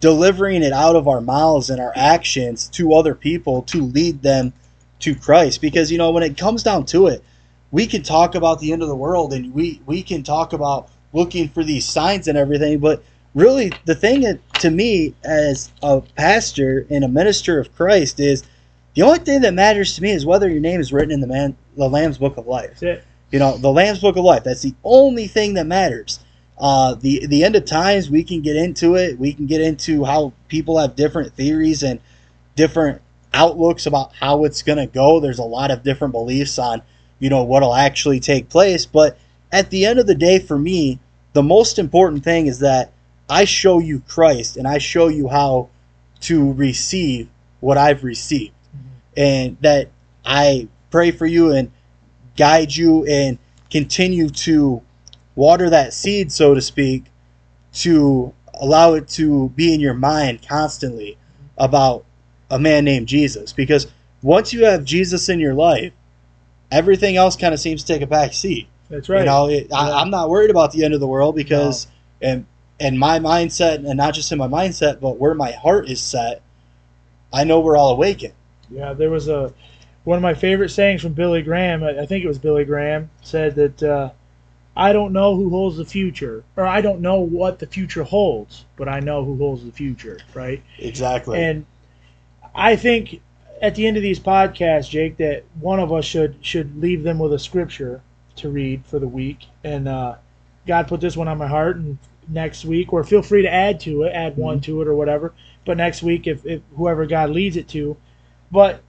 delivering 0.00 0.62
it 0.62 0.72
out 0.72 0.96
of 0.96 1.06
our 1.06 1.20
mouths 1.20 1.68
and 1.68 1.80
our 1.80 1.92
actions 1.94 2.68
to 2.68 2.94
other 2.94 3.14
people 3.14 3.62
to 3.62 3.82
lead 3.82 4.22
them 4.22 4.52
to 5.00 5.14
Christ. 5.14 5.60
Because 5.60 5.92
you 5.92 5.98
know, 5.98 6.10
when 6.10 6.22
it 6.22 6.38
comes 6.38 6.62
down 6.62 6.86
to 6.86 7.06
it, 7.08 7.22
we 7.70 7.86
can 7.86 8.02
talk 8.02 8.34
about 8.34 8.60
the 8.60 8.72
end 8.72 8.82
of 8.82 8.88
the 8.88 8.96
world 8.96 9.32
and 9.32 9.54
we 9.54 9.80
we 9.86 10.02
can 10.02 10.22
talk 10.22 10.52
about 10.52 10.88
looking 11.12 11.48
for 11.48 11.64
these 11.64 11.86
signs 11.86 12.28
and 12.28 12.38
everything, 12.38 12.78
but 12.78 13.02
really 13.34 13.72
the 13.84 13.94
thing 13.94 14.22
that 14.22 14.40
to 14.54 14.70
me 14.70 15.14
as 15.24 15.70
a 15.82 16.00
pastor 16.00 16.86
and 16.90 17.04
a 17.04 17.08
minister 17.08 17.58
of 17.58 17.74
Christ 17.76 18.20
is 18.20 18.44
the 18.94 19.02
only 19.02 19.18
thing 19.18 19.42
that 19.42 19.54
matters 19.54 19.94
to 19.96 20.02
me 20.02 20.10
is 20.10 20.26
whether 20.26 20.48
your 20.48 20.60
name 20.60 20.80
is 20.80 20.92
written 20.92 21.12
in 21.12 21.20
the 21.20 21.26
man 21.26 21.56
the 21.76 21.88
Lamb's 21.88 22.18
Book 22.18 22.36
of 22.36 22.46
Life. 22.46 22.80
That's 22.80 22.82
it. 22.82 23.04
You 23.30 23.38
know, 23.38 23.56
the 23.56 23.70
Lamb's 23.70 24.00
Book 24.00 24.16
of 24.16 24.24
Life. 24.24 24.44
That's 24.44 24.62
the 24.62 24.74
only 24.82 25.26
thing 25.28 25.54
that 25.54 25.66
matters. 25.66 26.20
Uh, 26.58 26.94
the 26.94 27.26
the 27.26 27.44
end 27.44 27.56
of 27.56 27.64
times 27.64 28.10
we 28.10 28.22
can 28.22 28.42
get 28.42 28.56
into 28.56 28.96
it. 28.96 29.18
We 29.18 29.32
can 29.32 29.46
get 29.46 29.60
into 29.60 30.04
how 30.04 30.32
people 30.48 30.78
have 30.78 30.96
different 30.96 31.32
theories 31.34 31.82
and 31.82 32.00
different 32.56 33.00
outlooks 33.32 33.86
about 33.86 34.12
how 34.14 34.44
it's 34.44 34.62
going 34.62 34.78
to 34.78 34.86
go. 34.86 35.20
There's 35.20 35.38
a 35.38 35.44
lot 35.44 35.70
of 35.70 35.82
different 35.82 36.12
beliefs 36.12 36.58
on 36.58 36.82
you 37.18 37.30
know 37.30 37.44
what'll 37.44 37.74
actually 37.74 38.20
take 38.20 38.48
place. 38.48 38.84
But 38.86 39.16
at 39.52 39.70
the 39.70 39.86
end 39.86 39.98
of 39.98 40.06
the 40.06 40.14
day, 40.14 40.38
for 40.38 40.58
me, 40.58 40.98
the 41.32 41.42
most 41.42 41.78
important 41.78 42.24
thing 42.24 42.46
is 42.46 42.58
that 42.58 42.92
I 43.28 43.44
show 43.44 43.78
you 43.78 44.02
Christ 44.08 44.56
and 44.56 44.66
I 44.66 44.78
show 44.78 45.08
you 45.08 45.28
how 45.28 45.68
to 46.22 46.52
receive 46.52 47.28
what 47.60 47.78
I've 47.78 48.04
received, 48.04 48.52
and 49.16 49.56
that 49.60 49.90
I 50.24 50.68
pray 50.90 51.10
for 51.10 51.26
you 51.26 51.52
and 51.52 51.70
guide 52.36 52.74
you 52.74 53.04
and 53.06 53.38
continue 53.70 54.28
to 54.28 54.82
water 55.34 55.70
that 55.70 55.92
seed, 55.92 56.32
so 56.32 56.54
to 56.54 56.60
speak, 56.60 57.04
to 57.72 58.32
allow 58.54 58.94
it 58.94 59.08
to 59.08 59.48
be 59.50 59.72
in 59.72 59.80
your 59.80 59.94
mind 59.94 60.46
constantly 60.46 61.16
about 61.56 62.04
a 62.50 62.58
man 62.58 62.84
named 62.84 63.06
Jesus. 63.06 63.52
Because 63.52 63.86
once 64.22 64.52
you 64.52 64.64
have 64.64 64.84
Jesus 64.84 65.28
in 65.28 65.38
your 65.38 65.54
life, 65.54 65.92
everything 66.70 67.16
else 67.16 67.36
kind 67.36 67.54
of 67.54 67.60
seems 67.60 67.82
to 67.82 67.92
take 67.92 68.02
a 68.02 68.06
back 68.06 68.32
seat. 68.32 68.68
That's 68.88 69.08
right. 69.08 69.20
You 69.20 69.24
know, 69.26 69.48
it, 69.48 69.68
Yeah. 69.70 69.76
I, 69.76 70.00
I'm 70.00 70.10
not 70.10 70.28
worried 70.28 70.50
about 70.50 70.72
the 70.72 70.84
end 70.84 70.94
of 70.94 71.00
the 71.00 71.06
world 71.06 71.36
because, 71.36 71.86
and 72.20 72.44
and 72.80 72.98
my 72.98 73.18
mindset, 73.18 73.86
and 73.86 73.96
not 73.96 74.14
just 74.14 74.32
in 74.32 74.38
my 74.38 74.48
mindset, 74.48 75.00
but 75.00 75.18
where 75.18 75.34
my 75.34 75.52
heart 75.52 75.88
is 75.88 76.00
set, 76.00 76.42
I 77.32 77.44
know 77.44 77.60
we're 77.60 77.76
all 77.76 77.92
awakened. 77.92 78.32
Yeah, 78.70 78.92
there 78.92 79.10
was 79.10 79.28
a 79.28 79.52
one 80.04 80.16
of 80.16 80.22
my 80.22 80.34
favorite 80.34 80.70
sayings 80.70 81.02
from 81.02 81.12
Billy 81.12 81.42
Graham. 81.42 81.84
I 81.84 82.06
think 82.06 82.24
it 82.24 82.28
was 82.28 82.38
Billy 82.38 82.64
Graham 82.64 83.10
said 83.22 83.54
that 83.56 83.82
uh, 83.82 84.10
I 84.76 84.92
don't 84.92 85.12
know 85.12 85.36
who 85.36 85.50
holds 85.50 85.76
the 85.76 85.84
future, 85.84 86.44
or 86.56 86.66
I 86.66 86.80
don't 86.80 87.00
know 87.00 87.20
what 87.20 87.58
the 87.58 87.66
future 87.66 88.02
holds, 88.02 88.64
but 88.76 88.88
I 88.88 89.00
know 89.00 89.24
who 89.24 89.36
holds 89.36 89.64
the 89.64 89.72
future, 89.72 90.18
right? 90.32 90.62
Exactly. 90.78 91.42
And 91.42 91.66
I 92.54 92.76
think 92.76 93.20
at 93.60 93.74
the 93.74 93.86
end 93.86 93.96
of 93.96 94.02
these 94.02 94.18
podcasts, 94.18 94.88
Jake, 94.88 95.18
that 95.18 95.44
one 95.60 95.80
of 95.80 95.92
us 95.92 96.04
should 96.04 96.36
should 96.40 96.80
leave 96.80 97.02
them 97.02 97.18
with 97.18 97.32
a 97.32 97.38
scripture 97.38 98.00
to 98.36 98.48
read 98.48 98.84
for 98.86 98.98
the 98.98 99.08
week. 99.08 99.46
And 99.64 99.86
uh, 99.86 100.16
God 100.66 100.88
put 100.88 101.00
this 101.00 101.16
one 101.16 101.28
on 101.28 101.38
my 101.38 101.46
heart, 101.46 101.76
and 101.76 101.98
next 102.28 102.64
week, 102.64 102.92
or 102.92 103.04
feel 103.04 103.22
free 103.22 103.42
to 103.42 103.52
add 103.52 103.80
to 103.80 104.04
it, 104.04 104.10
add 104.10 104.36
one 104.36 104.60
to 104.62 104.80
it 104.80 104.88
or 104.88 104.94
whatever. 104.94 105.34
But 105.66 105.76
next 105.76 106.02
week, 106.02 106.26
if, 106.26 106.46
if 106.46 106.62
whoever 106.76 107.04
God 107.06 107.30
leads 107.30 107.56
it 107.56 107.68
to, 107.68 107.96
but 108.50 108.82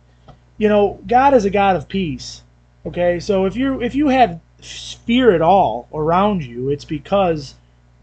you 0.57 0.69
know, 0.69 0.99
God 1.07 1.33
is 1.33 1.45
a 1.45 1.49
God 1.49 1.75
of 1.75 1.87
peace. 1.87 2.43
Okay, 2.85 3.19
so 3.19 3.45
if 3.45 3.55
you 3.55 3.81
if 3.81 3.95
you 3.95 4.07
have 4.09 4.39
fear 4.61 5.33
at 5.33 5.41
all 5.41 5.87
around 5.93 6.43
you, 6.43 6.69
it's 6.69 6.85
because 6.85 7.55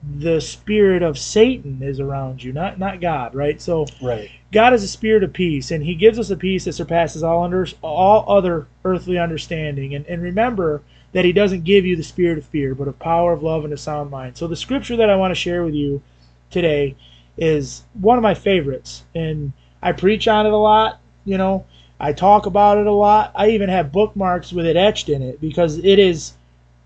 the 0.02 0.40
spirit 0.40 1.02
of 1.02 1.18
Satan 1.18 1.78
is 1.82 2.00
around 2.00 2.42
you, 2.42 2.52
not 2.52 2.78
not 2.78 3.00
God, 3.00 3.34
right? 3.34 3.60
So 3.60 3.86
right. 4.00 4.30
God 4.52 4.72
is 4.72 4.82
a 4.82 4.88
spirit 4.88 5.24
of 5.24 5.32
peace, 5.32 5.70
and 5.70 5.82
He 5.82 5.94
gives 5.94 6.18
us 6.18 6.30
a 6.30 6.36
peace 6.36 6.64
that 6.64 6.74
surpasses 6.74 7.22
all 7.22 7.44
under 7.44 7.66
all 7.82 8.24
other 8.28 8.66
earthly 8.84 9.18
understanding. 9.18 9.94
And, 9.94 10.06
and 10.06 10.22
remember 10.22 10.82
that 11.12 11.24
He 11.24 11.32
doesn't 11.32 11.64
give 11.64 11.84
you 11.84 11.96
the 11.96 12.02
spirit 12.02 12.38
of 12.38 12.44
fear, 12.44 12.74
but 12.74 12.88
of 12.88 12.98
power, 12.98 13.32
of 13.32 13.42
love, 13.42 13.64
and 13.64 13.72
a 13.72 13.76
sound 13.76 14.10
mind. 14.10 14.36
So 14.36 14.46
the 14.46 14.56
scripture 14.56 14.96
that 14.96 15.10
I 15.10 15.16
want 15.16 15.32
to 15.32 15.40
share 15.40 15.64
with 15.64 15.74
you 15.74 16.02
today 16.50 16.96
is 17.36 17.82
one 17.94 18.18
of 18.18 18.22
my 18.22 18.34
favorites, 18.34 19.04
and 19.14 19.52
I 19.82 19.92
preach 19.92 20.28
on 20.28 20.46
it 20.46 20.52
a 20.52 20.56
lot. 20.56 21.00
You 21.28 21.38
know, 21.38 21.66
I 22.00 22.12
talk 22.12 22.46
about 22.46 22.78
it 22.78 22.86
a 22.86 22.92
lot. 22.92 23.32
I 23.34 23.50
even 23.50 23.68
have 23.68 23.92
bookmarks 23.92 24.52
with 24.52 24.66
it 24.66 24.76
etched 24.76 25.08
in 25.08 25.22
it 25.22 25.40
because 25.40 25.78
it 25.78 25.98
is 25.98 26.32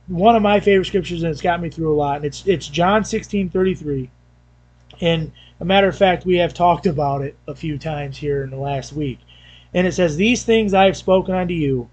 one 0.09 0.35
of 0.35 0.43
my 0.43 0.59
favorite 0.59 0.87
scriptures, 0.87 1.23
and 1.23 1.31
it's 1.31 1.41
got 1.41 1.63
me 1.63 1.71
through 1.71 1.95
a 1.95 1.97
lot. 1.97 2.17
And 2.17 2.25
it's 2.25 2.47
it's 2.47 2.67
John 2.67 3.05
sixteen 3.05 3.49
thirty 3.49 3.75
three, 3.75 4.11
and 5.01 5.33
a 5.63 5.65
matter 5.65 5.87
of 5.87 5.97
fact, 5.97 6.27
we 6.27 6.39
have 6.39 6.55
talked 6.55 6.87
about 6.87 7.23
it 7.23 7.37
a 7.47 7.55
few 7.55 7.79
times 7.79 8.17
here 8.17 8.43
in 8.43 8.51
the 8.51 8.57
last 8.57 8.93
week. 8.93 9.21
And 9.73 9.87
it 9.87 9.93
says, 9.93 10.17
These 10.17 10.43
things 10.43 10.75
I 10.75 10.87
have 10.87 10.97
spoken 10.97 11.37
unto 11.37 11.55
you, 11.55 11.89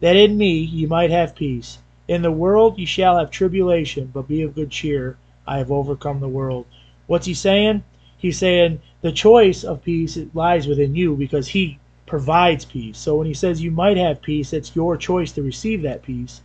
that 0.00 0.14
in 0.14 0.36
me 0.36 0.58
ye 0.58 0.84
might 0.84 1.10
have 1.10 1.34
peace. 1.34 1.78
In 2.06 2.20
the 2.20 2.30
world 2.30 2.78
ye 2.78 2.84
shall 2.84 3.16
have 3.16 3.30
tribulation, 3.30 4.10
but 4.12 4.28
be 4.28 4.42
of 4.42 4.54
good 4.54 4.70
cheer. 4.70 5.16
I 5.46 5.56
have 5.56 5.72
overcome 5.72 6.20
the 6.20 6.28
world. 6.28 6.66
What's 7.06 7.24
he 7.24 7.32
saying? 7.32 7.82
He's 8.18 8.36
saying 8.36 8.82
the 9.00 9.10
choice 9.10 9.64
of 9.64 9.82
peace 9.82 10.18
lies 10.34 10.66
within 10.66 10.94
you 10.94 11.16
because 11.16 11.48
he 11.48 11.78
provides 12.14 12.64
peace. 12.64 12.96
So 12.96 13.16
when 13.16 13.26
he 13.26 13.34
says 13.34 13.60
you 13.60 13.72
might 13.72 13.96
have 13.96 14.22
peace, 14.22 14.52
it's 14.52 14.76
your 14.76 14.96
choice 14.96 15.32
to 15.32 15.42
receive 15.42 15.82
that 15.82 16.04
peace. 16.04 16.42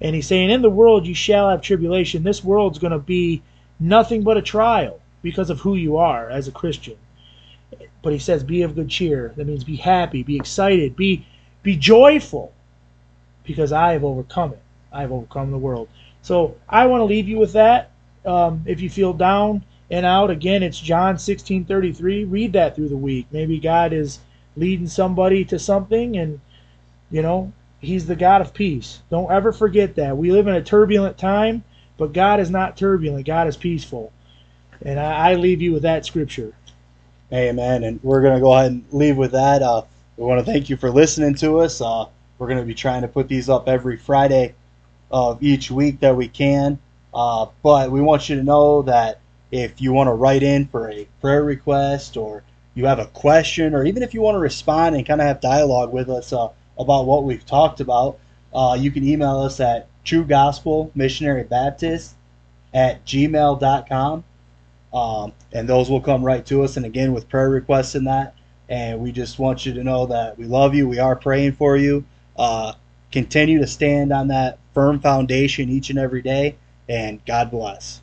And 0.00 0.14
he's 0.14 0.28
saying, 0.28 0.48
In 0.48 0.62
the 0.62 0.70
world 0.70 1.08
you 1.08 1.14
shall 1.16 1.50
have 1.50 1.60
tribulation. 1.60 2.22
This 2.22 2.44
world's 2.44 2.78
going 2.78 2.92
to 2.92 3.00
be 3.00 3.42
nothing 3.80 4.22
but 4.22 4.36
a 4.36 4.42
trial 4.42 5.00
because 5.22 5.50
of 5.50 5.58
who 5.58 5.74
you 5.74 5.96
are 5.96 6.30
as 6.30 6.46
a 6.46 6.52
Christian. 6.52 6.96
But 8.00 8.12
he 8.12 8.20
says, 8.20 8.44
be 8.44 8.62
of 8.62 8.76
good 8.76 8.88
cheer. 8.88 9.32
That 9.34 9.48
means 9.48 9.64
be 9.64 9.74
happy, 9.74 10.22
be 10.22 10.36
excited, 10.36 10.94
be 10.94 11.26
be 11.64 11.74
joyful, 11.76 12.52
because 13.42 13.72
I 13.72 13.94
have 13.94 14.04
overcome 14.04 14.52
it. 14.52 14.62
I 14.92 15.00
have 15.00 15.10
overcome 15.10 15.50
the 15.50 15.58
world. 15.58 15.88
So 16.22 16.54
I 16.68 16.86
want 16.86 17.00
to 17.00 17.06
leave 17.06 17.26
you 17.26 17.38
with 17.38 17.54
that. 17.54 17.90
Um, 18.24 18.62
if 18.66 18.80
you 18.80 18.88
feel 18.88 19.14
down 19.14 19.64
and 19.90 20.06
out, 20.06 20.30
again, 20.30 20.62
it's 20.62 20.78
John 20.78 21.18
sixteen 21.18 21.64
thirty 21.64 21.92
three. 21.92 22.22
Read 22.22 22.52
that 22.52 22.76
through 22.76 22.90
the 22.90 22.96
week. 22.96 23.26
Maybe 23.32 23.58
God 23.58 23.92
is 23.92 24.20
leading 24.58 24.88
somebody 24.88 25.44
to 25.46 25.58
something, 25.58 26.16
and 26.16 26.40
you 27.10 27.22
know 27.22 27.52
He's 27.80 28.06
the 28.06 28.16
God 28.16 28.40
of 28.40 28.52
peace. 28.52 29.02
Don't 29.10 29.30
ever 29.30 29.52
forget 29.52 29.94
that. 29.96 30.16
We 30.16 30.32
live 30.32 30.48
in 30.48 30.54
a 30.54 30.62
turbulent 30.62 31.16
time, 31.16 31.62
but 31.96 32.12
God 32.12 32.40
is 32.40 32.50
not 32.50 32.76
turbulent. 32.76 33.26
God 33.26 33.46
is 33.46 33.56
peaceful. 33.56 34.12
And 34.82 34.98
I, 34.98 35.30
I 35.30 35.34
leave 35.34 35.62
you 35.62 35.72
with 35.72 35.82
that 35.82 36.04
scripture. 36.04 36.54
Amen. 37.32 37.84
And 37.84 38.00
we're 38.02 38.22
to 38.22 38.40
go 38.40 38.52
ahead 38.52 38.72
and 38.72 38.84
leave 38.90 39.16
with 39.16 39.32
that. 39.32 39.62
Uh, 39.62 39.82
we 40.16 40.24
want 40.24 40.44
to 40.44 40.50
thank 40.50 40.68
you 40.68 40.76
for 40.76 40.90
listening 40.90 41.34
to 41.36 41.60
us. 41.60 41.80
Uh, 41.80 42.06
we're 42.38 42.48
to 42.60 42.64
be 42.64 42.74
trying 42.74 43.02
to 43.02 43.08
put 43.08 43.28
these 43.28 43.48
up 43.48 43.68
every 43.68 43.96
Friday 43.96 44.54
of 45.10 45.42
each 45.42 45.70
week 45.70 46.00
that 46.00 46.16
we 46.16 46.28
can. 46.28 46.78
Uh, 47.12 47.46
but 47.62 47.90
we 47.90 48.00
want 48.00 48.28
you 48.28 48.36
to 48.36 48.42
know 48.42 48.82
that 48.82 49.20
if 49.50 49.80
you 49.80 49.92
want 49.92 50.08
to 50.08 50.12
write 50.12 50.42
in 50.42 50.66
for 50.66 50.90
a 50.90 51.06
prayer 51.20 51.42
request 51.42 52.16
or 52.16 52.42
you 52.78 52.86
have 52.86 53.00
a 53.00 53.06
question 53.06 53.74
or 53.74 53.84
even 53.84 54.04
if 54.04 54.14
you 54.14 54.20
want 54.20 54.36
to 54.36 54.38
respond 54.38 54.94
and 54.94 55.04
kind 55.04 55.20
of 55.20 55.26
have 55.26 55.40
dialogue 55.40 55.92
with 55.92 56.08
us 56.08 56.32
uh, 56.32 56.48
about 56.78 57.06
what 57.06 57.24
we've 57.24 57.44
talked 57.44 57.80
about, 57.80 58.20
uh, 58.54 58.76
you 58.78 58.92
can 58.92 59.04
email 59.04 59.40
us 59.40 59.58
at 59.58 59.88
True 60.04 60.24
Gospel 60.24 60.92
Missionary 60.94 61.42
Baptist 61.42 62.14
at 62.72 63.04
gmail.com. 63.04 64.22
Um, 64.94 65.32
and 65.52 65.68
those 65.68 65.90
will 65.90 66.00
come 66.00 66.24
right 66.24 66.46
to 66.46 66.62
us. 66.62 66.76
And 66.76 66.86
again, 66.86 67.12
with 67.12 67.28
prayer 67.28 67.50
requests 67.50 67.96
and 67.96 68.06
that. 68.06 68.34
And 68.68 69.00
we 69.00 69.10
just 69.10 69.40
want 69.40 69.66
you 69.66 69.74
to 69.74 69.82
know 69.82 70.06
that 70.06 70.38
we 70.38 70.44
love 70.44 70.72
you. 70.72 70.88
We 70.88 71.00
are 71.00 71.16
praying 71.16 71.54
for 71.54 71.76
you. 71.76 72.04
Uh, 72.36 72.74
continue 73.10 73.58
to 73.58 73.66
stand 73.66 74.12
on 74.12 74.28
that 74.28 74.60
firm 74.72 75.00
foundation 75.00 75.68
each 75.68 75.90
and 75.90 75.98
every 75.98 76.22
day, 76.22 76.54
and 76.88 77.24
God 77.24 77.50
bless. 77.50 78.02